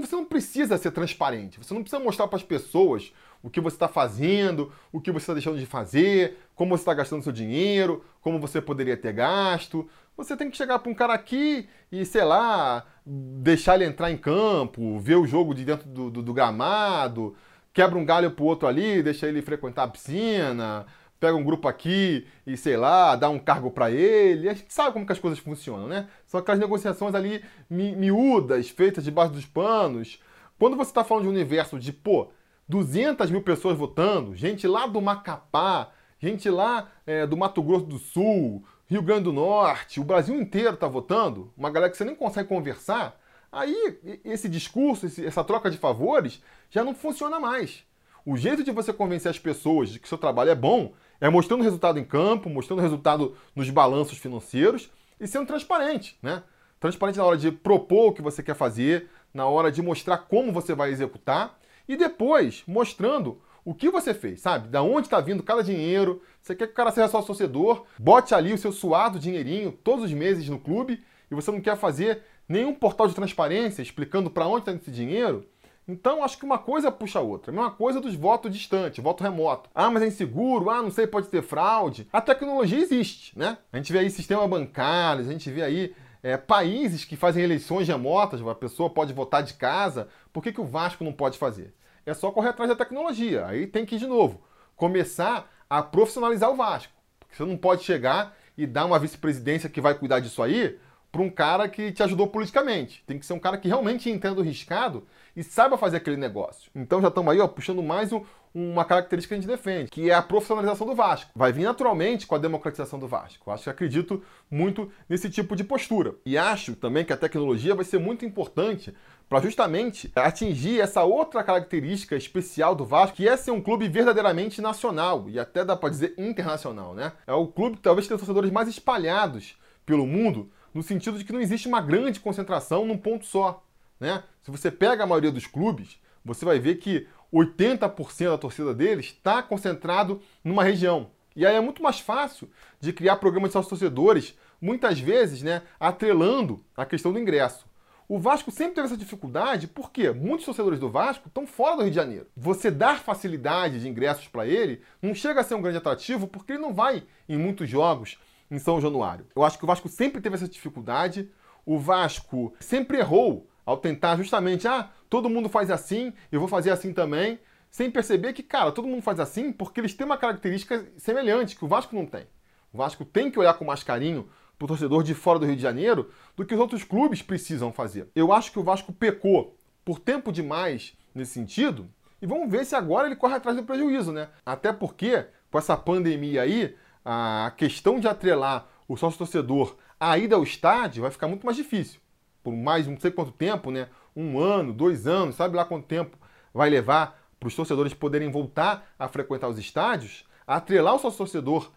você 0.00 0.14
não 0.14 0.24
precisa 0.24 0.78
ser 0.78 0.92
transparente, 0.92 1.58
você 1.58 1.74
não 1.74 1.82
precisa 1.82 2.02
mostrar 2.02 2.28
para 2.28 2.36
as 2.36 2.42
pessoas 2.42 3.12
o 3.42 3.50
que 3.50 3.60
você 3.60 3.76
está 3.76 3.88
fazendo, 3.88 4.72
o 4.92 5.00
que 5.00 5.10
você 5.10 5.24
está 5.24 5.34
deixando 5.34 5.58
de 5.58 5.66
fazer, 5.66 6.38
como 6.54 6.76
você 6.76 6.82
está 6.82 6.94
gastando 6.94 7.22
seu 7.22 7.32
dinheiro, 7.32 8.04
como 8.20 8.38
você 8.38 8.60
poderia 8.60 8.96
ter 8.96 9.12
gasto. 9.12 9.88
Você 10.24 10.36
tem 10.36 10.50
que 10.50 10.56
chegar 10.56 10.78
para 10.78 10.92
um 10.92 10.94
cara 10.94 11.14
aqui 11.14 11.66
e, 11.90 12.04
sei 12.04 12.24
lá, 12.24 12.84
deixar 13.06 13.76
ele 13.76 13.86
entrar 13.86 14.10
em 14.10 14.18
campo, 14.18 14.98
ver 14.98 15.16
o 15.16 15.26
jogo 15.26 15.54
de 15.54 15.64
dentro 15.64 15.88
do, 15.88 16.10
do, 16.10 16.22
do 16.22 16.34
gramado, 16.34 17.34
quebra 17.72 17.98
um 17.98 18.04
galho 18.04 18.30
pro 18.30 18.44
outro 18.44 18.68
ali, 18.68 19.02
deixa 19.02 19.26
ele 19.26 19.40
frequentar 19.40 19.84
a 19.84 19.88
piscina, 19.88 20.84
pega 21.18 21.34
um 21.34 21.42
grupo 21.42 21.66
aqui 21.66 22.26
e, 22.46 22.54
sei 22.54 22.76
lá, 22.76 23.16
dá 23.16 23.30
um 23.30 23.38
cargo 23.38 23.70
para 23.70 23.90
ele. 23.90 24.46
A 24.48 24.52
gente 24.52 24.72
sabe 24.72 24.92
como 24.92 25.06
que 25.06 25.12
as 25.12 25.18
coisas 25.18 25.38
funcionam, 25.38 25.88
né? 25.88 26.06
São 26.26 26.38
aquelas 26.38 26.60
negociações 26.60 27.14
ali 27.14 27.42
mi 27.68 27.96
miúdas, 27.96 28.68
feitas 28.68 29.02
debaixo 29.02 29.32
dos 29.32 29.46
panos. 29.46 30.20
Quando 30.58 30.76
você 30.76 30.90
está 30.90 31.02
falando 31.02 31.22
de 31.24 31.28
um 31.30 31.32
universo 31.32 31.78
de, 31.78 31.94
pô, 31.94 32.30
200 32.68 33.30
mil 33.30 33.40
pessoas 33.40 33.78
votando, 33.78 34.36
gente 34.36 34.66
lá 34.66 34.86
do 34.86 35.00
Macapá, 35.00 35.90
gente 36.20 36.50
lá 36.50 36.90
é, 37.06 37.26
do 37.26 37.38
Mato 37.38 37.62
Grosso 37.62 37.86
do 37.86 37.98
Sul, 37.98 38.62
Rio 38.90 39.02
Grande 39.02 39.22
do 39.22 39.32
Norte, 39.32 40.00
o 40.00 40.04
Brasil 40.04 40.34
inteiro 40.34 40.74
está 40.74 40.88
votando, 40.88 41.52
uma 41.56 41.70
galera 41.70 41.92
que 41.92 41.96
você 41.96 42.04
nem 42.04 42.16
consegue 42.16 42.48
conversar, 42.48 43.16
aí 43.52 44.00
esse 44.24 44.48
discurso, 44.48 45.06
essa 45.24 45.44
troca 45.44 45.70
de 45.70 45.78
favores 45.78 46.42
já 46.68 46.82
não 46.82 46.92
funciona 46.92 47.38
mais. 47.38 47.84
O 48.26 48.36
jeito 48.36 48.64
de 48.64 48.72
você 48.72 48.92
convencer 48.92 49.30
as 49.30 49.38
pessoas 49.38 49.90
de 49.90 50.00
que 50.00 50.08
seu 50.08 50.18
trabalho 50.18 50.50
é 50.50 50.56
bom 50.56 50.92
é 51.20 51.30
mostrando 51.30 51.62
resultado 51.62 52.00
em 52.00 52.04
campo, 52.04 52.50
mostrando 52.50 52.82
resultado 52.82 53.36
nos 53.54 53.70
balanços 53.70 54.18
financeiros 54.18 54.90
e 55.20 55.28
sendo 55.28 55.46
transparente, 55.46 56.18
né? 56.20 56.42
Transparente 56.80 57.18
na 57.18 57.24
hora 57.24 57.36
de 57.36 57.52
propor 57.52 58.08
o 58.08 58.12
que 58.12 58.20
você 58.20 58.42
quer 58.42 58.56
fazer, 58.56 59.08
na 59.32 59.46
hora 59.46 59.70
de 59.70 59.80
mostrar 59.80 60.18
como 60.18 60.52
você 60.52 60.74
vai 60.74 60.90
executar 60.90 61.56
e 61.86 61.96
depois 61.96 62.64
mostrando 62.66 63.40
o 63.64 63.74
que 63.74 63.90
você 63.90 64.14
fez, 64.14 64.40
sabe? 64.40 64.68
Da 64.68 64.82
onde 64.82 65.06
está 65.06 65.20
vindo 65.20 65.42
cada 65.42 65.62
dinheiro. 65.62 66.22
Você 66.40 66.54
quer 66.54 66.66
que 66.66 66.72
o 66.72 66.76
cara 66.76 66.90
seja 66.90 67.08
só 67.08 67.20
torcedor, 67.22 67.84
bote 67.98 68.34
ali 68.34 68.52
o 68.52 68.58
seu 68.58 68.72
suado 68.72 69.18
dinheirinho 69.18 69.72
todos 69.72 70.04
os 70.04 70.12
meses 70.12 70.48
no 70.48 70.58
clube 70.58 71.02
e 71.30 71.34
você 71.34 71.50
não 71.50 71.60
quer 71.60 71.76
fazer 71.76 72.22
nenhum 72.48 72.74
portal 72.74 73.06
de 73.06 73.14
transparência 73.14 73.82
explicando 73.82 74.30
para 74.30 74.46
onde 74.46 74.60
está 74.60 74.72
esse 74.72 74.90
dinheiro. 74.90 75.46
Então, 75.86 76.22
acho 76.22 76.38
que 76.38 76.44
uma 76.44 76.58
coisa 76.58 76.90
puxa 76.90 77.18
a 77.18 77.22
outra. 77.22 77.50
A 77.50 77.54
mesma 77.54 77.70
coisa 77.70 78.00
dos 78.00 78.14
votos 78.14 78.52
distantes, 78.52 79.02
voto 79.02 79.24
remoto. 79.24 79.68
Ah, 79.74 79.90
mas 79.90 80.02
é 80.02 80.06
inseguro, 80.06 80.70
ah, 80.70 80.82
não 80.82 80.90
sei, 80.90 81.06
pode 81.06 81.28
ter 81.28 81.42
fraude. 81.42 82.08
A 82.12 82.20
tecnologia 82.20 82.78
existe, 82.78 83.36
né? 83.36 83.58
A 83.72 83.76
gente 83.76 83.92
vê 83.92 83.98
aí 84.00 84.10
sistema 84.10 84.46
bancário, 84.46 85.24
a 85.24 85.32
gente 85.32 85.50
vê 85.50 85.62
aí 85.62 85.94
é, 86.22 86.36
países 86.36 87.04
que 87.04 87.16
fazem 87.16 87.42
eleições 87.42 87.88
remotas, 87.88 88.40
a 88.40 88.54
pessoa 88.54 88.90
pode 88.90 89.12
votar 89.12 89.42
de 89.42 89.54
casa. 89.54 90.08
Por 90.32 90.42
que, 90.42 90.52
que 90.52 90.60
o 90.60 90.66
Vasco 90.66 91.02
não 91.02 91.12
pode 91.12 91.38
fazer? 91.38 91.74
É 92.04 92.14
só 92.14 92.30
correr 92.30 92.48
atrás 92.48 92.68
da 92.68 92.76
tecnologia. 92.76 93.46
Aí 93.46 93.66
tem 93.66 93.84
que, 93.84 93.98
de 93.98 94.06
novo, 94.06 94.42
começar 94.76 95.50
a 95.68 95.82
profissionalizar 95.82 96.50
o 96.50 96.56
Vasco. 96.56 96.92
Porque 97.18 97.36
você 97.36 97.44
não 97.44 97.56
pode 97.56 97.84
chegar 97.84 98.36
e 98.56 98.66
dar 98.66 98.86
uma 98.86 98.98
vice-presidência 98.98 99.70
que 99.70 99.80
vai 99.80 99.94
cuidar 99.94 100.20
disso 100.20 100.42
aí 100.42 100.78
para 101.12 101.22
um 101.22 101.30
cara 101.30 101.68
que 101.68 101.90
te 101.92 102.02
ajudou 102.02 102.28
politicamente. 102.28 103.02
Tem 103.06 103.18
que 103.18 103.26
ser 103.26 103.32
um 103.32 103.38
cara 103.38 103.58
que 103.58 103.68
realmente 103.68 104.08
entenda 104.08 104.40
o 104.40 104.44
riscado 104.44 105.06
e 105.34 105.42
saiba 105.42 105.76
fazer 105.76 105.96
aquele 105.96 106.16
negócio. 106.16 106.70
Então 106.74 107.00
já 107.00 107.08
estamos 107.08 107.32
aí 107.32 107.40
ó, 107.40 107.48
puxando 107.48 107.82
mais 107.82 108.12
um, 108.12 108.22
uma 108.54 108.84
característica 108.84 109.34
que 109.34 109.38
a 109.38 109.40
gente 109.40 109.50
defende, 109.50 109.90
que 109.90 110.10
é 110.10 110.14
a 110.14 110.22
profissionalização 110.22 110.86
do 110.86 110.94
Vasco. 110.94 111.30
Vai 111.34 111.52
vir 111.52 111.64
naturalmente 111.64 112.26
com 112.26 112.34
a 112.34 112.38
democratização 112.38 112.98
do 112.98 113.08
Vasco. 113.08 113.50
Acho 113.50 113.64
que 113.64 113.70
acredito 113.70 114.22
muito 114.50 114.90
nesse 115.08 115.28
tipo 115.28 115.56
de 115.56 115.64
postura. 115.64 116.14
E 116.24 116.38
acho 116.38 116.76
também 116.76 117.04
que 117.04 117.12
a 117.12 117.16
tecnologia 117.16 117.74
vai 117.74 117.84
ser 117.84 117.98
muito 117.98 118.24
importante 118.24 118.94
para 119.30 119.40
justamente 119.40 120.10
atingir 120.16 120.80
essa 120.80 121.04
outra 121.04 121.44
característica 121.44 122.16
especial 122.16 122.74
do 122.74 122.84
Vasco, 122.84 123.16
que 123.16 123.28
é 123.28 123.36
ser 123.36 123.52
um 123.52 123.62
clube 123.62 123.86
verdadeiramente 123.86 124.60
nacional 124.60 125.26
e 125.28 125.38
até 125.38 125.64
dá 125.64 125.76
para 125.76 125.88
dizer 125.88 126.14
internacional, 126.18 126.94
né? 126.94 127.12
É 127.28 127.32
o 127.32 127.46
clube 127.46 127.76
que 127.76 127.82
talvez 127.82 128.08
tenha 128.08 128.18
torcedores 128.18 128.50
mais 128.50 128.68
espalhados 128.68 129.56
pelo 129.86 130.04
mundo 130.04 130.50
no 130.74 130.82
sentido 130.82 131.16
de 131.16 131.24
que 131.24 131.32
não 131.32 131.40
existe 131.40 131.68
uma 131.68 131.80
grande 131.80 132.18
concentração 132.18 132.84
num 132.84 132.98
ponto 132.98 133.24
só. 133.24 133.64
Né? 134.00 134.24
Se 134.42 134.50
você 134.50 134.68
pega 134.68 135.04
a 135.04 135.06
maioria 135.06 135.30
dos 135.30 135.46
clubes, 135.46 136.00
você 136.24 136.44
vai 136.44 136.58
ver 136.58 136.78
que 136.78 137.06
80% 137.32 138.30
da 138.30 138.38
torcida 138.38 138.74
deles 138.74 139.06
está 139.06 139.44
concentrado 139.44 140.20
numa 140.42 140.64
região. 140.64 141.12
E 141.36 141.46
aí 141.46 141.54
é 141.54 141.60
muito 141.60 141.84
mais 141.84 142.00
fácil 142.00 142.50
de 142.80 142.92
criar 142.92 143.16
programas 143.16 143.50
de 143.50 143.52
sócios 143.52 143.70
torcedores, 143.70 144.36
muitas 144.60 144.98
vezes 144.98 145.40
né, 145.40 145.62
atrelando 145.78 146.64
a 146.76 146.84
questão 146.84 147.12
do 147.12 147.18
ingresso. 147.20 147.69
O 148.10 148.18
Vasco 148.18 148.50
sempre 148.50 148.74
teve 148.74 148.88
essa 148.88 148.96
dificuldade 148.96 149.68
porque 149.68 150.10
muitos 150.10 150.44
torcedores 150.44 150.80
do 150.80 150.90
Vasco 150.90 151.28
estão 151.28 151.46
fora 151.46 151.76
do 151.76 151.82
Rio 151.82 151.92
de 151.92 151.94
Janeiro. 151.94 152.26
Você 152.36 152.68
dar 152.68 152.98
facilidade 152.98 153.78
de 153.78 153.88
ingressos 153.88 154.26
para 154.26 154.44
ele 154.48 154.82
não 155.00 155.14
chega 155.14 155.40
a 155.40 155.44
ser 155.44 155.54
um 155.54 155.62
grande 155.62 155.78
atrativo 155.78 156.26
porque 156.26 156.54
ele 156.54 156.60
não 156.60 156.74
vai 156.74 157.04
em 157.28 157.38
muitos 157.38 157.70
jogos, 157.70 158.18
em 158.50 158.58
São 158.58 158.80
Januário. 158.80 159.28
Eu 159.32 159.44
acho 159.44 159.56
que 159.56 159.62
o 159.62 159.66
Vasco 159.68 159.88
sempre 159.88 160.20
teve 160.20 160.34
essa 160.34 160.48
dificuldade. 160.48 161.30
O 161.64 161.78
Vasco 161.78 162.52
sempre 162.58 162.98
errou 162.98 163.48
ao 163.64 163.76
tentar 163.76 164.16
justamente, 164.16 164.66
ah, 164.66 164.90
todo 165.08 165.30
mundo 165.30 165.48
faz 165.48 165.70
assim, 165.70 166.12
eu 166.32 166.40
vou 166.40 166.48
fazer 166.48 166.72
assim 166.72 166.92
também, 166.92 167.38
sem 167.70 167.88
perceber 167.92 168.32
que, 168.32 168.42
cara, 168.42 168.72
todo 168.72 168.88
mundo 168.88 169.02
faz 169.02 169.20
assim 169.20 169.52
porque 169.52 169.80
eles 169.80 169.94
têm 169.94 170.04
uma 170.04 170.18
característica 170.18 170.84
semelhante 170.96 171.54
que 171.54 171.64
o 171.64 171.68
Vasco 171.68 171.94
não 171.94 172.04
tem. 172.04 172.26
O 172.72 172.78
Vasco 172.78 173.04
tem 173.04 173.30
que 173.30 173.38
olhar 173.38 173.54
com 173.54 173.64
mais 173.64 173.84
carinho 173.84 174.28
para 174.60 174.66
o 174.66 174.68
torcedor 174.68 175.02
de 175.02 175.14
fora 175.14 175.38
do 175.38 175.46
Rio 175.46 175.56
de 175.56 175.62
Janeiro 175.62 176.10
do 176.36 176.44
que 176.44 176.52
os 176.52 176.60
outros 176.60 176.84
clubes 176.84 177.22
precisam 177.22 177.72
fazer. 177.72 178.10
Eu 178.14 178.30
acho 178.30 178.52
que 178.52 178.58
o 178.58 178.62
Vasco 178.62 178.92
pecou 178.92 179.56
por 179.82 179.98
tempo 179.98 180.30
demais 180.30 180.94
nesse 181.14 181.32
sentido 181.32 181.88
e 182.20 182.26
vamos 182.26 182.50
ver 182.50 182.66
se 182.66 182.76
agora 182.76 183.06
ele 183.06 183.16
corre 183.16 183.36
atrás 183.36 183.56
do 183.56 183.64
prejuízo, 183.64 184.12
né? 184.12 184.28
Até 184.44 184.70
porque, 184.70 185.24
com 185.50 185.58
essa 185.58 185.78
pandemia 185.78 186.42
aí, 186.42 186.76
a 187.02 187.50
questão 187.56 187.98
de 187.98 188.06
atrelar 188.06 188.68
o 188.86 188.98
sócio 188.98 189.18
torcedor 189.18 189.78
à 189.98 190.18
ida 190.18 190.36
ao 190.36 190.42
estádio 190.42 191.02
vai 191.02 191.10
ficar 191.10 191.26
muito 191.26 191.46
mais 191.46 191.56
difícil. 191.56 191.98
Por 192.42 192.54
mais 192.54 192.86
não 192.86 193.00
sei 193.00 193.10
quanto 193.10 193.32
tempo, 193.32 193.70
né? 193.70 193.88
Um 194.14 194.38
ano, 194.38 194.74
dois 194.74 195.06
anos, 195.06 195.36
sabe 195.36 195.56
lá 195.56 195.64
quanto 195.64 195.86
tempo 195.86 196.18
vai 196.52 196.68
levar 196.68 197.18
para 197.38 197.46
os 197.46 197.54
torcedores 197.54 197.94
poderem 197.94 198.30
voltar 198.30 198.92
a 198.98 199.08
frequentar 199.08 199.48
os 199.48 199.58
estádios. 199.58 200.26
Atrelar 200.46 200.96
o 200.96 200.98
sócio 200.98 201.16
torcedor 201.16 201.70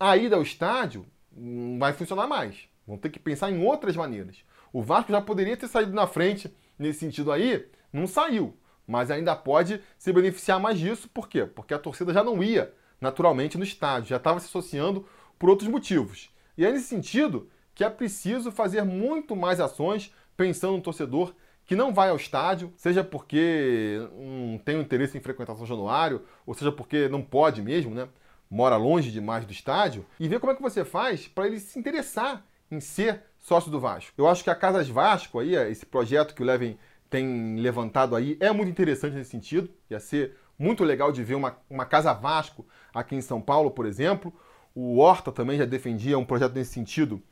à 0.00 0.16
ida 0.16 0.34
ao 0.34 0.42
estádio 0.42 1.06
não 1.36 1.78
vai 1.78 1.92
funcionar 1.92 2.26
mais. 2.26 2.68
Vão 2.86 2.98
ter 2.98 3.10
que 3.10 3.18
pensar 3.18 3.50
em 3.50 3.64
outras 3.64 3.96
maneiras. 3.96 4.36
O 4.72 4.82
Vasco 4.82 5.12
já 5.12 5.20
poderia 5.20 5.56
ter 5.56 5.68
saído 5.68 5.92
na 5.92 6.06
frente 6.06 6.54
nesse 6.78 7.00
sentido 7.00 7.32
aí, 7.32 7.66
não 7.92 8.06
saiu. 8.06 8.56
Mas 8.86 9.10
ainda 9.10 9.34
pode 9.34 9.80
se 9.96 10.12
beneficiar 10.12 10.60
mais 10.60 10.78
disso, 10.78 11.08
por 11.08 11.28
quê? 11.28 11.46
Porque 11.46 11.72
a 11.72 11.78
torcida 11.78 12.12
já 12.12 12.22
não 12.22 12.42
ia 12.42 12.72
naturalmente 13.00 13.56
no 13.56 13.64
estádio, 13.64 14.10
já 14.10 14.16
estava 14.16 14.40
se 14.40 14.46
associando 14.46 15.06
por 15.38 15.48
outros 15.48 15.68
motivos. 15.68 16.30
E 16.56 16.64
é 16.64 16.72
nesse 16.72 16.86
sentido 16.86 17.48
que 17.74 17.82
é 17.82 17.90
preciso 17.90 18.52
fazer 18.52 18.82
muito 18.84 19.34
mais 19.34 19.60
ações 19.60 20.12
pensando 20.36 20.76
no 20.76 20.82
torcedor 20.82 21.34
que 21.66 21.74
não 21.74 21.94
vai 21.94 22.10
ao 22.10 22.16
estádio, 22.16 22.72
seja 22.76 23.02
porque 23.02 23.98
não 24.12 24.58
tem 24.58 24.78
interesse 24.80 25.16
em 25.16 25.20
frequentar 25.20 25.56
São 25.56 25.64
Januário, 25.64 26.22
ou 26.44 26.52
seja 26.52 26.70
porque 26.70 27.08
não 27.08 27.22
pode 27.22 27.62
mesmo, 27.62 27.94
né? 27.94 28.08
Mora 28.50 28.76
longe 28.76 29.10
demais 29.10 29.44
do 29.44 29.52
estádio, 29.52 30.04
e 30.18 30.28
ver 30.28 30.40
como 30.40 30.52
é 30.52 30.54
que 30.54 30.62
você 30.62 30.84
faz 30.84 31.26
para 31.26 31.46
ele 31.46 31.58
se 31.58 31.78
interessar 31.78 32.44
em 32.70 32.80
ser 32.80 33.22
sócio 33.38 33.70
do 33.70 33.80
Vasco. 33.80 34.12
Eu 34.16 34.28
acho 34.28 34.42
que 34.42 34.50
a 34.50 34.54
Casas 34.54 34.88
Vasco, 34.88 35.38
aí, 35.38 35.54
esse 35.54 35.84
projeto 35.84 36.34
que 36.34 36.42
o 36.42 36.46
Levin 36.46 36.78
tem 37.10 37.56
levantado 37.56 38.16
aí, 38.16 38.36
é 38.40 38.50
muito 38.50 38.70
interessante 38.70 39.14
nesse 39.14 39.30
sentido. 39.30 39.68
Ia 39.90 40.00
ser 40.00 40.36
muito 40.58 40.82
legal 40.82 41.12
de 41.12 41.22
ver 41.22 41.34
uma, 41.34 41.56
uma 41.68 41.84
Casa 41.84 42.12
Vasco 42.12 42.66
aqui 42.92 43.14
em 43.14 43.20
São 43.20 43.40
Paulo, 43.40 43.70
por 43.70 43.86
exemplo. 43.86 44.32
O 44.74 44.98
Horta 44.98 45.30
também 45.30 45.58
já 45.58 45.64
defendia 45.64 46.18
um 46.18 46.24
projeto 46.24 46.54
nesse 46.54 46.72
sentido 46.72 47.22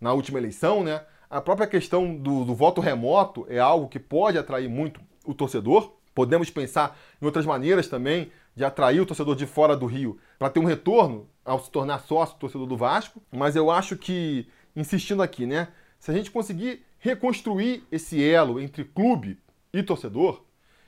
na 0.00 0.12
última 0.12 0.38
eleição, 0.38 0.82
né? 0.82 1.04
A 1.28 1.40
própria 1.40 1.66
questão 1.66 2.16
do, 2.16 2.44
do 2.44 2.54
voto 2.54 2.80
remoto 2.80 3.46
é 3.48 3.58
algo 3.58 3.88
que 3.88 4.00
pode 4.00 4.36
atrair 4.36 4.68
muito 4.68 5.00
o 5.24 5.32
torcedor. 5.32 5.94
Podemos 6.20 6.50
pensar 6.50 6.98
em 7.18 7.24
outras 7.24 7.46
maneiras 7.46 7.88
também 7.88 8.30
de 8.54 8.62
atrair 8.62 9.00
o 9.00 9.06
torcedor 9.06 9.34
de 9.34 9.46
fora 9.46 9.74
do 9.74 9.86
Rio 9.86 10.18
para 10.38 10.50
ter 10.50 10.60
um 10.60 10.66
retorno 10.66 11.26
ao 11.42 11.58
se 11.58 11.70
tornar 11.70 12.00
sócio 12.00 12.36
torcedor 12.36 12.66
do 12.66 12.76
Vasco. 12.76 13.22
Mas 13.32 13.56
eu 13.56 13.70
acho 13.70 13.96
que, 13.96 14.46
insistindo 14.76 15.22
aqui, 15.22 15.46
né? 15.46 15.68
Se 15.98 16.10
a 16.10 16.14
gente 16.14 16.30
conseguir 16.30 16.84
reconstruir 16.98 17.84
esse 17.90 18.22
elo 18.22 18.60
entre 18.60 18.84
clube 18.84 19.38
e 19.72 19.82
torcedor, 19.82 20.42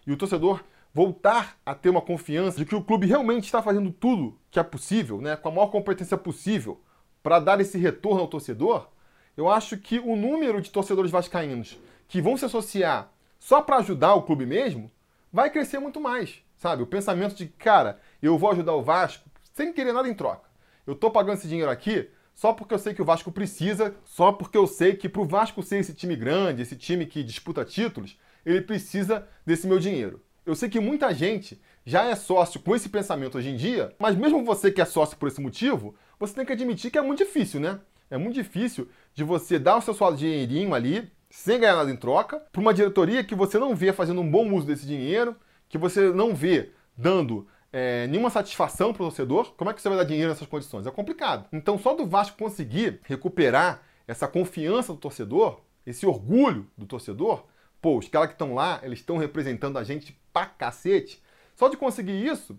e 0.06 0.12
o 0.12 0.18
torcedor 0.18 0.62
voltar 0.92 1.56
a 1.64 1.74
ter 1.74 1.88
uma 1.88 2.02
confiança 2.02 2.58
de 2.58 2.66
que 2.66 2.74
o 2.74 2.84
clube 2.84 3.06
realmente 3.06 3.44
está 3.44 3.62
fazendo 3.62 3.90
tudo 3.90 4.38
que 4.50 4.60
é 4.60 4.62
possível, 4.62 5.18
né, 5.18 5.34
com 5.34 5.48
a 5.48 5.52
maior 5.52 5.68
competência 5.68 6.18
possível, 6.18 6.78
para 7.22 7.40
dar 7.40 7.58
esse 7.58 7.78
retorno 7.78 8.20
ao 8.20 8.28
torcedor, 8.28 8.86
eu 9.34 9.48
acho 9.48 9.78
que 9.78 9.98
o 9.98 10.14
número 10.14 10.60
de 10.60 10.70
torcedores 10.70 11.10
vascaínos 11.10 11.78
que 12.06 12.20
vão 12.20 12.36
se 12.36 12.44
associar 12.44 13.10
só 13.38 13.62
para 13.62 13.78
ajudar 13.78 14.14
o 14.14 14.22
clube 14.22 14.44
mesmo 14.44 14.90
vai 15.32 15.50
crescer 15.50 15.78
muito 15.78 16.00
mais, 16.00 16.42
sabe? 16.56 16.82
O 16.82 16.86
pensamento 16.86 17.34
de, 17.34 17.46
cara, 17.46 17.98
eu 18.20 18.36
vou 18.36 18.50
ajudar 18.50 18.74
o 18.74 18.82
Vasco 18.82 19.28
sem 19.52 19.72
querer 19.72 19.92
nada 19.92 20.08
em 20.08 20.14
troca. 20.14 20.48
Eu 20.86 20.94
tô 20.94 21.10
pagando 21.10 21.38
esse 21.38 21.48
dinheiro 21.48 21.70
aqui 21.70 22.10
só 22.34 22.52
porque 22.52 22.74
eu 22.74 22.78
sei 22.78 22.94
que 22.94 23.02
o 23.02 23.04
Vasco 23.04 23.30
precisa, 23.30 23.94
só 24.04 24.32
porque 24.32 24.56
eu 24.56 24.66
sei 24.66 24.94
que 24.94 25.08
para 25.08 25.22
o 25.22 25.26
Vasco 25.26 25.62
ser 25.62 25.78
esse 25.78 25.94
time 25.94 26.16
grande, 26.16 26.62
esse 26.62 26.76
time 26.76 27.06
que 27.06 27.22
disputa 27.22 27.64
títulos, 27.64 28.18
ele 28.44 28.60
precisa 28.60 29.26
desse 29.44 29.66
meu 29.66 29.78
dinheiro. 29.78 30.22
Eu 30.44 30.56
sei 30.56 30.68
que 30.68 30.80
muita 30.80 31.12
gente 31.14 31.60
já 31.84 32.04
é 32.04 32.16
sócio 32.16 32.60
com 32.60 32.74
esse 32.74 32.88
pensamento 32.88 33.38
hoje 33.38 33.50
em 33.50 33.56
dia, 33.56 33.94
mas 33.98 34.16
mesmo 34.16 34.44
você 34.44 34.72
que 34.72 34.80
é 34.80 34.84
sócio 34.84 35.16
por 35.16 35.28
esse 35.28 35.40
motivo, 35.40 35.94
você 36.18 36.34
tem 36.34 36.44
que 36.44 36.52
admitir 36.52 36.90
que 36.90 36.98
é 36.98 37.02
muito 37.02 37.18
difícil, 37.18 37.60
né? 37.60 37.80
É 38.10 38.18
muito 38.18 38.34
difícil 38.34 38.88
de 39.14 39.24
você 39.24 39.58
dar 39.58 39.76
o 39.76 39.80
seu 39.80 39.94
dinheirinho 40.14 40.74
ali, 40.74 41.10
sem 41.32 41.58
ganhar 41.58 41.76
nada 41.76 41.90
em 41.90 41.96
troca, 41.96 42.40
para 42.52 42.60
uma 42.60 42.74
diretoria 42.74 43.24
que 43.24 43.34
você 43.34 43.58
não 43.58 43.74
vê 43.74 43.90
fazendo 43.90 44.20
um 44.20 44.30
bom 44.30 44.52
uso 44.52 44.66
desse 44.66 44.86
dinheiro, 44.86 45.34
que 45.66 45.78
você 45.78 46.12
não 46.12 46.34
vê 46.34 46.72
dando 46.94 47.48
é, 47.72 48.06
nenhuma 48.06 48.28
satisfação 48.28 48.92
para 48.92 49.02
o 49.02 49.06
torcedor. 49.06 49.54
Como 49.56 49.70
é 49.70 49.72
que 49.72 49.80
você 49.80 49.88
vai 49.88 49.96
dar 49.96 50.04
dinheiro 50.04 50.28
nessas 50.28 50.46
condições? 50.46 50.86
É 50.86 50.90
complicado. 50.90 51.48
Então, 51.50 51.78
só 51.78 51.94
do 51.94 52.06
Vasco 52.06 52.36
conseguir 52.36 53.00
recuperar 53.04 53.80
essa 54.06 54.28
confiança 54.28 54.92
do 54.92 54.98
torcedor, 54.98 55.62
esse 55.86 56.04
orgulho 56.04 56.68
do 56.76 56.84
torcedor, 56.84 57.46
pô, 57.80 57.96
os 57.96 58.08
caras 58.08 58.28
que 58.28 58.34
estão 58.34 58.52
lá, 58.54 58.80
eles 58.82 58.98
estão 58.98 59.16
representando 59.16 59.78
a 59.78 59.84
gente 59.84 60.14
pra 60.34 60.44
cacete. 60.44 61.22
Só 61.56 61.68
de 61.68 61.78
conseguir 61.78 62.26
isso, 62.26 62.58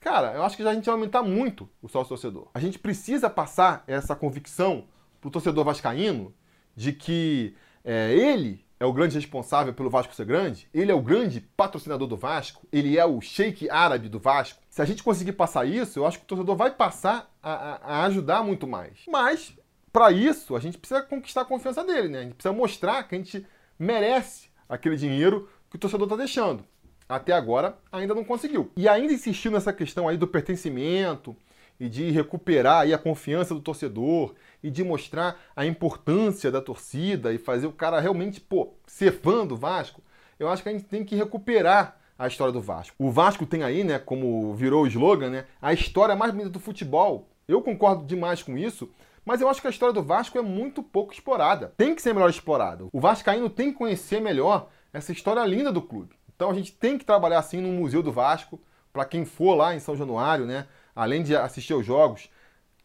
cara, 0.00 0.32
eu 0.32 0.42
acho 0.42 0.56
que 0.56 0.62
já 0.62 0.70
a 0.70 0.74
gente 0.74 0.86
vai 0.86 0.94
aumentar 0.94 1.22
muito 1.22 1.68
o 1.82 1.88
sócio 1.88 2.08
torcedor. 2.08 2.48
A 2.54 2.60
gente 2.60 2.78
precisa 2.78 3.28
passar 3.28 3.84
essa 3.86 4.16
convicção 4.16 4.84
pro 5.20 5.30
torcedor 5.30 5.66
vascaíno 5.66 6.32
de 6.74 6.94
que 6.94 7.54
é, 7.86 8.12
ele 8.12 8.66
é 8.80 8.84
o 8.84 8.92
grande 8.92 9.14
responsável 9.14 9.72
pelo 9.72 9.88
Vasco 9.88 10.12
ser 10.12 10.26
grande, 10.26 10.68
ele 10.74 10.90
é 10.90 10.94
o 10.94 11.00
grande 11.00 11.40
patrocinador 11.40 12.08
do 12.08 12.16
Vasco, 12.16 12.66
ele 12.72 12.98
é 12.98 13.06
o 13.06 13.20
sheik 13.20 13.70
árabe 13.70 14.08
do 14.08 14.18
Vasco. 14.18 14.60
Se 14.68 14.82
a 14.82 14.84
gente 14.84 15.04
conseguir 15.04 15.32
passar 15.32 15.64
isso, 15.64 16.00
eu 16.00 16.04
acho 16.04 16.18
que 16.18 16.24
o 16.24 16.26
torcedor 16.26 16.56
vai 16.56 16.72
passar 16.72 17.32
a, 17.40 18.00
a, 18.00 18.04
ajudar 18.06 18.42
muito 18.42 18.66
mais. 18.66 18.98
Mas, 19.06 19.54
para 19.92 20.10
isso, 20.10 20.56
a 20.56 20.60
gente 20.60 20.76
precisa 20.76 21.00
conquistar 21.00 21.42
a 21.42 21.46
confiança 21.46 21.84
dele, 21.84 22.08
né? 22.08 22.18
A 22.18 22.22
gente 22.24 22.34
precisa 22.34 22.52
mostrar 22.52 23.04
que 23.04 23.14
a 23.14 23.18
gente 23.18 23.46
merece 23.78 24.48
aquele 24.68 24.96
dinheiro 24.96 25.48
que 25.70 25.76
o 25.76 25.78
torcedor 25.78 26.06
está 26.06 26.16
deixando. 26.16 26.64
Até 27.08 27.32
agora 27.32 27.78
ainda 27.90 28.16
não 28.16 28.24
conseguiu. 28.24 28.72
E 28.76 28.88
ainda 28.88 29.12
insistindo 29.12 29.52
nessa 29.52 29.72
questão 29.72 30.08
aí 30.08 30.16
do 30.16 30.26
pertencimento 30.26 31.36
e 31.78 31.88
de 31.88 32.10
recuperar 32.10 32.80
aí 32.80 32.92
a 32.92 32.98
confiança 32.98 33.54
do 33.54 33.60
torcedor 33.60 34.34
e 34.62 34.70
de 34.70 34.82
mostrar 34.84 35.40
a 35.54 35.64
importância 35.64 36.50
da 36.50 36.60
torcida 36.60 37.32
e 37.32 37.38
fazer 37.38 37.66
o 37.66 37.72
cara 37.72 38.00
realmente, 38.00 38.40
pô, 38.40 38.74
ser 38.86 39.12
fã 39.20 39.46
do 39.46 39.56
Vasco, 39.56 40.02
eu 40.38 40.48
acho 40.48 40.62
que 40.62 40.68
a 40.68 40.72
gente 40.72 40.84
tem 40.84 41.04
que 41.04 41.14
recuperar 41.16 41.98
a 42.18 42.26
história 42.26 42.52
do 42.52 42.60
Vasco. 42.60 42.96
O 42.98 43.10
Vasco 43.10 43.46
tem 43.46 43.62
aí, 43.62 43.84
né, 43.84 43.98
como 43.98 44.54
virou 44.54 44.84
o 44.84 44.86
slogan, 44.86 45.30
né, 45.30 45.44
a 45.60 45.72
história 45.72 46.16
mais 46.16 46.32
bonita 46.32 46.50
do 46.50 46.60
futebol. 46.60 47.28
Eu 47.46 47.62
concordo 47.62 48.04
demais 48.04 48.42
com 48.42 48.56
isso, 48.56 48.90
mas 49.24 49.40
eu 49.40 49.48
acho 49.48 49.60
que 49.60 49.66
a 49.66 49.70
história 49.70 49.92
do 49.92 50.02
Vasco 50.02 50.38
é 50.38 50.42
muito 50.42 50.82
pouco 50.82 51.12
explorada. 51.12 51.72
Tem 51.76 51.94
que 51.94 52.02
ser 52.02 52.12
melhor 52.12 52.30
explorada. 52.30 52.84
O 52.92 53.00
Vascaíno 53.00 53.50
tem 53.50 53.72
que 53.72 53.78
conhecer 53.78 54.20
melhor 54.20 54.68
essa 54.92 55.12
história 55.12 55.44
linda 55.44 55.72
do 55.72 55.82
clube. 55.82 56.16
Então 56.34 56.50
a 56.50 56.54
gente 56.54 56.72
tem 56.72 56.96
que 56.96 57.04
trabalhar 57.04 57.38
assim 57.38 57.60
no 57.60 57.68
Museu 57.68 58.02
do 58.02 58.12
Vasco, 58.12 58.60
para 58.92 59.04
quem 59.04 59.24
for 59.24 59.54
lá 59.54 59.74
em 59.74 59.80
São 59.80 59.96
Januário, 59.96 60.46
né? 60.46 60.66
Além 60.94 61.22
de 61.22 61.36
assistir 61.36 61.74
aos 61.74 61.84
jogos, 61.84 62.30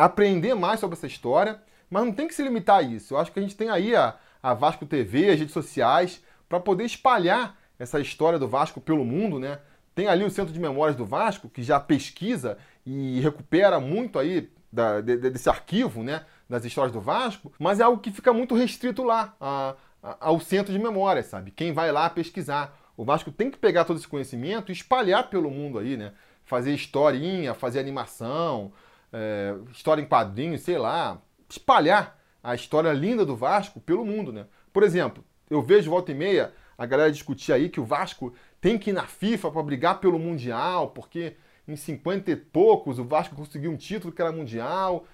aprender 0.05 0.55
mais 0.55 0.79
sobre 0.79 0.97
essa 0.97 1.07
história, 1.07 1.61
mas 1.89 2.05
não 2.05 2.11
tem 2.11 2.27
que 2.27 2.33
se 2.33 2.43
limitar 2.43 2.79
a 2.79 2.81
isso. 2.81 3.13
Eu 3.13 3.19
acho 3.19 3.31
que 3.31 3.39
a 3.39 3.41
gente 3.41 3.55
tem 3.55 3.69
aí 3.69 3.95
a, 3.95 4.15
a 4.41 4.53
Vasco 4.53 4.85
TV, 4.85 5.29
as 5.29 5.39
redes 5.39 5.53
sociais, 5.53 6.23
para 6.49 6.59
poder 6.59 6.85
espalhar 6.85 7.57
essa 7.77 7.99
história 7.99 8.39
do 8.39 8.47
Vasco 8.47 8.79
pelo 8.81 9.05
mundo, 9.05 9.39
né? 9.39 9.59
Tem 9.93 10.07
ali 10.07 10.23
o 10.23 10.31
Centro 10.31 10.53
de 10.53 10.59
Memórias 10.59 10.95
do 10.95 11.05
Vasco, 11.05 11.49
que 11.49 11.61
já 11.61 11.79
pesquisa 11.79 12.57
e 12.85 13.19
recupera 13.19 13.79
muito 13.79 14.17
aí 14.17 14.49
da, 14.71 15.01
de, 15.01 15.17
desse 15.17 15.49
arquivo, 15.49 16.01
né, 16.01 16.25
das 16.49 16.63
histórias 16.63 16.93
do 16.93 17.01
Vasco, 17.01 17.51
mas 17.59 17.79
é 17.79 17.83
algo 17.83 18.01
que 18.01 18.09
fica 18.11 18.31
muito 18.31 18.55
restrito 18.55 19.03
lá, 19.03 19.35
a, 19.39 19.75
a, 20.01 20.17
ao 20.21 20.39
centro 20.39 20.71
de 20.71 20.79
memória, 20.79 21.21
sabe? 21.21 21.51
Quem 21.51 21.73
vai 21.73 21.91
lá 21.91 22.09
pesquisar. 22.09 22.77
O 22.95 23.03
Vasco 23.03 23.31
tem 23.31 23.51
que 23.51 23.57
pegar 23.57 23.83
todo 23.83 23.97
esse 23.97 24.07
conhecimento 24.07 24.71
e 24.71 24.73
espalhar 24.73 25.29
pelo 25.29 25.51
mundo 25.51 25.77
aí, 25.77 25.97
né? 25.97 26.13
Fazer 26.45 26.73
historinha, 26.73 27.53
fazer 27.53 27.79
animação, 27.79 28.71
é, 29.11 29.55
história 29.71 30.01
em 30.01 30.05
quadrinhos, 30.05 30.61
sei 30.61 30.77
lá, 30.77 31.21
espalhar 31.49 32.19
a 32.43 32.55
história 32.55 32.91
linda 32.91 33.25
do 33.25 33.35
Vasco 33.35 33.79
pelo 33.79 34.05
mundo, 34.05 34.31
né? 34.31 34.45
Por 34.73 34.83
exemplo, 34.83 35.23
eu 35.49 35.61
vejo 35.61 35.91
volta 35.91 36.11
e 36.11 36.15
meia 36.15 36.53
a 36.77 36.85
galera 36.85 37.11
discutir 37.11 37.53
aí 37.53 37.69
que 37.69 37.79
o 37.79 37.85
Vasco 37.85 38.33
tem 38.59 38.77
que 38.77 38.89
ir 38.89 38.93
na 38.93 39.05
FIFA 39.05 39.51
para 39.51 39.63
brigar 39.63 39.99
pelo 39.99 40.17
Mundial, 40.17 40.89
porque 40.89 41.35
em 41.67 41.75
50 41.75 42.31
e 42.31 42.35
poucos, 42.35 42.99
o 42.99 43.03
Vasco 43.03 43.35
conseguiu 43.35 43.71
um 43.71 43.77
título 43.77 44.13
que 44.13 44.21
era 44.21 44.31
mundial. 44.31 45.05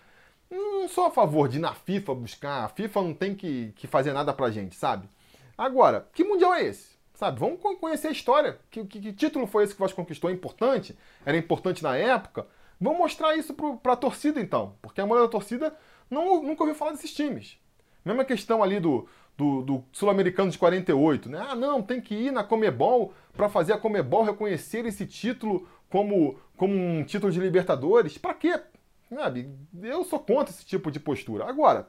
Não 0.50 0.88
sou 0.88 1.06
a 1.06 1.12
favor 1.12 1.48
de 1.48 1.58
ir 1.58 1.62
na 1.62 1.74
FIFA 1.74 2.16
buscar. 2.16 2.64
A 2.64 2.70
FIFA 2.70 3.02
não 3.02 3.14
tem 3.14 3.36
que, 3.36 3.74
que 3.76 3.88
fazer 3.88 4.14
nada 4.14 4.34
pra 4.34 4.50
gente, 4.50 4.76
sabe? 4.76 5.10
Agora, 5.58 6.08
que 6.14 6.24
mundial 6.24 6.54
é 6.54 6.64
esse? 6.64 6.98
Sabe? 7.14 7.40
Vamos 7.40 7.60
conhecer 7.80 8.08
a 8.08 8.12
história. 8.12 8.60
Que, 8.70 8.86
que, 8.86 9.00
que 9.00 9.14
título 9.14 9.48
foi 9.48 9.64
esse 9.64 9.74
que 9.74 9.82
o 9.82 9.84
Vasco 9.84 10.02
conquistou? 10.02 10.30
É 10.30 10.34
importante? 10.34 10.98
Era 11.26 11.38
importante 11.38 11.84
na 11.84 11.98
época? 11.98 12.48
Vamos 12.80 13.00
mostrar 13.00 13.36
isso 13.36 13.54
pro, 13.54 13.78
pra 13.78 13.96
torcida, 13.96 14.40
então. 14.40 14.76
Porque 14.82 15.02
a 15.02 15.06
maioria 15.06 15.28
da 15.28 15.32
torcida 15.32 15.76
não, 16.10 16.42
nunca 16.44 16.64
ouviu 16.64 16.76
falar 16.76 16.92
desses 16.92 17.14
times. 17.14 17.58
Mesma 18.06 18.24
questão 18.24 18.64
ali 18.64 18.80
do, 18.80 19.08
do, 19.38 19.62
do 19.62 19.84
Sul-Americano 19.92 20.50
de 20.50 20.58
48, 20.58 21.30
né? 21.30 21.46
Ah, 21.50 21.56
não, 21.56 21.82
tem 21.82 22.00
que 22.00 22.16
ir 22.16 22.32
na 22.32 22.44
Comebol 22.44 23.14
para 23.34 23.50
fazer 23.50 23.74
a 23.74 23.78
Comebol 23.78 24.24
reconhecer 24.24 24.86
esse 24.86 25.06
título 25.06 25.68
como, 25.90 26.40
como 26.56 26.74
um 26.74 27.04
título 27.04 27.32
de 27.32 27.40
Libertadores. 27.40 28.18
Para 28.18 28.34
quê? 28.34 28.60
Sabe? 29.10 29.50
Eu 29.82 30.04
sou 30.04 30.20
contra 30.20 30.54
esse 30.54 30.66
tipo 30.66 30.92
de 30.92 31.00
postura. 31.00 31.46
Agora, 31.46 31.88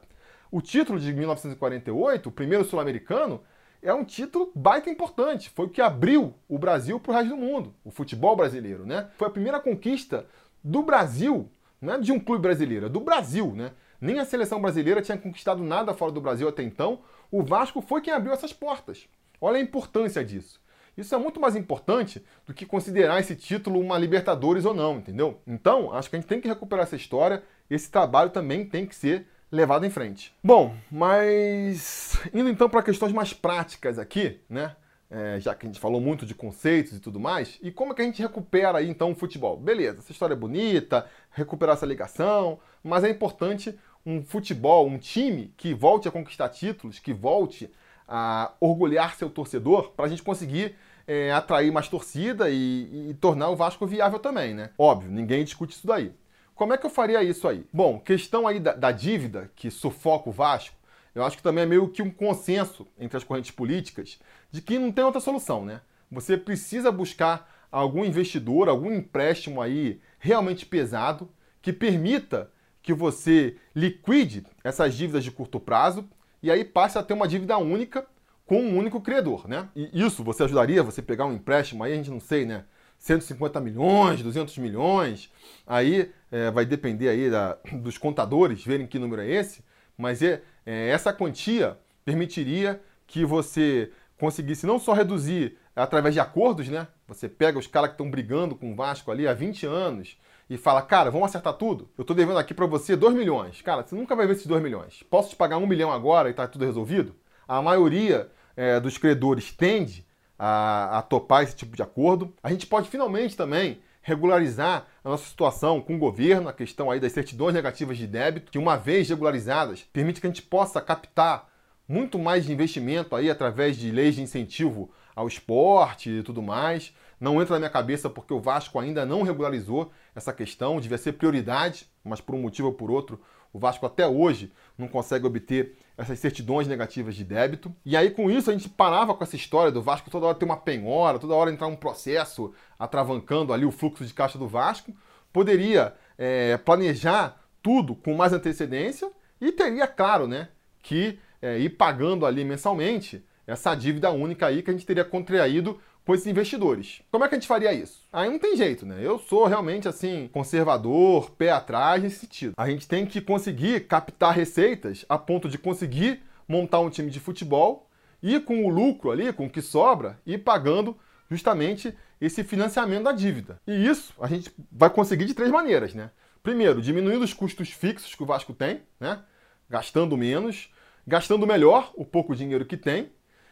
o 0.51 0.61
título 0.61 0.99
de 0.99 1.13
1948, 1.13 2.29
o 2.29 2.31
primeiro 2.31 2.65
sul-americano, 2.65 3.41
é 3.81 3.93
um 3.93 4.03
título 4.03 4.51
baita 4.55 4.89
importante. 4.89 5.49
Foi 5.49 5.65
o 5.65 5.69
que 5.69 5.81
abriu 5.81 6.33
o 6.47 6.57
Brasil 6.57 6.99
para 6.99 7.11
o 7.11 7.15
resto 7.15 7.29
do 7.29 7.37
mundo, 7.37 7.73
o 7.83 7.91
futebol 7.91 8.35
brasileiro, 8.35 8.85
né? 8.85 9.09
Foi 9.17 9.27
a 9.27 9.31
primeira 9.31 9.59
conquista 9.59 10.25
do 10.63 10.83
Brasil, 10.83 11.49
não 11.81 11.93
é 11.93 11.99
de 11.99 12.11
um 12.11 12.19
clube 12.19 12.41
brasileiro, 12.41 12.87
é 12.87 12.89
do 12.89 12.99
Brasil, 12.99 13.53
né? 13.55 13.71
Nem 14.01 14.19
a 14.19 14.25
seleção 14.25 14.61
brasileira 14.61 15.01
tinha 15.01 15.17
conquistado 15.17 15.63
nada 15.63 15.93
fora 15.93 16.11
do 16.11 16.21
Brasil 16.21 16.47
até 16.47 16.63
então. 16.63 17.01
O 17.31 17.43
Vasco 17.43 17.81
foi 17.81 18.01
quem 18.01 18.13
abriu 18.13 18.33
essas 18.33 18.53
portas. 18.53 19.07
Olha 19.41 19.57
a 19.57 19.61
importância 19.61 20.23
disso. 20.23 20.61
Isso 20.97 21.15
é 21.15 21.17
muito 21.17 21.39
mais 21.39 21.55
importante 21.55 22.23
do 22.45 22.53
que 22.53 22.65
considerar 22.65 23.19
esse 23.19 23.35
título 23.35 23.79
uma 23.79 23.97
Libertadores 23.97 24.65
ou 24.65 24.73
não, 24.73 24.97
entendeu? 24.97 25.41
Então, 25.47 25.93
acho 25.93 26.09
que 26.09 26.15
a 26.15 26.19
gente 26.19 26.27
tem 26.27 26.41
que 26.41 26.47
recuperar 26.47 26.83
essa 26.83 26.95
história. 26.95 27.43
Esse 27.69 27.89
trabalho 27.89 28.29
também 28.31 28.65
tem 28.65 28.85
que 28.85 28.95
ser 28.95 29.27
levado 29.51 29.85
em 29.85 29.89
frente. 29.89 30.33
Bom, 30.43 30.75
mas 30.91 32.19
indo 32.33 32.49
então 32.49 32.69
para 32.69 32.83
questões 32.83 33.13
mais 33.13 33.33
práticas 33.33 33.97
aqui, 33.97 34.41
né? 34.49 34.75
É, 35.11 35.39
já 35.39 35.55
que 35.55 35.65
a 35.65 35.69
gente 35.69 35.79
falou 35.79 35.99
muito 35.99 36.23
de 36.23 36.35
conceitos 36.35 36.93
e 36.93 36.99
tudo 36.99 37.19
mais, 37.19 37.57
e 37.63 37.71
como 37.71 37.91
é 37.91 37.95
que 37.95 38.01
a 38.03 38.05
gente 38.05 38.21
recupera 38.21 38.77
aí 38.77 38.87
então 38.87 39.11
o 39.11 39.15
futebol? 39.15 39.57
Beleza, 39.57 39.99
essa 39.99 40.11
história 40.11 40.35
é 40.35 40.37
bonita, 40.37 41.07
recuperar 41.31 41.75
essa 41.75 41.85
ligação, 41.85 42.59
mas 42.83 43.03
é 43.03 43.09
importante 43.09 43.75
um 44.05 44.23
futebol, 44.23 44.87
um 44.87 44.99
time 44.99 45.51
que 45.57 45.73
volte 45.73 46.07
a 46.07 46.11
conquistar 46.11 46.49
títulos, 46.49 46.99
que 46.99 47.11
volte 47.11 47.71
a 48.07 48.53
orgulhar 48.59 49.15
seu 49.15 49.29
torcedor, 49.29 49.91
para 49.91 50.05
a 50.05 50.07
gente 50.07 50.23
conseguir 50.23 50.75
é, 51.07 51.31
atrair 51.31 51.71
mais 51.71 51.87
torcida 51.87 52.49
e, 52.49 53.09
e 53.09 53.13
tornar 53.15 53.49
o 53.49 53.55
Vasco 53.55 53.85
viável 53.87 54.19
também, 54.19 54.53
né? 54.53 54.69
Óbvio, 54.77 55.11
ninguém 55.11 55.43
discute 55.43 55.75
isso 55.75 55.87
daí. 55.87 56.11
Como 56.53 56.73
é 56.73 56.77
que 56.77 56.85
eu 56.85 56.89
faria 56.89 57.23
isso 57.23 57.47
aí? 57.47 57.65
Bom, 57.71 57.99
questão 57.99 58.47
aí 58.47 58.59
da, 58.59 58.73
da, 58.73 58.91
dívida 58.91 59.49
que 59.55 59.71
sufoca 59.71 60.29
o 60.29 60.31
Vasco, 60.31 60.75
eu 61.13 61.23
acho 61.23 61.37
que 61.37 61.43
também 61.43 61.63
é 61.63 61.67
meio 61.67 61.89
que 61.89 62.01
um 62.01 62.09
consenso 62.09 62.87
entre 62.99 63.17
as 63.17 63.23
correntes 63.23 63.51
políticas 63.51 64.19
de 64.51 64.61
que 64.61 64.79
não 64.79 64.91
tem 64.91 65.03
outra 65.03 65.19
solução, 65.19 65.65
né? 65.65 65.81
Você 66.11 66.37
precisa 66.37 66.91
buscar 66.91 67.67
algum 67.71 68.03
investidor, 68.03 68.67
algum 68.67 68.91
empréstimo 68.91 69.61
aí 69.61 70.01
realmente 70.17 70.65
pesado 70.65 71.29
que 71.61 71.71
permita 71.71 72.51
que 72.81 72.93
você 72.93 73.57
liquide 73.75 74.45
essas 74.63 74.95
dívidas 74.95 75.23
de 75.23 75.31
curto 75.31 75.59
prazo 75.59 76.09
e 76.41 76.49
aí 76.49 76.63
passe 76.63 76.97
a 76.97 77.03
ter 77.03 77.13
uma 77.13 77.27
dívida 77.27 77.57
única 77.57 78.07
com 78.45 78.61
um 78.61 78.77
único 78.77 78.99
credor, 78.99 79.47
né? 79.47 79.69
E 79.75 79.89
isso 79.93 80.23
você 80.23 80.43
ajudaria 80.43 80.81
você 80.81 81.01
pegar 81.01 81.25
um 81.25 81.33
empréstimo 81.33 81.83
aí, 81.83 81.93
a 81.93 81.95
gente 81.95 82.09
não 82.09 82.19
sei, 82.19 82.45
né? 82.45 82.65
150 82.97 83.61
milhões, 83.61 84.21
200 84.21 84.57
milhões, 84.57 85.31
aí 85.65 86.11
é, 86.31 86.51
vai 86.51 86.65
depender 86.65 87.09
aí 87.09 87.29
da, 87.29 87.57
dos 87.71 87.97
contadores 87.97 88.63
verem 88.63 88.87
que 88.87 88.99
número 88.99 89.21
é 89.21 89.29
esse, 89.29 89.63
mas 89.97 90.21
é, 90.21 90.41
é, 90.65 90.89
essa 90.89 91.13
quantia 91.13 91.77
permitiria 92.03 92.81
que 93.05 93.25
você 93.25 93.91
conseguisse 94.17 94.65
não 94.65 94.79
só 94.79 94.93
reduzir 94.93 95.57
através 95.75 96.13
de 96.13 96.19
acordos, 96.19 96.67
né? 96.67 96.87
Você 97.07 97.29
pega 97.29 97.57
os 97.57 97.67
caras 97.67 97.89
que 97.89 97.93
estão 97.93 98.09
brigando 98.09 98.55
com 98.55 98.71
o 98.71 98.75
Vasco 98.75 99.11
ali 99.11 99.27
há 99.27 99.33
20 99.33 99.65
anos 99.65 100.17
e 100.49 100.57
fala, 100.57 100.81
cara, 100.81 101.09
vamos 101.09 101.27
acertar 101.27 101.53
tudo? 101.53 101.89
Eu 101.97 102.01
estou 102.01 102.15
devendo 102.15 102.37
aqui 102.37 102.53
para 102.53 102.65
você 102.65 102.95
2 102.95 103.15
milhões. 103.15 103.61
Cara, 103.61 103.83
você 103.83 103.95
nunca 103.95 104.15
vai 104.15 104.27
ver 104.27 104.33
esses 104.33 104.45
2 104.45 104.61
milhões. 104.61 105.03
Posso 105.09 105.29
te 105.29 105.35
pagar 105.35 105.57
1 105.57 105.65
milhão 105.65 105.91
agora 105.91 106.27
e 106.27 106.31
está 106.31 106.47
tudo 106.47 106.65
resolvido? 106.65 107.15
A 107.47 107.61
maioria 107.61 108.29
é, 108.55 108.79
dos 108.79 108.97
credores 108.97 109.51
tende 109.51 110.05
a, 110.37 110.99
a 110.99 111.01
topar 111.01 111.43
esse 111.43 111.55
tipo 111.55 111.75
de 111.75 111.81
acordo. 111.81 112.33
A 112.43 112.51
gente 112.51 112.65
pode 112.65 112.89
finalmente 112.89 113.37
também 113.37 113.79
regularizar 114.09 114.87
a 115.03 115.09
nossa 115.09 115.25
situação 115.25 115.79
com 115.79 115.95
o 115.95 115.99
governo, 115.99 116.49
a 116.49 116.53
questão 116.53 116.91
aí 116.91 116.99
das 116.99 117.11
certidões 117.11 117.53
negativas 117.53 117.97
de 117.97 118.05
débito, 118.05 118.51
que 118.51 118.57
uma 118.57 118.75
vez 118.75 119.07
regularizadas, 119.07 119.81
permite 119.93 120.19
que 120.19 120.27
a 120.27 120.29
gente 120.29 120.41
possa 120.41 120.81
captar 120.81 121.47
muito 121.87 122.19
mais 122.19 122.45
de 122.45 122.51
investimento 122.51 123.15
aí 123.15 123.29
através 123.29 123.77
de 123.77 123.89
leis 123.91 124.15
de 124.15 124.21
incentivo 124.21 124.91
ao 125.15 125.27
esporte 125.27 126.09
e 126.09 126.23
tudo 126.23 126.41
mais. 126.41 126.93
Não 127.19 127.41
entra 127.41 127.55
na 127.55 127.59
minha 127.59 127.69
cabeça 127.69 128.09
porque 128.09 128.33
o 128.33 128.39
Vasco 128.39 128.79
ainda 128.79 129.05
não 129.05 129.23
regularizou 129.23 129.91
essa 130.15 130.33
questão, 130.33 130.79
devia 130.79 130.97
ser 130.97 131.13
prioridade, 131.13 131.87
mas 132.03 132.21
por 132.21 132.35
um 132.35 132.41
motivo 132.41 132.69
ou 132.69 132.73
por 132.73 132.91
outro, 132.91 133.21
o 133.51 133.59
Vasco 133.59 133.85
até 133.85 134.07
hoje 134.07 134.51
não 134.77 134.87
consegue 134.87 135.25
obter 135.25 135.75
essas 135.99 136.17
certidões 136.17 136.65
negativas 136.65 137.13
de 137.13 137.25
débito. 137.25 137.75
E 137.85 137.97
aí, 137.97 138.09
com 138.09 138.31
isso, 138.31 138.49
a 138.49 138.53
gente 138.53 138.69
parava 138.69 139.13
com 139.13 139.21
essa 139.21 139.35
história 139.35 139.69
do 139.69 139.81
Vasco 139.81 140.09
toda 140.09 140.27
hora 140.27 140.37
ter 140.37 140.45
uma 140.45 140.55
penhora, 140.55 141.19
toda 141.19 141.35
hora 141.35 141.51
entrar 141.51 141.67
um 141.67 141.75
processo 141.75 142.53
atravancando 142.77 143.51
ali 143.51 143.65
o 143.65 143.71
fluxo 143.71 144.05
de 144.05 144.13
caixa 144.13 144.37
do 144.37 144.47
Vasco. 144.47 144.95
Poderia 145.33 145.93
é, 146.17 146.55
planejar 146.57 147.43
tudo 147.61 147.93
com 147.95 148.15
mais 148.15 148.31
antecedência 148.31 149.11
e 149.41 149.51
teria, 149.51 149.87
claro, 149.87 150.25
né, 150.25 150.47
que 150.81 151.19
é, 151.41 151.59
ir 151.59 151.71
pagando 151.71 152.25
ali 152.25 152.45
mensalmente 152.45 153.21
essa 153.45 153.75
dívida 153.75 154.09
única 154.09 154.47
aí 154.47 154.63
que 154.63 154.69
a 154.69 154.73
gente 154.73 154.85
teria 154.85 155.03
contraído 155.03 155.81
com 156.09 156.15
esses 156.15 156.25
investidores. 156.25 157.03
Como 157.11 157.23
é 157.23 157.27
que 157.27 157.35
a 157.35 157.37
gente 157.37 157.47
faria 157.47 157.71
isso? 157.71 158.01
Aí 158.11 158.27
não 158.27 158.39
tem 158.39 158.57
jeito, 158.57 158.83
né? 158.83 158.97
Eu 158.99 159.19
sou 159.19 159.45
realmente 159.45 159.87
assim, 159.87 160.27
conservador, 160.33 161.29
pé 161.29 161.51
atrás 161.51 162.01
nesse 162.01 162.21
sentido. 162.21 162.55
A 162.57 162.67
gente 162.67 162.87
tem 162.87 163.05
que 163.05 163.21
conseguir 163.21 163.81
captar 163.81 164.33
receitas 164.33 165.05
a 165.07 165.19
ponto 165.19 165.47
de 165.47 165.59
conseguir 165.59 166.23
montar 166.47 166.79
um 166.79 166.89
time 166.89 167.11
de 167.11 167.19
futebol 167.19 167.87
e 168.23 168.39
com 168.39 168.65
o 168.65 168.69
lucro 168.69 169.11
ali, 169.11 169.31
com 169.31 169.45
o 169.45 169.49
que 169.51 169.61
sobra, 169.61 170.19
ir 170.25 170.39
pagando 170.39 170.97
justamente 171.29 171.95
esse 172.19 172.43
financiamento 172.43 173.03
da 173.03 173.11
dívida. 173.11 173.61
E 173.67 173.85
isso 173.85 174.15
a 174.19 174.25
gente 174.25 174.51
vai 174.71 174.89
conseguir 174.89 175.25
de 175.25 175.35
três 175.35 175.51
maneiras, 175.51 175.93
né? 175.93 176.09
Primeiro, 176.41 176.81
diminuindo 176.81 177.23
os 177.23 177.35
custos 177.35 177.69
fixos 177.69 178.15
que 178.15 178.23
o 178.23 178.25
Vasco 178.25 178.51
tem, 178.51 178.81
né? 178.99 179.21
Gastando 179.69 180.17
menos, 180.17 180.73
gastando 181.05 181.45
melhor 181.45 181.91
o 181.93 182.03
pouco 182.03 182.35
dinheiro 182.35 182.65
que 182.65 182.77
tem 182.77 183.11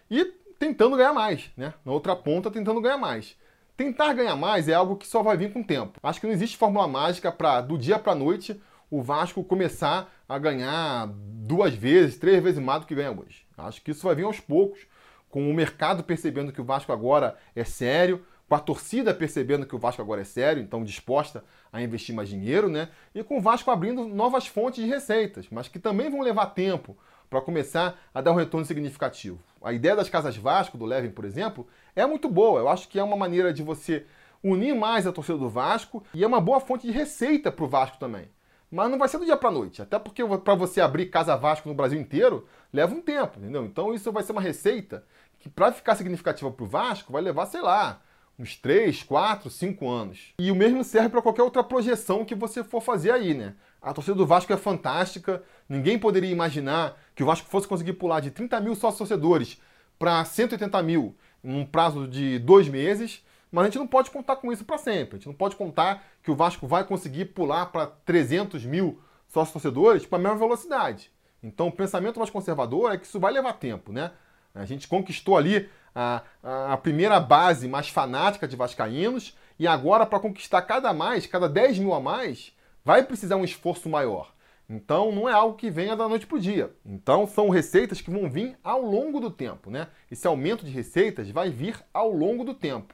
e 0.10 0.34
tentando 0.60 0.98
ganhar 0.98 1.14
mais, 1.14 1.52
né? 1.56 1.74
Na 1.86 1.92
outra 1.92 2.16
ponta, 2.16 2.52
tentando 2.52 2.82
ganhar 2.82 2.98
mais. 2.98 3.36
Tentar 3.76 4.14
ganhar 4.14 4.36
mais 4.36 4.68
é 4.68 4.74
algo 4.74 4.96
que 4.96 5.08
só 5.08 5.22
vai 5.22 5.38
vir 5.38 5.54
com 5.54 5.62
o 5.62 5.64
tempo. 5.64 6.00
Acho 6.02 6.20
que 6.20 6.26
não 6.26 6.34
existe 6.34 6.58
fórmula 6.58 6.88
mágica 6.88 7.32
para 7.32 7.62
do 7.62 7.78
dia 7.78 8.00
para 8.00 8.16
noite 8.16 8.60
o 8.90 9.02
Vasco 9.02 9.44
começar 9.44 10.12
a 10.28 10.38
ganhar 10.40 11.08
duas 11.08 11.74
vezes, 11.74 12.18
três 12.18 12.42
vezes 12.42 12.60
mais 12.60 12.82
do 12.82 12.88
que 12.88 12.96
ganha 12.96 13.12
hoje. 13.12 13.46
Acho 13.58 13.82
que 13.82 13.92
isso 13.92 14.04
vai 14.04 14.16
vir 14.16 14.24
aos 14.24 14.40
poucos, 14.40 14.80
com 15.30 15.50
o 15.50 15.54
mercado 15.54 16.04
percebendo 16.04 16.52
que 16.52 16.62
o 16.62 16.64
Vasco 16.64 16.92
agora 16.92 17.38
é 17.56 17.64
sério, 17.64 18.26
com 18.48 18.56
a 18.56 18.60
torcida 18.60 19.14
percebendo 19.14 19.66
que 19.66 19.76
o 19.76 19.80
Vasco 19.80 20.02
agora 20.02 20.22
é 20.22 20.26
sério, 20.26 20.62
então 20.62 20.84
disposta 20.84 21.44
a 21.72 21.82
investir 21.82 22.16
mais 22.16 22.30
dinheiro, 22.30 22.70
né? 22.70 22.90
E 23.14 23.24
com 23.24 23.38
o 23.38 23.42
Vasco 23.42 23.70
abrindo 23.70 24.08
novas 24.08 24.48
fontes 24.48 24.84
de 24.84 24.90
receitas, 24.90 25.48
mas 25.52 25.68
que 25.68 25.80
também 25.80 26.10
vão 26.10 26.22
levar 26.22 26.48
tempo 26.48 26.98
para 27.30 27.42
começar 27.42 28.00
a 28.14 28.22
dar 28.22 28.32
um 28.32 28.36
retorno 28.36 28.66
significativo. 28.66 29.40
A 29.62 29.74
ideia 29.74 29.96
das 29.96 30.10
casas 30.10 30.38
Vasco, 30.38 30.78
do 30.78 30.86
Levin, 30.86 31.12
por 31.12 31.26
exemplo, 31.26 31.68
é 31.96 32.06
muito 32.06 32.30
boa. 32.30 32.60
Eu 32.60 32.70
acho 32.70 32.88
que 32.88 33.00
é 33.00 33.04
uma 33.04 33.18
maneira 33.18 33.54
de 33.54 33.64
você 33.64 34.06
unir 34.44 34.76
mais 34.76 35.08
a 35.08 35.12
torcida 35.12 35.38
do 35.38 35.50
Vasco 35.50 36.04
e 36.14 36.24
é 36.24 36.28
uma 36.28 36.40
boa 36.40 36.60
fonte 36.60 36.88
de 36.88 36.94
receita 36.94 37.52
para 37.52 37.66
o 37.66 37.68
Vasco 37.68 37.98
também. 37.98 38.30
Mas 38.70 38.92
não 38.92 38.98
vai 38.98 39.08
ser 39.08 39.18
do 39.18 39.26
dia 39.26 39.38
para 39.38 39.50
noite, 39.50 39.82
até 39.82 39.98
porque 39.98 40.22
para 40.44 40.56
você 40.56 40.82
abrir 40.82 41.06
casa 41.06 41.38
Vasco 41.38 41.70
no 41.70 41.76
Brasil 41.76 42.00
inteiro 42.00 42.46
leva 42.72 42.94
um 42.94 43.02
tempo, 43.02 43.40
entendeu? 43.40 43.64
Então 43.66 43.94
isso 43.94 44.12
vai 44.12 44.24
ser 44.24 44.34
uma 44.34 44.42
receita 44.42 45.06
que 45.40 45.50
para 45.50 45.72
ficar 45.72 45.96
significativa 45.96 46.52
para 46.52 46.64
o 46.64 46.68
Vasco 46.68 47.14
vai 47.14 47.22
levar, 47.22 47.46
sei 47.46 47.62
lá, 47.62 48.02
uns 48.38 48.56
3, 48.58 49.04
4, 49.04 49.50
5 49.50 49.90
anos. 49.90 50.34
E 50.38 50.52
o 50.52 50.56
mesmo 50.56 50.84
serve 50.84 51.10
para 51.10 51.22
qualquer 51.22 51.44
outra 51.44 51.64
projeção 51.64 52.26
que 52.26 52.36
você 52.36 52.64
for 52.64 52.82
fazer 52.82 53.12
aí, 53.12 53.34
né? 53.34 53.56
A 53.88 53.94
torcida 53.94 54.16
do 54.16 54.26
Vasco 54.26 54.52
é 54.52 54.58
fantástica. 54.58 55.42
Ninguém 55.70 55.98
poderia 55.98 56.30
imaginar 56.30 57.00
que 57.16 57.24
o 57.24 57.26
Vasco 57.26 57.48
fosse 57.48 57.68
conseguir 57.68 57.94
pular 57.94 58.20
de 58.20 58.32
30 58.32 58.60
mil 58.60 58.76
sócios 58.76 58.98
torcedores 58.98 59.62
para 59.98 60.24
180 60.26 60.84
mil 60.84 61.16
em 61.42 61.62
um 61.62 61.66
prazo 61.66 62.06
de 62.06 62.38
dois 62.40 62.68
meses. 62.68 63.24
Mas 63.50 63.64
a 63.64 63.66
gente 63.68 63.80
não 63.80 63.88
pode 63.88 64.12
contar 64.12 64.36
com 64.36 64.52
isso 64.52 64.66
para 64.66 64.78
sempre. 64.78 65.16
A 65.16 65.18
gente 65.18 65.28
não 65.28 65.34
pode 65.34 65.56
contar 65.56 66.04
que 66.22 66.30
o 66.30 66.36
Vasco 66.36 66.68
vai 66.68 66.84
conseguir 66.84 67.26
pular 67.26 67.68
para 67.68 67.88
300 67.88 68.66
mil 68.66 69.00
sócios 69.30 69.54
torcedores 69.54 70.06
com 70.06 70.16
a 70.18 70.20
mesma 70.20 70.38
velocidade. 70.38 71.10
Então, 71.42 71.68
o 71.68 71.72
pensamento 71.72 72.20
mais 72.20 72.30
conservador 72.30 72.92
é 72.92 72.98
que 72.98 73.06
isso 73.06 73.22
vai 73.22 73.32
levar 73.32 73.54
tempo, 73.54 73.94
né? 73.94 74.12
A 74.54 74.66
gente 74.66 74.88
conquistou 74.88 75.38
ali 75.38 75.70
a, 75.96 76.24
a 76.44 76.78
primeira 76.78 77.20
base 77.22 77.70
mais 77.70 77.88
fanática 77.88 78.48
de 78.48 78.56
vascaínos 78.58 79.38
e 79.58 79.66
agora, 79.66 80.06
para 80.06 80.20
conquistar 80.20 80.62
cada 80.64 80.94
mais, 80.94 81.26
cada 81.26 81.48
10 81.48 81.80
mil 81.80 81.94
a 81.94 82.02
mais, 82.02 82.52
vai 82.88 83.04
precisar 83.04 83.36
um 83.36 83.44
esforço 83.44 83.90
maior. 83.90 84.34
Então 84.70 85.12
não 85.12 85.28
é 85.28 85.34
algo 85.34 85.58
que 85.58 85.70
venha 85.70 85.94
da 85.94 86.08
noite 86.08 86.26
para 86.26 86.38
o 86.38 86.40
dia. 86.40 86.72
Então 86.86 87.28
são 87.28 87.50
receitas 87.50 88.00
que 88.00 88.10
vão 88.10 88.30
vir 88.30 88.58
ao 88.64 88.82
longo 88.82 89.20
do 89.20 89.30
tempo, 89.30 89.70
né? 89.70 89.90
Esse 90.10 90.26
aumento 90.26 90.64
de 90.64 90.72
receitas 90.72 91.30
vai 91.30 91.50
vir 91.50 91.78
ao 91.94 92.10
longo 92.10 92.46
do 92.46 92.54
tempo. 92.54 92.94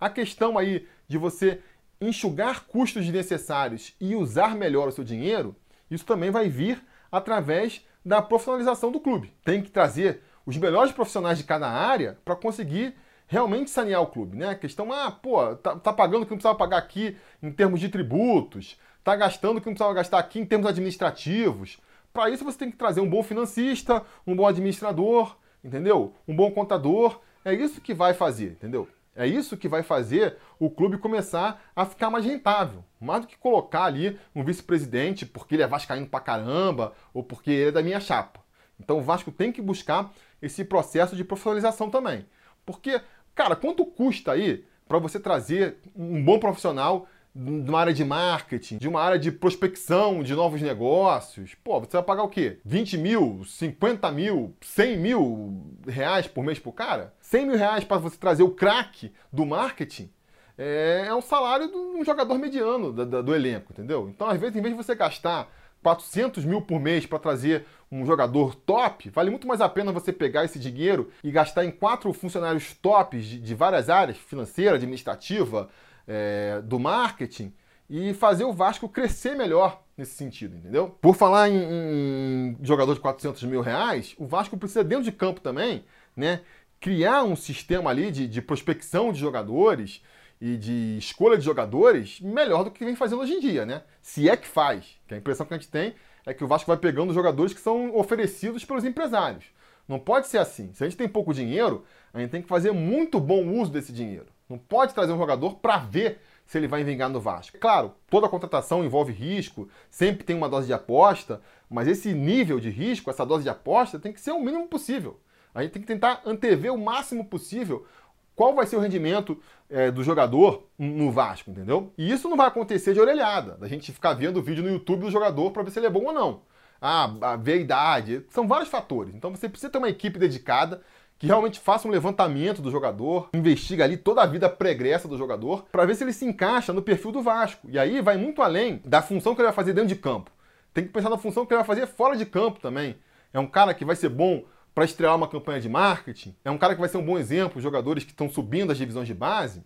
A 0.00 0.08
questão 0.08 0.56
aí 0.56 0.88
de 1.06 1.18
você 1.18 1.60
enxugar 2.00 2.64
custos 2.64 3.04
desnecessários 3.04 3.94
e 4.00 4.16
usar 4.16 4.56
melhor 4.56 4.88
o 4.88 4.92
seu 4.92 5.04
dinheiro, 5.04 5.54
isso 5.90 6.06
também 6.06 6.30
vai 6.30 6.48
vir 6.48 6.82
através 7.12 7.84
da 8.02 8.22
profissionalização 8.22 8.90
do 8.90 8.98
clube. 8.98 9.30
Tem 9.44 9.60
que 9.60 9.70
trazer 9.70 10.22
os 10.46 10.56
melhores 10.56 10.90
profissionais 10.90 11.36
de 11.36 11.44
cada 11.44 11.68
área 11.68 12.18
para 12.24 12.34
conseguir 12.34 12.96
realmente 13.26 13.70
sanear 13.70 14.00
o 14.00 14.06
clube, 14.06 14.38
né? 14.38 14.48
A 14.50 14.54
questão, 14.54 14.90
ah, 14.90 15.10
pô, 15.10 15.54
tá, 15.56 15.76
tá 15.76 15.92
pagando 15.92 16.22
o 16.22 16.24
que 16.24 16.30
não 16.30 16.38
precisava 16.38 16.56
pagar 16.56 16.78
aqui 16.78 17.14
em 17.42 17.52
termos 17.52 17.78
de 17.78 17.90
tributos, 17.90 18.78
está 19.04 19.14
gastando 19.14 19.58
o 19.58 19.60
que 19.60 19.66
não 19.66 19.74
precisava 19.74 19.92
gastar 19.92 20.18
aqui 20.18 20.40
em 20.40 20.46
termos 20.46 20.66
administrativos. 20.66 21.78
Para 22.10 22.30
isso 22.30 22.42
você 22.42 22.56
tem 22.56 22.70
que 22.70 22.76
trazer 22.78 23.02
um 23.02 23.08
bom 23.08 23.22
financista, 23.22 24.02
um 24.26 24.34
bom 24.34 24.46
administrador, 24.46 25.36
entendeu? 25.62 26.14
Um 26.26 26.34
bom 26.34 26.50
contador. 26.50 27.20
É 27.44 27.52
isso 27.52 27.82
que 27.82 27.92
vai 27.92 28.14
fazer, 28.14 28.52
entendeu? 28.52 28.88
É 29.14 29.26
isso 29.26 29.58
que 29.58 29.68
vai 29.68 29.82
fazer 29.82 30.38
o 30.58 30.70
clube 30.70 30.96
começar 30.96 31.62
a 31.76 31.84
ficar 31.84 32.08
mais 32.08 32.24
rentável. 32.24 32.82
Mais 32.98 33.20
do 33.20 33.26
que 33.26 33.36
colocar 33.36 33.84
ali 33.84 34.18
um 34.34 34.42
vice-presidente 34.42 35.26
porque 35.26 35.54
ele 35.54 35.62
é 35.62 35.66
vascaíno 35.66 36.06
pra 36.06 36.18
caramba 36.18 36.94
ou 37.12 37.22
porque 37.22 37.50
ele 37.50 37.68
é 37.68 37.72
da 37.72 37.82
minha 37.82 38.00
chapa. 38.00 38.40
Então 38.80 38.98
o 38.98 39.02
Vasco 39.02 39.30
tem 39.30 39.52
que 39.52 39.60
buscar 39.60 40.10
esse 40.40 40.64
processo 40.64 41.14
de 41.14 41.22
profissionalização 41.22 41.90
também. 41.90 42.24
Porque, 42.64 42.98
cara, 43.34 43.54
quanto 43.54 43.84
custa 43.84 44.32
aí 44.32 44.64
para 44.88 44.98
você 44.98 45.20
trazer 45.20 45.76
um 45.94 46.24
bom 46.24 46.38
profissional 46.38 47.06
de 47.34 47.68
uma 47.68 47.80
área 47.80 47.92
de 47.92 48.04
marketing, 48.04 48.78
de 48.78 48.88
uma 48.88 49.00
área 49.00 49.18
de 49.18 49.32
prospecção 49.32 50.22
de 50.22 50.34
novos 50.34 50.62
negócios, 50.62 51.54
pô, 51.64 51.80
você 51.80 51.96
vai 51.96 52.02
pagar 52.02 52.22
o 52.22 52.28
quê? 52.28 52.60
20 52.64 52.96
mil, 52.96 53.44
50 53.44 54.10
mil, 54.12 54.54
100 54.60 54.98
mil 54.98 55.66
reais 55.86 56.28
por 56.28 56.44
mês 56.44 56.58
pro 56.58 56.70
cara? 56.70 57.12
100 57.20 57.46
mil 57.46 57.56
reais 57.56 57.82
para 57.82 57.98
você 57.98 58.16
trazer 58.16 58.44
o 58.44 58.50
craque 58.50 59.12
do 59.32 59.44
marketing 59.44 60.10
é, 60.56 61.06
é 61.08 61.14
um 61.14 61.20
salário 61.20 61.68
de 61.68 61.76
um 61.76 62.04
jogador 62.04 62.38
mediano 62.38 62.92
do, 62.92 63.04
do, 63.04 63.22
do 63.22 63.34
elenco, 63.34 63.72
entendeu? 63.72 64.08
Então, 64.08 64.28
às 64.28 64.38
vezes, 64.38 64.56
em 64.56 64.62
vez 64.62 64.74
de 64.74 64.82
você 64.82 64.94
gastar 64.94 65.50
400 65.82 66.44
mil 66.44 66.62
por 66.62 66.80
mês 66.80 67.04
para 67.04 67.18
trazer 67.18 67.66
um 67.90 68.06
jogador 68.06 68.54
top, 68.54 69.10
vale 69.10 69.30
muito 69.30 69.46
mais 69.46 69.60
a 69.60 69.68
pena 69.68 69.92
você 69.92 70.12
pegar 70.12 70.44
esse 70.44 70.58
dinheiro 70.58 71.10
e 71.22 71.30
gastar 71.30 71.64
em 71.64 71.70
quatro 71.70 72.12
funcionários 72.12 72.72
tops 72.74 73.24
de, 73.24 73.38
de 73.38 73.54
várias 73.54 73.90
áreas, 73.90 74.16
financeira, 74.16 74.76
administrativa, 74.76 75.68
é, 76.06 76.60
do 76.62 76.78
marketing 76.78 77.52
e 77.88 78.14
fazer 78.14 78.44
o 78.44 78.52
Vasco 78.52 78.88
crescer 78.88 79.36
melhor 79.36 79.82
nesse 79.96 80.14
sentido, 80.14 80.56
entendeu? 80.56 80.88
Por 81.00 81.14
falar 81.14 81.48
em, 81.48 81.56
em, 81.56 82.56
jogador 82.62 82.94
de 82.94 83.00
400 83.00 83.42
mil 83.44 83.60
reais, 83.60 84.14
o 84.18 84.26
Vasco 84.26 84.56
precisa 84.56 84.82
dentro 84.82 85.04
de 85.04 85.12
campo 85.12 85.40
também, 85.40 85.84
né? 86.16 86.40
Criar 86.80 87.22
um 87.24 87.36
sistema 87.36 87.90
ali 87.90 88.10
de, 88.10 88.26
de 88.26 88.42
prospecção 88.42 89.12
de 89.12 89.18
jogadores 89.18 90.02
e 90.40 90.56
de 90.56 90.96
escolha 90.98 91.38
de 91.38 91.44
jogadores 91.44 92.20
melhor 92.20 92.64
do 92.64 92.70
que 92.70 92.84
vem 92.84 92.96
fazendo 92.96 93.22
hoje 93.22 93.34
em 93.34 93.40
dia, 93.40 93.64
né? 93.64 93.82
Se 94.02 94.28
é 94.28 94.36
que 94.36 94.46
faz. 94.46 94.98
Que 95.06 95.14
a 95.14 95.16
impressão 95.16 95.46
que 95.46 95.54
a 95.54 95.56
gente 95.56 95.70
tem 95.70 95.94
é 96.26 96.34
que 96.34 96.44
o 96.44 96.48
Vasco 96.48 96.66
vai 96.66 96.76
pegando 96.76 97.14
jogadores 97.14 97.54
que 97.54 97.60
são 97.60 97.94
oferecidos 97.96 98.64
pelos 98.64 98.84
empresários. 98.84 99.44
Não 99.86 99.98
pode 99.98 100.26
ser 100.26 100.38
assim. 100.38 100.72
Se 100.72 100.82
a 100.82 100.88
gente 100.88 100.98
tem 100.98 101.08
pouco 101.08 101.34
dinheiro, 101.34 101.84
a 102.12 102.20
gente 102.20 102.30
tem 102.30 102.42
que 102.42 102.48
fazer 102.48 102.72
muito 102.72 103.20
bom 103.20 103.46
uso 103.60 103.70
desse 103.70 103.92
dinheiro. 103.92 104.26
Não 104.48 104.58
pode 104.58 104.94
trazer 104.94 105.12
um 105.12 105.18
jogador 105.18 105.56
para 105.56 105.78
ver 105.78 106.20
se 106.46 106.58
ele 106.58 106.68
vai 106.68 106.84
vingar 106.84 107.08
no 107.08 107.20
Vasco. 107.20 107.58
Claro, 107.58 107.94
toda 108.08 108.28
contratação 108.28 108.84
envolve 108.84 109.12
risco, 109.12 109.68
sempre 109.90 110.24
tem 110.24 110.36
uma 110.36 110.48
dose 110.48 110.66
de 110.66 110.72
aposta, 110.72 111.40
mas 111.68 111.88
esse 111.88 112.12
nível 112.12 112.60
de 112.60 112.70
risco, 112.70 113.10
essa 113.10 113.24
dose 113.24 113.44
de 113.44 113.48
aposta, 113.48 113.98
tem 113.98 114.12
que 114.12 114.20
ser 114.20 114.32
o 114.32 114.40
mínimo 114.40 114.68
possível. 114.68 115.20
A 115.54 115.62
gente 115.62 115.72
tem 115.72 115.82
que 115.82 115.88
tentar 115.88 116.20
antever 116.26 116.72
o 116.72 116.78
máximo 116.78 117.24
possível 117.24 117.86
qual 118.34 118.54
vai 118.54 118.66
ser 118.66 118.76
o 118.76 118.80
rendimento 118.80 119.40
é, 119.70 119.90
do 119.90 120.02
jogador 120.02 120.68
no 120.76 121.10
Vasco, 121.10 121.50
entendeu? 121.50 121.92
E 121.96 122.10
isso 122.10 122.28
não 122.28 122.36
vai 122.36 122.48
acontecer 122.48 122.92
de 122.92 123.00
orelhada, 123.00 123.56
da 123.56 123.68
gente 123.68 123.92
ficar 123.92 124.14
vendo 124.14 124.38
o 124.38 124.42
vídeo 124.42 124.64
no 124.64 124.70
YouTube 124.70 125.02
do 125.02 125.10
jogador 125.10 125.52
para 125.52 125.62
ver 125.62 125.70
se 125.70 125.78
ele 125.78 125.86
é 125.86 125.90
bom 125.90 126.04
ou 126.04 126.12
não. 126.12 126.42
Ah, 126.80 127.36
ver 127.40 127.54
a 127.54 127.56
idade, 127.56 128.26
são 128.28 128.46
vários 128.46 128.68
fatores. 128.68 129.14
Então 129.14 129.30
você 129.30 129.48
precisa 129.48 129.70
ter 129.70 129.78
uma 129.78 129.88
equipe 129.88 130.18
dedicada 130.18 130.82
que 131.18 131.26
realmente 131.26 131.60
faça 131.60 131.86
um 131.86 131.90
levantamento 131.90 132.60
do 132.60 132.70
jogador, 132.70 133.30
investiga 133.34 133.84
ali 133.84 133.96
toda 133.96 134.22
a 134.22 134.26
vida 134.26 134.48
pregressa 134.48 135.08
do 135.08 135.16
jogador, 135.16 135.64
para 135.70 135.84
ver 135.84 135.94
se 135.94 136.04
ele 136.04 136.12
se 136.12 136.24
encaixa 136.24 136.72
no 136.72 136.82
perfil 136.82 137.12
do 137.12 137.22
Vasco. 137.22 137.68
E 137.70 137.78
aí 137.78 138.00
vai 138.00 138.16
muito 138.16 138.42
além 138.42 138.80
da 138.84 139.00
função 139.00 139.34
que 139.34 139.40
ele 139.40 139.48
vai 139.48 139.54
fazer 139.54 139.72
dentro 139.72 139.88
de 139.88 139.96
campo. 139.96 140.30
Tem 140.72 140.84
que 140.84 140.90
pensar 140.90 141.08
na 141.08 141.16
função 141.16 141.46
que 141.46 141.52
ele 141.52 141.62
vai 141.62 141.66
fazer 141.66 141.86
fora 141.86 142.16
de 142.16 142.26
campo 142.26 142.60
também. 142.60 142.96
É 143.32 143.38
um 143.38 143.46
cara 143.46 143.72
que 143.72 143.84
vai 143.84 143.96
ser 143.96 144.08
bom 144.08 144.44
para 144.74 144.84
estrear 144.84 145.14
uma 145.14 145.28
campanha 145.28 145.60
de 145.60 145.68
marketing, 145.68 146.34
é 146.44 146.50
um 146.50 146.58
cara 146.58 146.74
que 146.74 146.80
vai 146.80 146.88
ser 146.88 146.96
um 146.96 147.04
bom 147.04 147.16
exemplo, 147.16 147.60
jogadores 147.60 148.02
que 148.02 148.10
estão 148.10 148.28
subindo 148.28 148.72
as 148.72 148.78
divisões 148.78 149.06
de 149.06 149.14
base. 149.14 149.62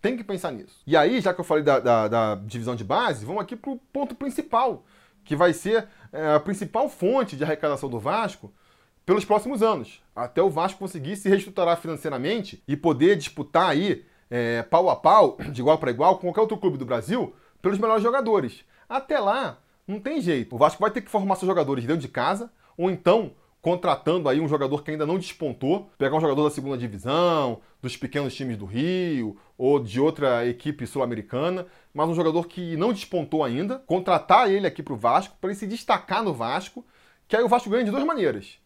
Tem 0.00 0.16
que 0.16 0.24
pensar 0.24 0.52
nisso. 0.52 0.80
E 0.86 0.96
aí, 0.96 1.20
já 1.20 1.32
que 1.32 1.40
eu 1.40 1.44
falei 1.44 1.62
da, 1.62 1.78
da, 1.78 2.08
da 2.08 2.34
divisão 2.34 2.74
de 2.74 2.84
base, 2.84 3.24
vamos 3.24 3.42
aqui 3.42 3.56
para 3.56 3.70
o 3.70 3.78
ponto 3.92 4.14
principal, 4.14 4.84
que 5.24 5.36
vai 5.36 5.52
ser 5.52 5.88
é, 6.12 6.34
a 6.34 6.40
principal 6.40 6.88
fonte 6.88 7.36
de 7.36 7.44
arrecadação 7.44 7.88
do 7.88 7.98
Vasco 7.98 8.52
pelos 9.08 9.24
próximos 9.24 9.62
anos, 9.62 10.02
até 10.14 10.42
o 10.42 10.50
Vasco 10.50 10.80
conseguir 10.80 11.16
se 11.16 11.30
reestruturar 11.30 11.80
financeiramente 11.80 12.62
e 12.68 12.76
poder 12.76 13.16
disputar 13.16 13.70
aí 13.70 14.04
é, 14.28 14.62
pau 14.64 14.90
a 14.90 14.96
pau, 14.96 15.38
de 15.50 15.62
igual 15.62 15.78
para 15.78 15.90
igual, 15.90 16.16
com 16.16 16.26
qualquer 16.26 16.42
outro 16.42 16.58
clube 16.58 16.76
do 16.76 16.84
Brasil, 16.84 17.34
pelos 17.62 17.78
melhores 17.78 18.02
jogadores. 18.02 18.66
Até 18.86 19.18
lá, 19.18 19.60
não 19.86 19.98
tem 19.98 20.20
jeito. 20.20 20.54
O 20.54 20.58
Vasco 20.58 20.82
vai 20.82 20.90
ter 20.90 21.00
que 21.00 21.10
formar 21.10 21.36
seus 21.36 21.48
jogadores 21.48 21.86
dentro 21.86 22.02
de 22.02 22.08
casa, 22.08 22.52
ou 22.76 22.90
então 22.90 23.32
contratando 23.62 24.28
aí 24.28 24.42
um 24.42 24.46
jogador 24.46 24.82
que 24.82 24.90
ainda 24.90 25.06
não 25.06 25.16
despontou, 25.16 25.90
pegar 25.96 26.14
um 26.14 26.20
jogador 26.20 26.44
da 26.44 26.50
segunda 26.50 26.76
divisão, 26.76 27.62
dos 27.80 27.96
pequenos 27.96 28.34
times 28.34 28.58
do 28.58 28.66
Rio 28.66 29.38
ou 29.56 29.80
de 29.80 29.98
outra 29.98 30.46
equipe 30.46 30.86
sul-americana, 30.86 31.66
mas 31.94 32.10
um 32.10 32.14
jogador 32.14 32.46
que 32.46 32.76
não 32.76 32.92
despontou 32.92 33.42
ainda, 33.42 33.78
contratar 33.86 34.50
ele 34.50 34.66
aqui 34.66 34.82
para 34.82 34.92
o 34.92 34.98
Vasco 34.98 35.34
para 35.40 35.48
ele 35.48 35.58
se 35.58 35.66
destacar 35.66 36.22
no 36.22 36.34
Vasco, 36.34 36.84
que 37.26 37.34
aí 37.34 37.42
o 37.42 37.48
Vasco 37.48 37.70
ganha 37.70 37.84
de 37.84 37.90
duas 37.90 38.04
maneiras 38.04 38.58